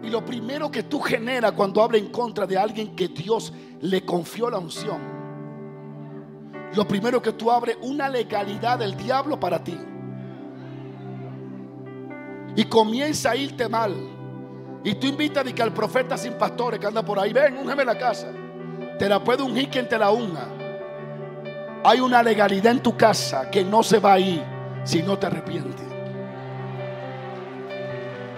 Y 0.03 0.11
lo 0.11 0.25
primero 0.25 0.71
que 0.71 0.83
tú 0.83 1.01
generas 1.01 1.53
cuando 1.53 1.83
hablas 1.83 2.03
en 2.03 2.09
contra 2.11 2.47
de 2.47 2.59
alguien 2.59 2.95
que 2.95 3.09
Dios 3.09 3.53
le 3.81 4.05
confió 4.05 4.51
la 4.51 4.59
unción. 4.59 4.99
Lo 6.75 6.87
primero 6.87 7.23
que 7.23 7.33
tú 7.33 7.51
abres 7.51 7.79
una 7.81 8.09
legalidad 8.09 8.79
del 8.79 8.97
diablo 8.97 9.41
para 9.41 9.63
ti. 9.63 9.79
Y 12.57 12.65
comienza 12.65 13.31
a 13.31 13.37
irte 13.37 13.69
mal. 13.69 13.95
Y 14.85 14.95
tú 14.97 15.07
invitas 15.07 15.51
que 15.53 15.63
al 15.63 15.73
profeta 15.73 16.19
sin 16.19 16.35
pastores 16.35 16.79
que 16.79 16.87
anda 16.87 17.03
por 17.03 17.19
ahí, 17.19 17.33
ven, 17.33 17.57
úngeme 17.57 17.85
la 17.85 17.97
casa. 17.97 18.31
Te 18.99 19.09
la 19.09 19.25
puede 19.25 19.43
ungir 19.43 19.71
quien 19.71 19.89
te 19.89 19.97
la 19.97 20.11
unga. 20.11 20.49
Hay 21.83 22.01
una 22.01 22.23
legalidad 22.23 22.73
en 22.73 22.83
tu 22.83 22.95
casa 22.95 23.51
que 23.51 23.65
no 23.65 23.83
se 23.83 23.99
va 23.99 24.15
a 24.15 24.19
ir 24.19 24.54
si 24.85 25.03
no 25.03 25.19
te 25.19 25.27
arrepientes. 25.27 25.95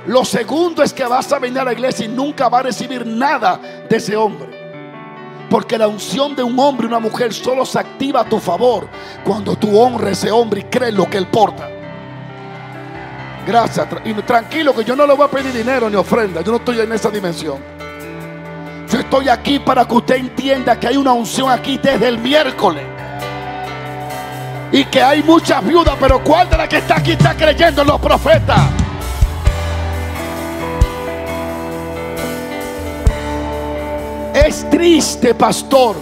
Lo 0.07 0.25
segundo 0.25 0.83
es 0.83 0.93
que 0.93 1.05
vas 1.05 1.33
a 1.33 1.39
venir 1.39 1.59
a 1.59 1.65
la 1.65 1.73
iglesia 1.73 2.07
y 2.07 2.09
nunca 2.09 2.49
va 2.49 2.61
a 2.61 2.63
recibir 2.63 3.05
nada 3.05 3.61
de 3.89 3.97
ese 3.97 4.17
hombre. 4.17 4.49
Porque 5.51 5.77
la 5.79 5.89
unción 5.89 6.35
de 6.35 6.43
un 6.43 6.59
hombre 6.59 6.87
y 6.87 6.89
una 6.89 7.01
mujer 7.01 7.33
solo 7.33 7.67
se 7.67 7.79
activa 7.79 8.21
a 8.21 8.25
tu 8.25 8.39
favor 8.39 8.89
cuando 9.25 9.57
tú 9.57 9.79
honres 9.79 10.09
a 10.09 10.13
ese 10.13 10.31
hombre 10.31 10.61
y 10.61 10.65
crees 10.65 10.95
lo 10.95 11.09
que 11.11 11.19
él 11.19 11.27
porta. 11.27 11.69
Gracias. 13.47 13.87
Y 14.05 14.13
tranquilo 14.15 14.75
que 14.75 14.85
yo 14.85 14.97
no 14.97 15.07
le 15.07 15.15
voy 15.15 15.27
a 15.27 15.31
pedir 15.31 15.53
dinero 15.53 15.89
ni 15.89 15.97
ofrenda. 15.97 16.41
Yo 16.41 16.53
no 16.53 16.59
estoy 16.59 16.81
en 16.81 16.93
esa 16.93 17.11
dimensión. 17.11 17.59
Yo 18.89 18.99
estoy 19.01 19.29
aquí 19.29 19.59
para 19.59 19.85
que 19.87 19.95
usted 19.95 20.17
entienda 20.17 20.79
que 20.79 20.87
hay 20.89 20.97
una 20.97 21.13
unción 21.13 21.51
aquí 21.51 21.79
desde 21.79 22.09
el 22.09 22.19
miércoles. 22.19 22.96
Y 24.73 24.85
que 24.85 25.03
hay 25.03 25.23
muchas 25.23 25.65
viudas, 25.65 25.97
pero 26.01 26.23
¿cuál 26.23 26.51
de 26.51 26.57
las 26.57 26.69
que 26.69 26.79
está 26.79 26.97
aquí 26.97 27.13
está 27.13 27.37
creyendo 27.37 27.83
en 27.83 27.89
los 27.89 28.01
profetas? 28.01 28.61
Es 34.35 34.69
triste, 34.69 35.35
pastor, 35.35 35.97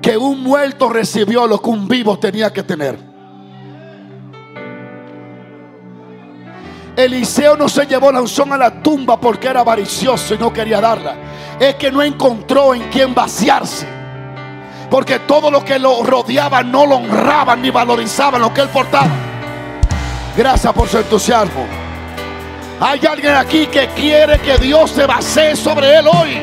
que 0.00 0.16
un 0.16 0.42
muerto 0.42 0.88
recibió 0.88 1.46
lo 1.46 1.60
que 1.60 1.70
un 1.70 1.86
vivo 1.86 2.18
tenía 2.18 2.52
que 2.52 2.62
tener. 2.62 2.98
Eliseo 6.96 7.56
no 7.56 7.68
se 7.68 7.86
llevó 7.86 8.12
la 8.12 8.20
unción 8.20 8.52
a 8.52 8.58
la 8.58 8.82
tumba 8.82 9.18
porque 9.20 9.48
era 9.48 9.60
avaricioso 9.60 10.34
y 10.34 10.38
no 10.38 10.52
quería 10.52 10.80
darla. 10.80 11.16
Es 11.58 11.74
que 11.76 11.90
no 11.90 12.02
encontró 12.02 12.74
en 12.74 12.82
quién 12.90 13.14
vaciarse. 13.14 14.01
Porque 14.92 15.20
todo 15.20 15.50
lo 15.50 15.64
que 15.64 15.78
lo 15.78 16.04
rodeaba 16.04 16.62
no 16.62 16.84
lo 16.84 16.96
honraban 16.96 17.62
ni 17.62 17.70
valorizaban 17.70 18.42
lo 18.42 18.52
que 18.52 18.60
él 18.60 18.68
portaba. 18.68 19.08
Gracias 20.36 20.70
por 20.74 20.86
su 20.86 20.98
entusiasmo. 20.98 21.66
Hay 22.78 23.00
alguien 23.06 23.34
aquí 23.34 23.68
que 23.68 23.88
quiere 23.96 24.38
que 24.40 24.58
Dios 24.58 24.90
se 24.90 25.06
base 25.06 25.56
sobre 25.56 25.96
él 25.96 26.06
hoy. 26.08 26.38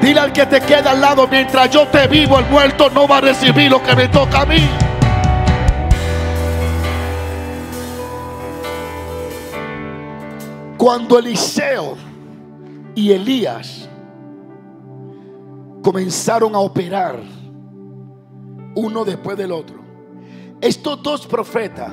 Dile 0.00 0.20
al 0.20 0.32
que 0.32 0.46
te 0.46 0.62
queda 0.62 0.92
al 0.92 1.02
lado, 1.02 1.28
mientras 1.28 1.68
yo 1.68 1.86
te 1.88 2.06
vivo, 2.06 2.38
el 2.38 2.46
muerto 2.46 2.88
no 2.88 3.06
va 3.06 3.18
a 3.18 3.20
recibir 3.20 3.70
lo 3.70 3.82
que 3.82 3.94
me 3.94 4.08
toca 4.08 4.40
a 4.40 4.46
mí. 4.46 4.66
Cuando 10.78 11.18
Eliseo 11.18 11.98
y 12.94 13.12
Elías 13.12 13.90
comenzaron 15.84 16.54
a 16.54 16.60
operar 16.60 17.20
uno 18.74 19.04
después 19.04 19.36
del 19.36 19.52
otro, 19.52 19.76
estos 20.60 21.02
dos 21.02 21.26
profetas 21.26 21.92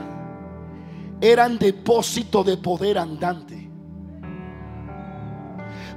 eran 1.19 1.59
depósito 1.59 2.41
de 2.41 2.55
poder 2.55 2.97
andante. 2.97 3.69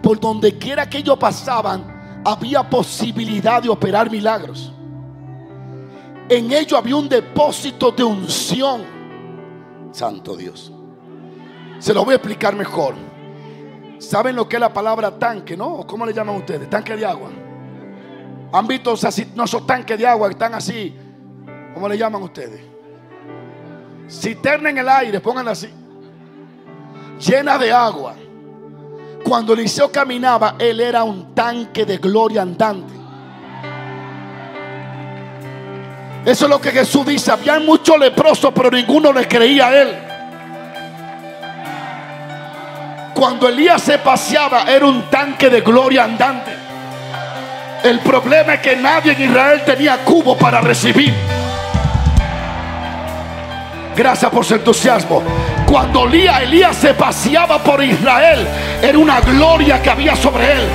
Por 0.03 0.19
donde 0.19 0.59
quiera 0.59 0.91
que 0.91 0.99
ellos 0.99 1.17
pasaban, 1.17 2.23
había 2.25 2.69
posibilidad 2.69 3.63
de 3.63 3.69
operar 3.69 4.11
milagros. 4.11 4.73
En 6.29 6.53
ello 6.53 6.77
había 6.77 6.97
un 6.97 7.09
depósito 7.09 7.93
de 7.93 8.03
unción. 8.03 8.83
Santo 9.93 10.37
Dios. 10.37 10.73
Se 11.79 11.95
lo 11.95 12.05
voy 12.05 12.15
a 12.15 12.17
explicar 12.17 12.57
mejor. 12.57 12.97
¿Saben 13.99 14.35
lo 14.35 14.49
que 14.49 14.57
es 14.57 14.61
la 14.61 14.73
palabra 14.73 15.17
tanque, 15.17 15.57
no? 15.57 15.87
¿Cómo 15.87 16.05
le 16.05 16.13
llaman 16.13 16.37
ustedes? 16.37 16.69
Tanque 16.69 16.97
de 16.97 17.07
agua. 17.07 17.31
¿Han 18.55 18.69
visto 18.69 18.95
no, 19.35 19.45
esos 19.45 19.67
tanques 19.67 19.99
de 19.99 20.07
agua 20.07 20.29
que 20.29 20.35
están 20.35 20.55
así? 20.55 20.95
¿Cómo 21.75 21.89
le 21.89 21.99
llaman 21.99 22.23
ustedes? 22.23 22.61
Citerna 24.09 24.71
en 24.71 24.79
el 24.79 24.89
aire, 24.89 25.19
pónganla 25.19 25.51
así. 25.51 25.69
Llena 27.19 27.59
de 27.59 27.73
agua. 27.73 28.15
Cuando 29.25 29.55
Eliseo 29.55 29.91
caminaba, 29.91 30.55
él 30.57 30.79
era 30.79 31.03
un 31.03 31.35
tanque 31.35 31.85
de 31.85 31.97
gloria 31.97 32.43
andante. 32.43 32.95
Eso 36.25 36.45
es 36.45 36.51
lo 36.51 36.61
que 36.61 36.71
Jesús 36.71 37.05
dice. 37.07 37.33
Había 37.33 37.59
muchos 37.59 37.99
leprosos, 37.99 38.53
pero 38.55 38.71
ninguno 38.71 39.13
le 39.13 39.27
creía 39.27 39.67
a 39.67 39.83
él. 39.83 39.99
Cuando 43.15 43.49
Elías 43.49 43.83
se 43.83 43.99
paseaba 43.99 44.63
era 44.63 44.87
un 44.87 45.11
tanque 45.11 45.51
de 45.51 45.61
gloria 45.61 46.05
andante. 46.05 46.64
El 47.85 48.01
problema 48.01 48.55
es 48.55 48.61
que 48.61 48.77
nadie 48.77 49.13
en 49.13 49.31
Israel 49.31 49.61
tenía 49.67 49.99
cubo 49.99 50.39
para 50.39 50.63
recibir. 50.63 51.13
Gracias 53.95 54.31
por 54.31 54.43
su 54.43 54.55
entusiasmo. 54.55 55.23
Cuando 55.67 56.07
Elías 56.07 56.77
se 56.77 56.95
paseaba 56.95 57.63
por 57.63 57.85
Israel, 57.85 58.49
era 58.81 58.97
una 58.97 59.21
gloria 59.21 59.83
que 59.83 59.91
había 59.91 60.17
sobre 60.17 60.51
él. 60.53 60.67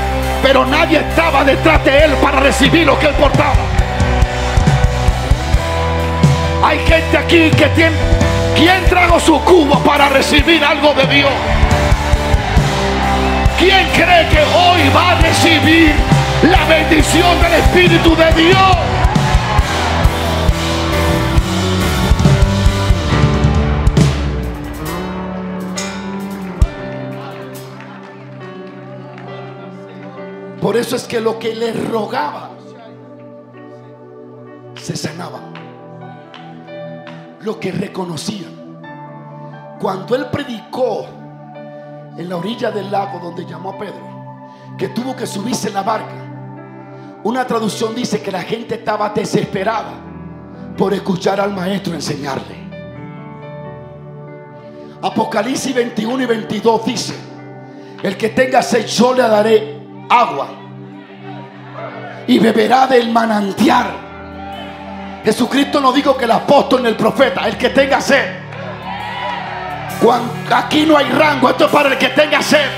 Pero 0.43 0.68
nadie 0.68 0.99
estaba 0.99 1.43
detrás 1.43 1.84
de 1.84 2.05
él 2.05 2.12
para 2.22 2.41
recibir 2.41 2.86
lo 2.86 2.99
que 2.99 3.07
él 3.07 3.16
portaba. 3.16 3.55
Hay 6.64 6.78
gente 6.86 7.18
aquí 7.18 7.49
que 7.49 7.66
tiene... 7.70 7.95
¿Quién 8.55 8.86
trajo 8.88 9.20
su 9.20 9.41
cubo 9.45 9.80
para 9.80 10.10
recibir 10.10 10.64
algo 10.64 10.93
de 10.93 11.07
Dios? 11.07 11.32
¿Quién 13.57 13.88
cree 13.93 14.28
que 14.30 14.41
hoy 14.41 14.89
va 14.95 15.14
a 15.14 15.16
recibir 15.16 16.18
la 16.44 16.66
bendición 16.66 17.42
del 17.42 17.54
Espíritu 17.54 18.16
de 18.16 18.32
Dios? 18.34 18.78
Por 30.62 30.78
eso 30.78 30.96
es 30.96 31.06
que 31.06 31.20
lo 31.20 31.40
que 31.40 31.56
le 31.56 31.74
rogaba 31.74 32.52
se 34.76 34.96
sanaba. 34.96 35.40
Lo 37.42 37.60
que 37.60 37.72
reconocían. 37.72 38.80
Cuando 39.80 40.16
él 40.16 40.28
predicó 40.32 41.06
en 42.18 42.30
la 42.30 42.36
orilla 42.36 42.70
del 42.70 42.92
lago 42.92 43.20
donde 43.20 43.46
llamó 43.46 43.72
a 43.72 43.78
Pedro, 43.78 44.20
que 44.78 44.90
tuvo 44.90 45.16
que 45.16 45.26
subirse 45.26 45.70
en 45.70 45.74
la 45.74 45.84
barca. 45.84 46.29
Una 47.24 47.45
traducción 47.45 47.93
dice 47.93 48.22
que 48.22 48.32
la 48.32 48.43
gente 48.43 48.76
estaba 48.76 49.09
desesperada 49.09 49.91
por 50.78 50.93
escuchar 50.93 51.41
al 51.41 51.53
maestro 51.53 51.93
enseñarle. 51.93 52.57
Apocalipsis 55.01 55.74
21 55.74 56.24
y 56.24 56.26
22 56.26 56.86
dice 56.86 57.13
El 58.01 58.15
que 58.15 58.30
tenga 58.30 58.61
sed, 58.61 58.86
yo 58.86 59.13
le 59.13 59.24
daré 59.24 59.82
agua. 60.09 60.47
Y 62.28 62.39
beberá 62.39 62.88
del 62.88 63.09
manantial. 63.09 63.88
Jesucristo 65.26 65.82
no 65.82 65.91
dijo 65.91 66.15
que 66.15 66.24
el 66.24 66.32
apóstol 66.32 66.84
ni 66.84 66.89
el 66.89 66.95
profeta, 66.95 67.45
el 67.47 67.57
que 67.57 67.70
tenga 67.70 67.99
sed. 67.99 68.39
aquí 70.51 70.86
no 70.86 70.95
hay 70.95 71.09
rango, 71.09 71.49
esto 71.49 71.65
es 71.65 71.72
para 71.72 71.89
el 71.89 71.97
que 71.97 72.09
tenga 72.09 72.41
sed. 72.41 72.70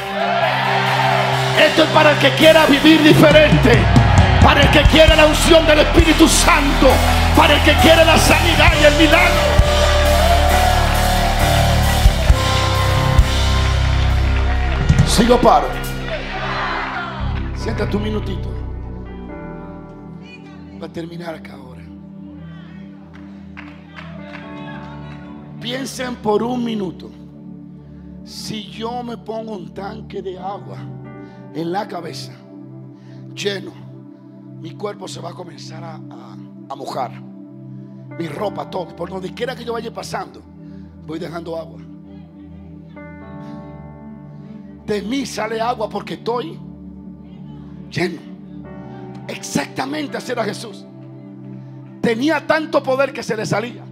Esto 1.64 1.84
es 1.84 1.90
para 1.90 2.12
el 2.14 2.18
que 2.18 2.32
quiera 2.32 2.66
vivir 2.66 3.04
diferente. 3.04 4.02
Para 4.44 4.62
el 4.62 4.72
que 4.72 4.82
quiera 4.84 5.16
la 5.16 5.26
unción 5.26 5.66
del 5.68 5.80
Espíritu 5.80 6.28
Santo. 6.28 6.88
Para 7.36 7.56
el 7.56 7.62
que 7.62 7.74
quiera 7.76 8.04
la 8.04 8.18
sanidad 8.18 8.74
y 8.82 8.86
el 8.86 8.96
milagro. 8.96 9.62
Sigo 15.06 15.40
paro. 15.40 15.68
Siéntate 17.56 17.96
un 17.96 18.04
minutito. 18.04 18.50
Para 20.80 20.92
terminar 20.92 21.36
acá 21.36 21.54
ahora. 21.54 21.82
Piensen 25.62 26.16
por 26.16 26.42
un 26.42 26.64
minuto. 26.64 27.12
Si 28.24 28.64
yo 28.72 29.04
me 29.04 29.18
pongo 29.18 29.56
un 29.56 29.74
tanque 29.74 30.22
de 30.22 30.40
agua 30.40 30.78
en 31.54 31.72
la 31.72 31.88
cabeza, 31.88 32.32
lleno, 33.36 33.91
mi 34.62 34.72
cuerpo 34.72 35.08
se 35.08 35.20
va 35.20 35.32
a 35.32 35.34
comenzar 35.34 35.84
a, 35.84 35.96
a 35.96 36.76
mojar. 36.76 37.12
Mi 38.18 38.28
ropa, 38.28 38.70
todo. 38.70 38.96
Por 38.96 39.10
donde 39.10 39.34
quiera 39.34 39.56
que 39.56 39.66
yo 39.66 39.74
vaya 39.74 39.92
pasando, 39.92 40.42
voy 41.06 41.18
dejando 41.18 41.58
agua. 41.58 41.82
De 44.86 45.02
mí 45.02 45.26
sale 45.26 45.60
agua 45.60 45.90
porque 45.90 46.14
estoy 46.14 46.60
lleno. 47.90 48.22
Exactamente 49.28 50.18
así 50.18 50.32
era 50.32 50.44
Jesús. 50.44 50.86
Tenía 52.02 52.46
tanto 52.46 52.84
poder 52.84 53.14
que 53.14 53.24
se 53.24 53.36
le 53.36 53.46
salía. 53.46 53.84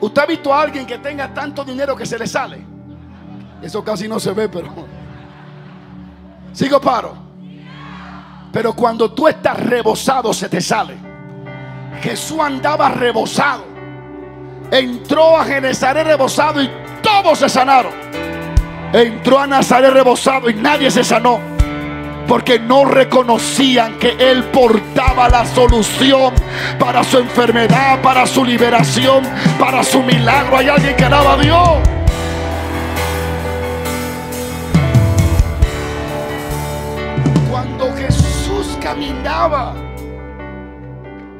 ¿Usted 0.00 0.22
ha 0.22 0.26
visto 0.26 0.54
a 0.54 0.62
alguien 0.62 0.86
que 0.86 0.98
tenga 0.98 1.34
tanto 1.34 1.64
dinero 1.64 1.96
que 1.96 2.06
se 2.06 2.18
le 2.18 2.26
sale? 2.26 2.64
Eso 3.60 3.82
casi 3.82 4.06
no 4.06 4.20
se 4.20 4.32
ve, 4.32 4.48
pero... 4.48 4.68
Sigo 6.52 6.80
paro. 6.80 7.27
Pero 8.52 8.72
cuando 8.72 9.10
tú 9.12 9.28
estás 9.28 9.58
rebosado 9.58 10.32
se 10.32 10.48
te 10.48 10.60
sale. 10.60 10.96
Jesús 12.00 12.38
andaba 12.40 12.90
rebosado. 12.90 13.64
Entró 14.70 15.36
a 15.36 15.44
Genezaret 15.44 16.06
rebosado 16.06 16.62
y 16.62 16.70
todos 17.02 17.38
se 17.38 17.48
sanaron. 17.48 17.92
Entró 18.92 19.38
a 19.38 19.46
Nazaret 19.46 19.92
rebosado 19.92 20.48
y 20.48 20.54
nadie 20.54 20.90
se 20.90 21.04
sanó 21.04 21.40
porque 22.28 22.58
no 22.58 22.84
reconocían 22.84 23.98
que 23.98 24.14
Él 24.18 24.44
portaba 24.44 25.28
la 25.30 25.46
solución 25.46 26.34
para 26.78 27.02
su 27.02 27.18
enfermedad, 27.18 28.00
para 28.02 28.26
su 28.26 28.44
liberación, 28.44 29.24
para 29.58 29.82
su 29.82 30.02
milagro. 30.02 30.58
Hay 30.58 30.68
alguien 30.68 30.94
que 30.94 31.04
alaba 31.04 31.32
a 31.32 31.36
Dios. 31.38 31.68
Caminaba, 38.80 39.74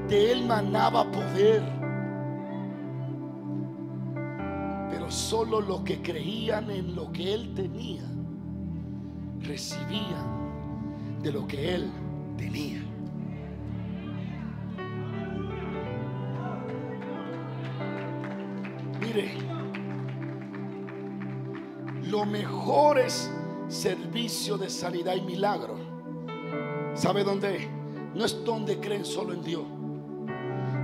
de 0.09 0.33
Él 0.33 0.47
manaba 0.47 1.11
poder. 1.11 1.63
Pero 4.91 5.11
solo 5.11 5.61
los 5.61 5.81
que 5.83 6.01
creían 6.01 6.71
en 6.71 6.95
lo 6.95 7.11
que 7.13 7.35
Él 7.35 7.55
tenía 7.55 8.03
recibían 9.41 10.39
de 11.23 11.33
lo 11.33 11.47
que 11.47 11.75
él 11.75 11.91
tenía. 12.37 12.83
Mire, 19.01 19.33
lo 22.05 22.27
mejor 22.27 22.99
es 22.99 23.31
servicio 23.69 24.59
de 24.59 24.69
sanidad 24.69 25.15
y 25.15 25.23
milagro. 25.23 25.88
¿Sabe 26.99 27.23
dónde? 27.23 27.69
No 28.13 28.25
es 28.25 28.45
donde 28.45 28.81
creen 28.81 29.05
solo 29.05 29.33
en 29.33 29.45
Dios, 29.45 29.63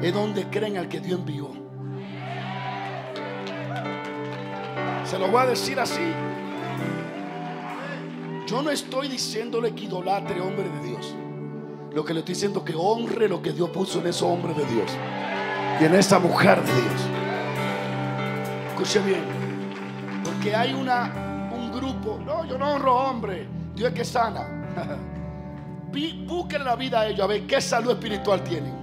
es 0.00 0.14
donde 0.14 0.44
creen 0.48 0.76
al 0.76 0.88
que 0.88 1.00
Dios 1.00 1.18
envió. 1.18 1.50
Se 5.04 5.18
lo 5.18 5.26
voy 5.26 5.42
a 5.42 5.46
decir 5.46 5.80
así. 5.80 6.12
Yo 8.46 8.62
no 8.62 8.70
estoy 8.70 9.08
diciéndole 9.08 9.74
que 9.74 9.86
idolatre 9.86 10.40
hombre 10.40 10.68
de 10.68 10.88
Dios. 10.88 11.16
Lo 11.92 12.04
que 12.04 12.14
le 12.14 12.20
estoy 12.20 12.34
diciendo 12.34 12.60
es 12.60 12.64
que 12.66 12.76
honre 12.76 13.28
lo 13.28 13.42
que 13.42 13.52
Dios 13.52 13.70
puso 13.70 13.98
en 13.98 14.06
ese 14.06 14.24
hombre 14.24 14.54
de 14.54 14.64
Dios 14.66 14.92
y 15.80 15.84
en 15.84 15.94
esa 15.96 16.20
mujer 16.20 16.62
de 16.62 16.72
Dios. 16.72 17.00
Escuche 18.68 19.00
bien, 19.00 19.24
porque 20.22 20.54
hay 20.54 20.74
una, 20.74 21.50
un 21.52 21.72
grupo, 21.72 22.20
no, 22.24 22.44
yo 22.44 22.56
no 22.56 22.74
honro 22.74 22.94
hombre, 22.94 23.48
Dios 23.74 23.88
es 23.88 23.94
que 23.96 24.04
sana. 24.04 24.60
Busquen 26.26 26.64
la 26.64 26.74
vida 26.74 27.00
a 27.00 27.06
ellos 27.06 27.20
a 27.20 27.26
ver 27.26 27.46
qué 27.46 27.60
salud 27.60 27.92
espiritual 27.92 28.42
tienen. 28.42 28.74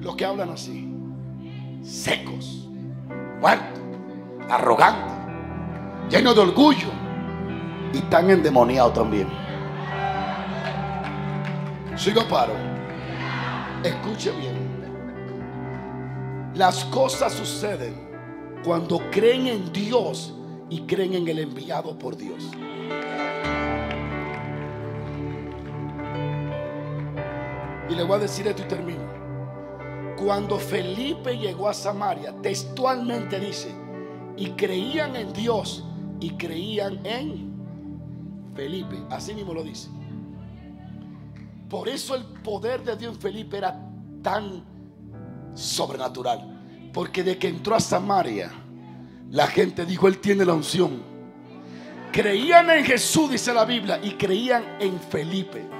Los 0.00 0.14
que 0.14 0.26
hablan 0.26 0.50
así, 0.50 0.92
secos, 1.82 2.68
muertos, 3.40 3.80
arrogantes, 4.50 5.14
llenos 6.10 6.34
de 6.34 6.40
orgullo 6.42 6.88
y 7.92 8.00
tan 8.02 8.28
endemoniado 8.28 8.92
también. 8.92 9.28
Sigo 11.96 12.28
paro. 12.28 12.52
Escuche 13.82 14.30
bien. 14.32 14.66
Las 16.54 16.84
cosas 16.86 17.32
suceden 17.32 17.94
cuando 18.64 18.98
creen 19.10 19.46
en 19.46 19.72
Dios 19.72 20.34
y 20.68 20.80
creen 20.82 21.14
en 21.14 21.28
el 21.28 21.38
enviado 21.38 21.98
por 21.98 22.16
Dios. 22.16 22.50
Le 27.96 28.04
voy 28.04 28.16
a 28.16 28.20
decir 28.20 28.46
esto 28.46 28.62
y 28.62 28.68
termino. 28.68 29.02
Cuando 30.16 30.58
Felipe 30.58 31.36
llegó 31.36 31.68
a 31.68 31.74
Samaria, 31.74 32.34
textualmente 32.40 33.40
dice, 33.40 33.74
y 34.36 34.50
creían 34.50 35.16
en 35.16 35.32
Dios 35.32 35.84
y 36.20 36.30
creían 36.30 37.04
en 37.04 37.54
Felipe, 38.54 38.96
así 39.10 39.34
mismo 39.34 39.52
lo 39.52 39.62
dice. 39.62 39.88
Por 41.68 41.88
eso 41.88 42.14
el 42.14 42.24
poder 42.24 42.82
de 42.84 42.96
Dios 42.96 43.14
en 43.14 43.20
Felipe 43.20 43.58
era 43.58 43.78
tan 44.22 44.64
sobrenatural. 45.54 46.90
Porque 46.92 47.22
de 47.22 47.36
que 47.38 47.48
entró 47.48 47.74
a 47.74 47.80
Samaria, 47.80 48.50
la 49.30 49.46
gente 49.46 49.84
dijo, 49.84 50.08
Él 50.08 50.18
tiene 50.18 50.44
la 50.44 50.54
unción. 50.54 51.02
Creían 52.12 52.70
en 52.70 52.84
Jesús, 52.84 53.30
dice 53.30 53.52
la 53.52 53.64
Biblia, 53.64 54.00
y 54.02 54.12
creían 54.12 54.64
en 54.80 54.98
Felipe. 54.98 55.75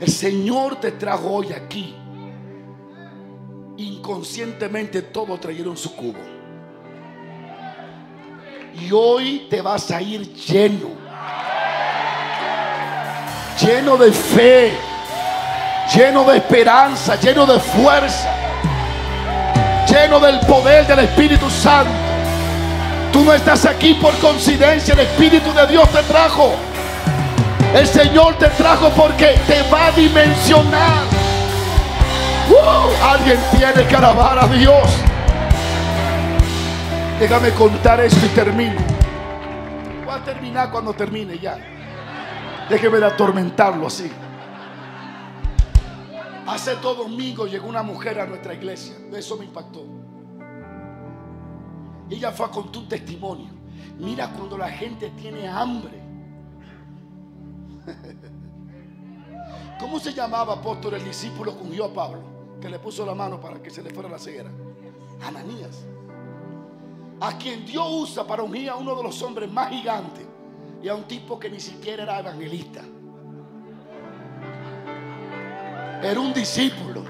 El 0.00 0.08
Señor 0.08 0.76
te 0.76 0.92
trajo 0.92 1.28
hoy 1.28 1.52
aquí. 1.52 1.94
Inconscientemente 3.76 5.02
todos 5.02 5.40
trajeron 5.40 5.76
su 5.76 5.94
cubo. 5.94 6.18
Y 8.80 8.92
hoy 8.92 9.46
te 9.50 9.60
vas 9.60 9.90
a 9.90 10.00
ir 10.00 10.32
lleno. 10.34 10.90
Lleno 13.60 13.96
de 13.96 14.12
fe. 14.12 14.72
Lleno 15.94 16.24
de 16.24 16.36
esperanza. 16.36 17.16
Lleno 17.16 17.44
de 17.44 17.58
fuerza. 17.58 18.32
Lleno 19.88 20.20
del 20.20 20.38
poder 20.40 20.86
del 20.86 21.00
Espíritu 21.00 21.50
Santo. 21.50 21.90
Tú 23.12 23.24
no 23.24 23.32
estás 23.32 23.64
aquí 23.64 23.94
por 23.94 24.16
coincidencia. 24.18 24.94
El 24.94 25.00
Espíritu 25.00 25.52
de 25.52 25.66
Dios 25.66 25.88
te 25.90 26.02
trajo. 26.04 26.52
El 27.74 27.86
Señor 27.86 28.36
te 28.38 28.48
trajo 28.48 28.90
porque 28.90 29.38
te 29.46 29.62
va 29.70 29.86
a 29.86 29.92
dimensionar. 29.92 31.04
Uh, 32.50 33.04
alguien 33.04 33.38
tiene 33.56 33.86
que 33.86 33.94
alabar 33.94 34.38
a 34.38 34.46
Dios. 34.48 34.88
Déjame 37.20 37.50
contar 37.50 38.00
esto 38.00 38.24
y 38.24 38.28
termino. 38.30 38.80
Voy 40.04 40.14
a 40.14 40.24
terminar 40.24 40.70
cuando 40.70 40.94
termine 40.94 41.38
ya. 41.38 41.58
Déjeme 42.70 42.98
de 42.98 43.06
atormentarlo 43.06 43.86
así. 43.86 44.10
Hace 46.46 46.76
dos 46.76 46.96
domingos 46.96 47.50
llegó 47.50 47.68
una 47.68 47.82
mujer 47.82 48.18
a 48.18 48.26
nuestra 48.26 48.54
iglesia. 48.54 48.94
Eso 49.14 49.36
me 49.36 49.44
impactó. 49.44 49.84
Ella 52.08 52.32
fue 52.32 52.46
a 52.46 52.48
contar 52.48 52.78
un 52.82 52.88
testimonio. 52.88 53.50
Mira 53.98 54.30
cuando 54.30 54.56
la 54.56 54.70
gente 54.70 55.10
tiene 55.10 55.46
hambre. 55.46 56.07
¿Cómo 59.80 60.00
se 60.00 60.12
llamaba 60.12 60.54
apóstol 60.54 60.94
el 60.94 61.04
discípulo 61.04 61.56
que 61.56 61.62
ungió 61.62 61.86
a 61.86 61.92
Pablo? 61.92 62.20
Que 62.60 62.68
le 62.68 62.78
puso 62.78 63.06
la 63.06 63.14
mano 63.14 63.40
para 63.40 63.62
que 63.62 63.70
se 63.70 63.82
le 63.82 63.90
fuera 63.90 64.08
la 64.08 64.18
ceguera. 64.18 64.50
Ananías. 65.24 65.84
a 67.20 67.36
quien 67.36 67.66
Dios 67.66 67.86
usa 67.90 68.24
para 68.24 68.44
ungir 68.44 68.70
a 68.70 68.76
uno 68.76 68.94
de 68.94 69.02
los 69.02 69.20
hombres 69.22 69.50
más 69.50 69.70
gigantes 69.70 70.24
y 70.80 70.88
a 70.88 70.94
un 70.94 71.02
tipo 71.04 71.38
que 71.38 71.50
ni 71.50 71.58
siquiera 71.58 72.04
era 72.04 72.20
evangelista. 72.20 72.82
Era 76.00 76.20
un 76.20 76.32
discípulo, 76.32 77.02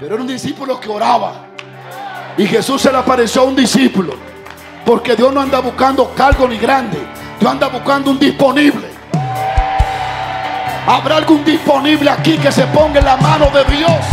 pero 0.00 0.14
era 0.14 0.22
un 0.22 0.28
discípulo 0.28 0.80
que 0.80 0.88
oraba. 0.88 1.48
Y 2.38 2.46
Jesús 2.46 2.80
se 2.80 2.90
le 2.90 2.96
apareció 2.98 3.42
a 3.42 3.44
un 3.44 3.56
discípulo, 3.56 4.14
porque 4.84 5.14
Dios 5.14 5.32
no 5.32 5.40
anda 5.40 5.60
buscando 5.60 6.14
cargo 6.14 6.48
ni 6.48 6.56
grande, 6.56 6.98
Dios 7.38 7.52
anda 7.52 7.68
buscando 7.68 8.10
un 8.10 8.18
disponible. 8.18 8.85
¿Habrá 10.86 11.16
algún 11.16 11.44
disponible 11.44 12.08
aquí 12.08 12.38
que 12.38 12.52
se 12.52 12.64
ponga 12.68 13.00
en 13.00 13.06
la 13.06 13.16
mano 13.16 13.46
de 13.50 13.64
Dios? 13.76 14.06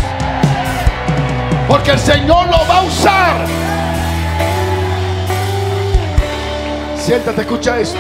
Porque 1.68 1.92
el 1.92 2.00
Señor 2.00 2.48
lo 2.48 2.58
va 2.68 2.80
a 2.80 2.84
usar. 2.84 3.48
Siéntate, 6.98 7.42
escucha 7.42 7.80
esto. 7.80 8.00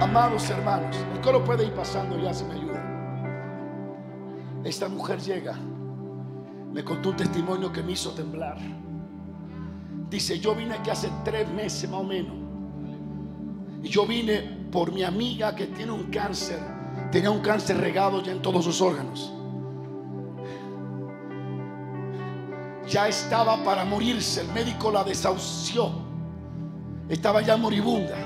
Amados 0.00 0.48
hermanos, 0.48 0.96
el 1.14 1.20
coro 1.20 1.44
puede 1.44 1.66
ir 1.66 1.74
pasando 1.74 2.18
ya 2.18 2.32
si 2.32 2.44
me 2.44 2.54
ayuda. 2.54 2.82
Esta 4.64 4.88
mujer 4.88 5.20
llega, 5.20 5.56
me 6.72 6.82
contó 6.84 7.10
un 7.10 7.16
testimonio 7.16 7.70
que 7.70 7.82
me 7.82 7.92
hizo 7.92 8.12
temblar. 8.12 8.56
Dice, 10.08 10.40
yo 10.40 10.54
vine 10.54 10.74
aquí 10.74 10.88
hace 10.88 11.10
tres 11.22 11.46
meses 11.50 11.90
más 11.90 12.00
o 12.00 12.04
menos. 12.04 12.34
Y 13.82 13.88
yo 13.88 14.06
vine 14.06 14.57
por 14.70 14.92
mi 14.92 15.02
amiga 15.02 15.54
que 15.54 15.66
tiene 15.66 15.92
un 15.92 16.04
cáncer. 16.04 16.58
Tenía 17.10 17.30
un 17.30 17.40
cáncer 17.40 17.78
regado 17.78 18.22
ya 18.22 18.32
en 18.32 18.42
todos 18.42 18.64
sus 18.64 18.80
órganos. 18.80 19.32
Ya 22.88 23.08
estaba 23.08 23.62
para 23.64 23.84
morirse. 23.84 24.42
El 24.42 24.48
médico 24.48 24.90
la 24.90 25.04
desahució. 25.04 25.90
Estaba 27.08 27.40
ya 27.42 27.56
moribunda. 27.56 28.16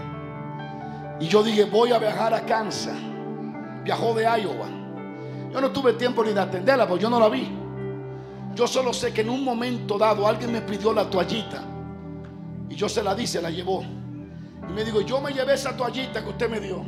Y 1.20 1.26
yo 1.26 1.42
dije, 1.42 1.64
voy 1.64 1.92
a 1.92 1.98
viajar 1.98 2.34
a 2.34 2.44
Kansas. 2.44 2.96
Viajó 3.84 4.14
de 4.14 4.24
Iowa. 4.24 4.68
Yo 5.52 5.60
no 5.60 5.70
tuve 5.70 5.92
tiempo 5.94 6.24
ni 6.24 6.32
de 6.32 6.40
atenderla, 6.40 6.88
porque 6.88 7.02
yo 7.02 7.10
no 7.10 7.20
la 7.20 7.28
vi. 7.28 7.48
Yo 8.54 8.66
solo 8.66 8.92
sé 8.92 9.12
que 9.12 9.20
en 9.20 9.30
un 9.30 9.44
momento 9.44 9.98
dado 9.98 10.26
alguien 10.26 10.52
me 10.52 10.62
pidió 10.62 10.92
la 10.92 11.08
toallita. 11.08 11.62
Y 12.68 12.74
yo 12.74 12.88
se 12.88 13.02
la 13.02 13.14
di, 13.14 13.26
se 13.26 13.40
la 13.40 13.50
llevó. 13.50 13.84
Y 14.72 14.74
me 14.74 14.84
digo, 14.84 15.02
yo 15.02 15.20
me 15.20 15.32
llevé 15.32 15.52
esa 15.52 15.76
toallita 15.76 16.22
que 16.22 16.30
usted 16.30 16.48
me 16.48 16.58
dio. 16.58 16.82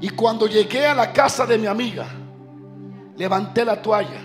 Y 0.00 0.08
cuando 0.08 0.46
llegué 0.46 0.86
a 0.86 0.94
la 0.94 1.12
casa 1.12 1.44
de 1.44 1.58
mi 1.58 1.66
amiga, 1.66 2.06
levanté 3.18 3.62
la 3.62 3.82
toalla 3.82 4.20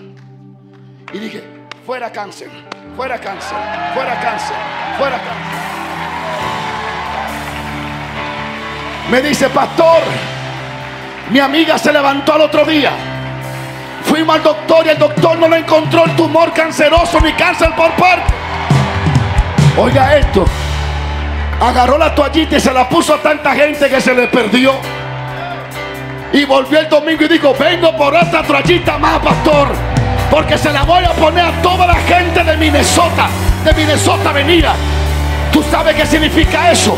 y 1.11 1.19
dije, 1.19 1.43
fuera 1.85 2.09
cáncer, 2.13 2.49
fuera 2.95 3.19
cáncer, 3.19 3.57
fuera 3.93 4.19
cáncer, 4.21 4.55
fuera 4.97 5.17
cáncer. 5.17 5.57
Me 9.11 9.21
dice, 9.21 9.49
pastor, 9.49 10.03
mi 11.29 11.39
amiga 11.39 11.77
se 11.77 11.91
levantó 11.91 12.35
al 12.35 12.41
otro 12.41 12.63
día. 12.63 12.91
Fuimos 14.05 14.37
al 14.37 14.43
doctor 14.43 14.85
y 14.85 14.89
el 14.91 14.97
doctor 14.97 15.37
no 15.37 15.49
le 15.49 15.57
encontró 15.57 16.05
el 16.05 16.15
tumor 16.15 16.53
canceroso 16.53 17.19
ni 17.19 17.33
cáncer 17.33 17.75
por 17.75 17.91
parte. 17.97 18.33
Oiga 19.77 20.17
esto, 20.17 20.45
agarró 21.59 21.97
la 21.97 22.13
toallita 22.13 22.57
y 22.57 22.59
se 22.59 22.71
la 22.73 22.87
puso 22.87 23.15
a 23.15 23.17
tanta 23.17 23.53
gente 23.55 23.89
que 23.89 23.99
se 24.01 24.13
le 24.13 24.27
perdió. 24.27 24.73
Y 26.33 26.45
volvió 26.45 26.79
el 26.79 26.89
domingo 26.89 27.23
y 27.23 27.27
dijo, 27.27 27.55
vengo 27.57 27.95
por 27.95 28.15
otra 28.15 28.43
toallita 28.43 28.97
más, 28.97 29.19
pastor. 29.19 29.69
Porque 30.29 30.57
se 30.57 30.71
la 30.71 30.83
voy 30.83 31.03
a 31.05 31.13
poner 31.13 31.45
a 31.45 31.61
toda 31.61 31.87
la 31.87 31.95
gente 31.95 32.43
de 32.43 32.57
Minnesota. 32.57 33.27
De 33.63 33.73
Minnesota 33.73 34.31
venía. 34.31 34.73
¿Tú 35.51 35.63
sabes 35.71 35.95
qué 35.95 36.05
significa 36.05 36.71
eso? 36.71 36.97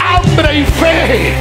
Hambre 0.00 0.58
y 0.58 0.64
fe. 0.64 1.34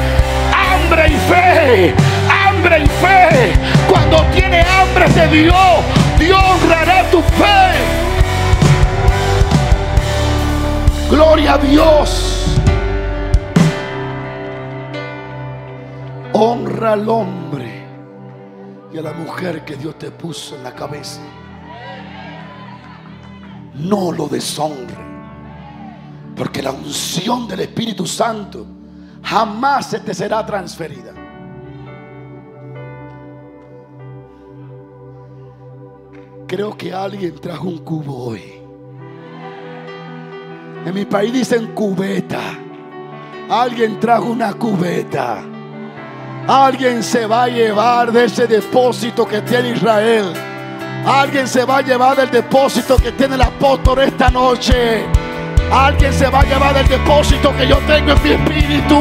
Hambre 0.53 1.09
y 1.09 1.17
fe. 1.29 1.95
Hambre 2.29 2.79
y 2.79 2.85
fe. 2.85 3.53
Cuando 3.89 4.23
tiene 4.33 4.61
hambre 4.61 5.09
de 5.09 5.27
Dios, 5.27 5.55
Dios 6.17 6.41
honrará 6.41 7.03
tu 7.11 7.21
fe. 7.21 7.75
Gloria 11.09 11.53
a 11.53 11.57
Dios. 11.57 12.34
Al 16.85 17.09
hombre 17.09 17.83
y 18.93 18.97
a 18.99 19.01
la 19.01 19.11
mujer 19.11 19.65
que 19.65 19.75
Dios 19.75 19.97
te 19.97 20.11
puso 20.11 20.55
en 20.55 20.63
la 20.63 20.75
cabeza. 20.75 21.19
No 23.73 24.11
lo 24.11 24.27
deshonre. 24.27 25.03
Porque 26.35 26.61
la 26.61 26.71
unción 26.71 27.47
del 27.47 27.61
Espíritu 27.61 28.05
Santo 28.05 28.67
jamás 29.23 29.89
se 29.89 29.99
te 30.01 30.13
será 30.13 30.45
transferida. 30.45 31.11
Creo 36.47 36.77
que 36.77 36.93
alguien 36.93 37.35
trajo 37.39 37.67
un 37.67 37.79
cubo 37.79 38.25
hoy. 38.25 38.43
En 40.85 40.93
mi 40.93 41.05
país 41.05 41.33
dicen 41.33 41.73
cubeta. 41.73 42.41
Alguien 43.49 43.99
trajo 43.99 44.25
una 44.25 44.53
cubeta. 44.53 45.54
Alguien 46.47 47.01
se 47.01 47.25
va 47.25 47.45
a 47.45 47.47
llevar 47.47 48.11
de 48.11 48.25
ese 48.25 48.45
depósito 48.45 49.27
que 49.27 49.41
tiene 49.41 49.71
Israel. 49.71 50.31
Alguien 51.03 51.47
se 51.47 51.65
va 51.65 51.77
a 51.77 51.81
llevar 51.81 52.15
del 52.15 52.29
depósito 52.29 52.97
que 52.97 53.11
tiene 53.13 53.33
el 53.33 53.41
apóstol 53.41 53.99
esta 53.99 54.29
noche. 54.29 55.05
Alguien 55.71 56.13
se 56.13 56.29
va 56.29 56.41
a 56.41 56.43
llevar 56.43 56.75
del 56.75 56.87
depósito 56.87 57.51
que 57.57 57.67
yo 57.67 57.77
tengo 57.87 58.11
en 58.11 58.23
mi 58.23 58.29
espíritu. 58.29 58.99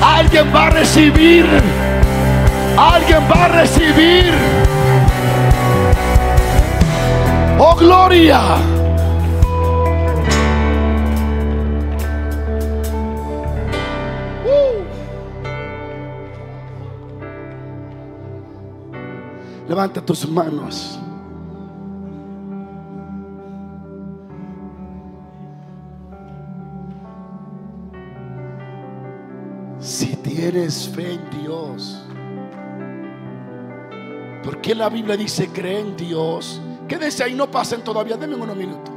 Alguien 0.00 0.50
va 0.54 0.68
a 0.68 0.70
recibir. 0.70 1.46
Alguien 2.74 3.22
va 3.30 3.44
a 3.44 3.48
recibir. 3.48 4.32
Oh 7.58 7.76
gloria. 7.76 8.79
Levanta 19.70 20.04
tus 20.04 20.28
manos. 20.28 20.98
Si 29.78 30.16
tienes 30.16 30.88
fe 30.88 31.12
en 31.12 31.40
Dios, 31.40 32.04
¿por 34.42 34.60
qué 34.60 34.74
la 34.74 34.88
Biblia 34.88 35.16
dice 35.16 35.48
cree 35.52 35.78
en 35.78 35.96
Dios? 35.96 36.60
Quédense 36.88 37.22
ahí, 37.22 37.36
no 37.36 37.48
pasen 37.48 37.84
todavía, 37.84 38.16
denme 38.16 38.34
unos 38.34 38.56
minutos. 38.56 38.92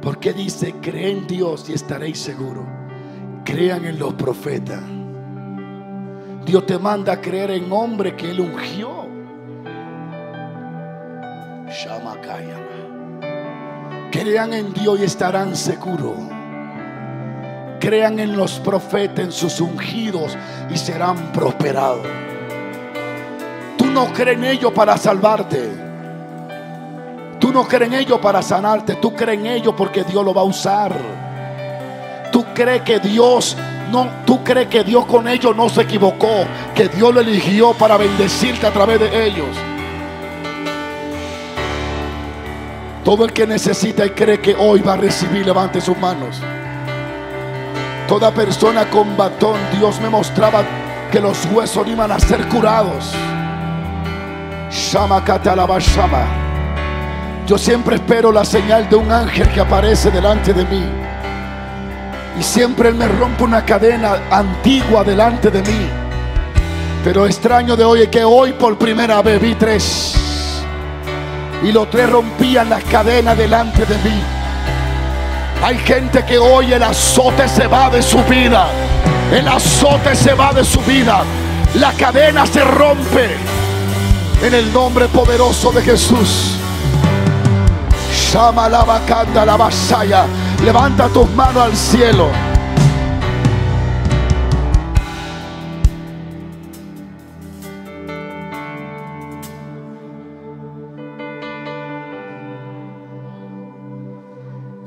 Porque 0.00 0.32
dice 0.32 0.76
cree 0.80 1.10
en 1.10 1.26
Dios 1.26 1.68
y 1.68 1.72
estaréis 1.72 2.20
seguros. 2.20 2.66
Crean 3.44 3.84
en 3.84 3.98
los 3.98 4.14
profetas. 4.14 4.80
Dios 6.46 6.66
te 6.66 6.78
manda 6.78 7.14
a 7.14 7.20
creer 7.20 7.50
en 7.50 7.72
hombre 7.72 8.14
que 8.14 8.30
Él 8.30 8.42
ungió. 8.42 9.11
Crean 14.10 14.52
en 14.52 14.72
Dios 14.72 15.00
y 15.00 15.04
estarán 15.04 15.56
seguros. 15.56 16.16
Crean 17.80 18.18
en 18.18 18.36
los 18.36 18.60
profetas, 18.60 19.24
en 19.24 19.32
sus 19.32 19.60
ungidos 19.60 20.36
y 20.70 20.76
serán 20.76 21.32
prosperados. 21.32 22.06
Tú 23.76 23.86
no 23.86 24.12
crees 24.12 24.36
en 24.36 24.44
ellos 24.44 24.72
para 24.72 24.96
salvarte. 24.96 25.70
Tú 27.40 27.52
no 27.52 27.66
crees 27.66 27.92
en 27.92 27.98
ellos 27.98 28.18
para 28.20 28.42
sanarte. 28.42 28.96
Tú 28.96 29.14
crees 29.14 29.38
en 29.38 29.46
ellos 29.46 29.74
porque 29.76 30.04
Dios 30.04 30.24
lo 30.24 30.32
va 30.34 30.42
a 30.42 30.44
usar. 30.44 30.92
Tú 32.30 32.44
crees 32.54 32.82
que 32.82 33.00
Dios 33.00 33.56
no, 33.90 34.08
tú 34.24 34.42
crees 34.44 34.68
que 34.68 34.84
Dios 34.84 35.04
con 35.06 35.28
ellos 35.28 35.54
no 35.54 35.68
se 35.68 35.82
equivocó, 35.82 36.46
que 36.74 36.88
Dios 36.88 37.12
lo 37.12 37.20
eligió 37.20 37.74
para 37.74 37.96
bendecirte 37.96 38.66
a 38.66 38.72
través 38.72 39.00
de 39.00 39.26
ellos. 39.26 39.71
Todo 43.04 43.24
el 43.24 43.32
que 43.32 43.46
necesita 43.46 44.06
y 44.06 44.10
cree 44.10 44.40
que 44.40 44.54
hoy 44.54 44.80
va 44.80 44.92
a 44.92 44.96
recibir, 44.96 45.44
levante 45.44 45.80
sus 45.80 45.98
manos. 45.98 46.40
Toda 48.06 48.30
persona 48.30 48.88
con 48.88 49.16
batón, 49.16 49.58
Dios 49.76 50.00
me 50.00 50.08
mostraba 50.08 50.62
que 51.10 51.18
los 51.18 51.44
huesos 51.46 51.86
iban 51.88 52.12
a 52.12 52.20
ser 52.20 52.46
curados. 52.48 53.12
Shama. 54.70 55.22
Yo 57.46 57.58
siempre 57.58 57.96
espero 57.96 58.30
la 58.30 58.44
señal 58.44 58.88
de 58.88 58.96
un 58.96 59.10
ángel 59.10 59.48
que 59.48 59.60
aparece 59.60 60.10
delante 60.10 60.52
de 60.52 60.64
mí. 60.64 60.84
Y 62.38 62.42
siempre 62.42 62.88
Él 62.88 62.94
me 62.94 63.08
rompe 63.08 63.42
una 63.42 63.64
cadena 63.64 64.16
antigua 64.30 65.02
delante 65.02 65.50
de 65.50 65.60
mí. 65.60 65.88
Pero 67.02 67.26
extraño 67.26 67.76
de 67.76 67.84
hoy 67.84 68.02
es 68.02 68.08
que 68.08 68.22
hoy 68.22 68.52
por 68.52 68.78
primera 68.78 69.20
vez 69.22 69.40
vi 69.40 69.54
tres. 69.56 70.21
Y 71.62 71.70
los 71.70 71.88
tres 71.90 72.10
rompían 72.10 72.68
las 72.68 72.82
cadenas 72.84 73.36
delante 73.36 73.86
de 73.86 73.96
mí. 73.98 74.20
Hay 75.62 75.78
gente 75.78 76.24
que 76.24 76.38
hoy 76.38 76.72
el 76.72 76.82
azote 76.82 77.48
se 77.48 77.68
va 77.68 77.88
de 77.88 78.02
su 78.02 78.18
vida. 78.24 78.66
El 79.32 79.46
azote 79.46 80.16
se 80.16 80.34
va 80.34 80.52
de 80.52 80.64
su 80.64 80.80
vida. 80.80 81.22
La 81.74 81.92
cadena 81.92 82.46
se 82.46 82.64
rompe. 82.64 83.36
En 84.42 84.54
el 84.54 84.72
nombre 84.72 85.06
poderoso 85.06 85.70
de 85.70 85.82
Jesús. 85.82 86.56
Shama 88.12 88.68
la 88.68 88.82
vacanda 88.82 89.46
la 89.46 89.56
vasaya. 89.56 90.26
Levanta 90.64 91.08
tus 91.08 91.30
manos 91.30 91.62
al 91.64 91.76
cielo. 91.76 92.51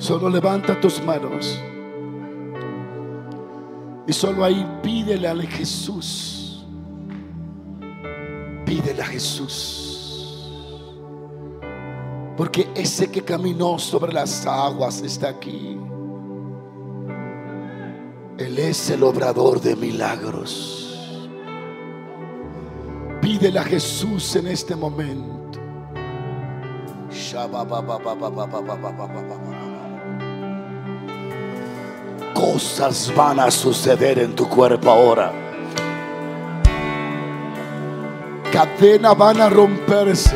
Solo 0.06 0.30
levanta 0.30 0.80
tus 0.80 1.03
manos. 1.03 1.60
Y 4.06 4.14
solo 4.14 4.43
ahí 4.43 4.64
pídele 4.84 5.28
a 5.28 5.36
Jesús. 5.36 6.64
Pídele 8.68 9.01
a 9.01 9.06
Jesús. 9.08 10.53
Porque 12.38 12.70
ese 12.76 13.10
que 13.10 13.24
caminó 13.24 13.80
sobre 13.80 14.14
las 14.14 14.45
aguas 14.45 15.01
está 15.01 15.30
aquí. 15.30 15.76
Él 18.38 18.60
es 18.60 18.91
el 18.91 19.01
obrador 19.01 19.60
de 19.60 19.76
milagros. 19.76 21.28
Pídele 23.24 23.58
a 23.58 23.64
Jesús 23.64 24.36
en 24.36 24.49
este 24.49 24.76
momento. 24.76 25.36
Cosas 32.36 33.14
van 33.16 33.40
a 33.40 33.50
suceder 33.50 34.20
en 34.20 34.36
tu 34.36 34.50
cuerpo 34.50 34.92
ahora. 34.92 35.32
Cadenas 38.52 39.18
van 39.18 39.40
a 39.40 39.50
romperse. 39.50 40.36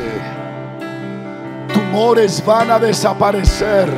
Tumores 1.73 2.41
van 2.45 2.71
a 2.71 2.79
desaparecer. 2.79 3.89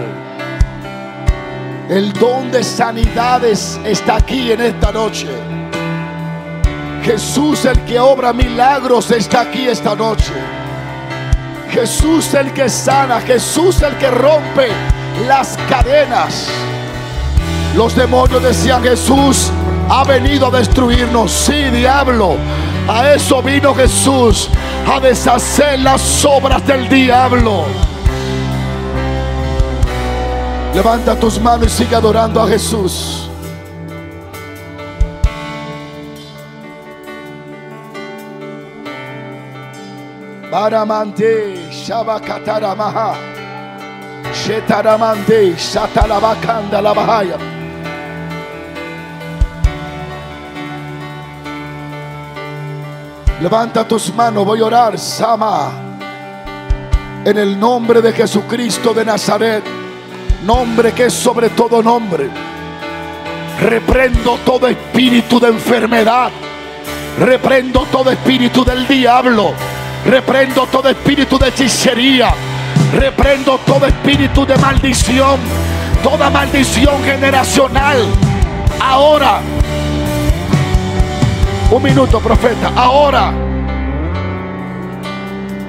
El 1.90 2.12
don 2.14 2.52
de 2.52 2.64
sanidades 2.64 3.80
está 3.86 4.16
aquí 4.16 4.52
en 4.52 4.62
esta 4.62 4.92
noche. 4.92 5.28
Jesús 7.04 7.66
el 7.66 7.80
que 7.86 8.00
obra 8.00 8.34
milagros 8.34 9.12
está 9.12 9.42
aquí 9.42 9.68
esta 9.68 9.96
noche. 9.96 10.34
Jesús 11.70 12.34
el 12.34 12.52
que 12.52 12.68
sana, 12.68 13.22
Jesús 13.22 13.80
el 13.84 13.96
que 13.98 14.10
rompe 14.10 14.70
las 15.28 15.56
cadenas. 15.70 16.48
Los 17.76 17.96
demonios 17.96 18.44
decían, 18.44 18.84
Jesús 18.84 19.50
ha 19.90 20.04
venido 20.04 20.48
a 20.48 20.52
destruirnos. 20.52 21.32
Sí, 21.32 21.70
diablo. 21.70 22.36
A 22.88 23.14
eso 23.14 23.42
vino 23.42 23.74
Jesús, 23.74 24.50
a 24.88 25.00
deshacer 25.00 25.80
las 25.80 26.26
obras 26.26 26.66
del 26.66 26.90
diablo. 26.90 27.66
Levanta 30.74 31.16
tus 31.16 31.40
manos 31.40 31.68
y 31.68 31.70
sigue 31.70 31.96
adorando 31.96 32.42
a 32.42 32.48
Jesús. 32.48 33.30
Baramante, 40.52 41.70
Shabakataramaha, 41.72 43.14
Shetaramante, 44.34 45.56
Shatalabakanda 45.56 46.82
la. 46.82 47.51
Levanta 53.42 53.88
tus 53.88 54.14
manos, 54.14 54.46
voy 54.46 54.62
a 54.62 54.66
orar, 54.66 55.00
Sama. 55.00 55.72
En 57.26 57.38
el 57.40 57.60
nombre 57.60 58.00
de 58.00 58.14
Jesucristo 58.14 58.94
de 58.94 59.04
Nazaret, 59.04 59.64
nombre 60.44 60.92
que 60.92 61.06
es 61.06 61.14
sobre 61.14 61.50
todo 61.50 61.82
nombre. 61.82 62.30
Reprendo 63.60 64.38
todo 64.46 64.68
espíritu 64.68 65.40
de 65.40 65.48
enfermedad. 65.48 66.30
Reprendo 67.18 67.88
todo 67.92 68.12
espíritu 68.12 68.64
del 68.64 68.88
diablo. 68.88 69.54
Reprendo 70.06 70.68
todo 70.68 70.90
espíritu 70.90 71.40
de 71.40 71.48
hechicería. 71.48 72.32
Reprendo 72.94 73.60
todo 73.66 73.88
espíritu 73.88 74.46
de 74.46 74.56
maldición. 74.58 75.40
Toda 76.04 76.30
maldición 76.30 77.04
generacional. 77.04 78.06
Ahora 78.80 79.42
un 81.72 81.84
minuto, 81.84 82.20
profeta. 82.20 82.74
Ahora. 82.76 83.34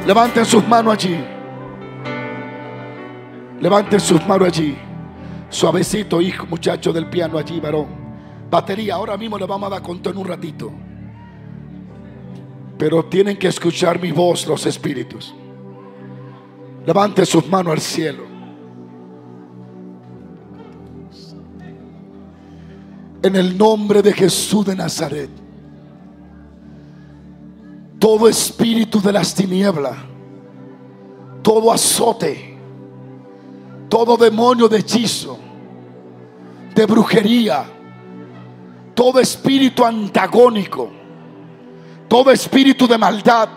Levanten 0.06 0.44
sus 0.44 0.66
manos 0.66 0.94
allí. 0.94 1.16
Levanten 3.60 4.00
sus 4.00 4.26
manos 4.26 4.48
allí. 4.48 4.76
Suavecito, 5.48 6.20
hijo, 6.20 6.46
muchacho 6.46 6.92
del 6.92 7.08
piano 7.08 7.38
allí, 7.38 7.60
varón. 7.60 7.86
Batería, 8.50 8.96
ahora 8.96 9.16
mismo 9.16 9.38
le 9.38 9.46
vamos 9.46 9.68
a 9.68 9.70
dar 9.70 9.82
conto 9.82 10.10
en 10.10 10.16
un 10.16 10.26
ratito. 10.26 10.72
Pero 12.76 13.04
tienen 13.04 13.38
que 13.38 13.46
escuchar 13.46 14.00
mi 14.00 14.10
voz 14.10 14.46
los 14.46 14.66
espíritus. 14.66 15.32
Levanten 16.84 17.24
sus 17.24 17.48
manos 17.48 17.74
al 17.74 17.80
cielo. 17.80 18.24
En 23.22 23.36
el 23.36 23.56
nombre 23.56 24.02
de 24.02 24.12
Jesús 24.12 24.66
de 24.66 24.74
Nazaret 24.74 25.41
todo 28.02 28.28
espíritu 28.28 29.00
de 29.00 29.12
las 29.12 29.32
tinieblas, 29.32 29.96
todo 31.40 31.70
azote, 31.70 32.58
todo 33.88 34.16
demonio 34.16 34.66
de 34.66 34.78
hechizo, 34.78 35.38
de 36.74 36.84
brujería, 36.84 37.64
todo 38.92 39.20
espíritu 39.20 39.84
antagónico, 39.84 40.90
todo 42.08 42.32
espíritu 42.32 42.88
de 42.88 42.98
maldad, 42.98 43.48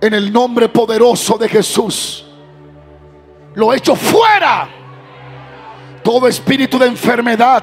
en 0.00 0.12
el 0.12 0.32
nombre 0.32 0.68
poderoso 0.68 1.38
de 1.38 1.48
Jesús, 1.48 2.26
lo 3.54 3.72
echo 3.72 3.94
fuera. 3.94 4.68
Todo 6.02 6.26
espíritu 6.26 6.80
de 6.80 6.86
enfermedad, 6.88 7.62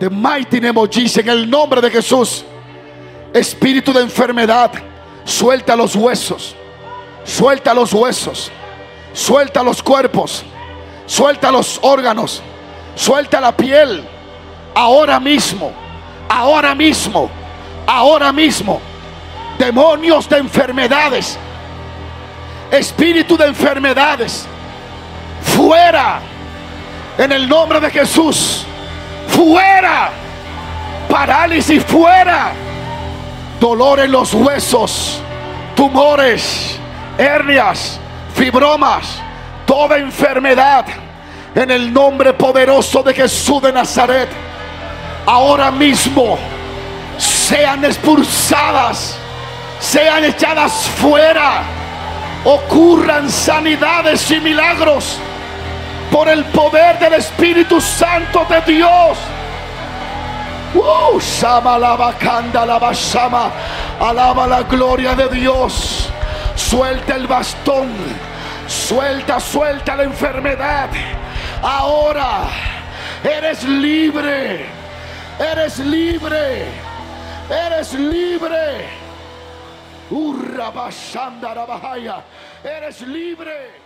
de 0.00 0.08
mighty 0.08 0.58
name 0.58 0.80
en 1.16 1.28
el 1.28 1.50
nombre 1.50 1.82
de 1.82 1.90
Jesús 1.90 2.46
Espíritu 3.32 3.94
de 3.94 4.02
enfermedad, 4.02 4.70
suelta 5.24 5.74
los 5.74 5.96
huesos, 5.96 6.54
suelta 7.24 7.72
los 7.72 7.92
huesos, 7.94 8.52
suelta 9.14 9.62
los 9.62 9.82
cuerpos, 9.82 10.44
suelta 11.06 11.50
los 11.50 11.78
órganos, 11.82 12.42
suelta 12.94 13.40
la 13.40 13.56
piel. 13.56 14.06
Ahora 14.74 15.18
mismo, 15.18 15.72
ahora 16.28 16.74
mismo, 16.74 17.30
ahora 17.86 18.32
mismo. 18.32 18.80
Demonios 19.58 20.28
de 20.28 20.38
enfermedades, 20.38 21.38
espíritu 22.70 23.36
de 23.38 23.46
enfermedades, 23.46 24.46
fuera. 25.42 26.20
En 27.16 27.32
el 27.32 27.48
nombre 27.48 27.80
de 27.80 27.90
Jesús, 27.90 28.66
fuera. 29.28 30.10
Parálisis, 31.08 31.82
fuera 31.84 32.52
dolor 33.62 34.00
en 34.00 34.10
los 34.10 34.34
huesos, 34.34 35.20
tumores, 35.76 36.80
hernias, 37.16 38.00
fibromas, 38.34 39.22
toda 39.64 39.98
enfermedad, 39.98 40.84
en 41.54 41.70
el 41.70 41.92
nombre 41.92 42.32
poderoso 42.32 43.04
de 43.04 43.14
Jesús 43.14 43.62
de 43.62 43.72
Nazaret, 43.72 44.28
ahora 45.24 45.70
mismo 45.70 46.40
sean 47.18 47.84
expulsadas, 47.84 49.16
sean 49.78 50.24
echadas 50.24 50.88
fuera, 51.00 51.62
ocurran 52.44 53.30
sanidades 53.30 54.28
y 54.32 54.40
milagros 54.40 55.18
por 56.10 56.28
el 56.28 56.44
poder 56.46 56.98
del 56.98 57.14
Espíritu 57.14 57.80
Santo 57.80 58.44
de 58.50 58.72
Dios. 58.72 59.16
Uh, 60.74 61.20
Shama 61.20 61.78
la 61.78 61.96
bacanda 61.96 62.66
la 62.66 62.78
bashama. 62.78 63.50
Alaba 64.00 64.46
la 64.46 64.62
gloria 64.62 65.14
de 65.14 65.28
Dios. 65.28 66.08
Suelta 66.56 67.16
el 67.16 67.26
bastón. 67.26 67.90
Suelta, 68.66 69.38
suelta 69.38 69.96
la 69.96 70.04
enfermedad. 70.04 70.88
Ahora 71.62 72.48
eres 73.22 73.64
libre. 73.64 74.66
Eres 75.38 75.78
libre. 75.78 76.66
Eres 77.50 77.92
libre. 77.94 78.88
Urra 80.10 80.70
bahaya. 80.70 82.22
Eres 82.64 83.02
libre. 83.02 83.81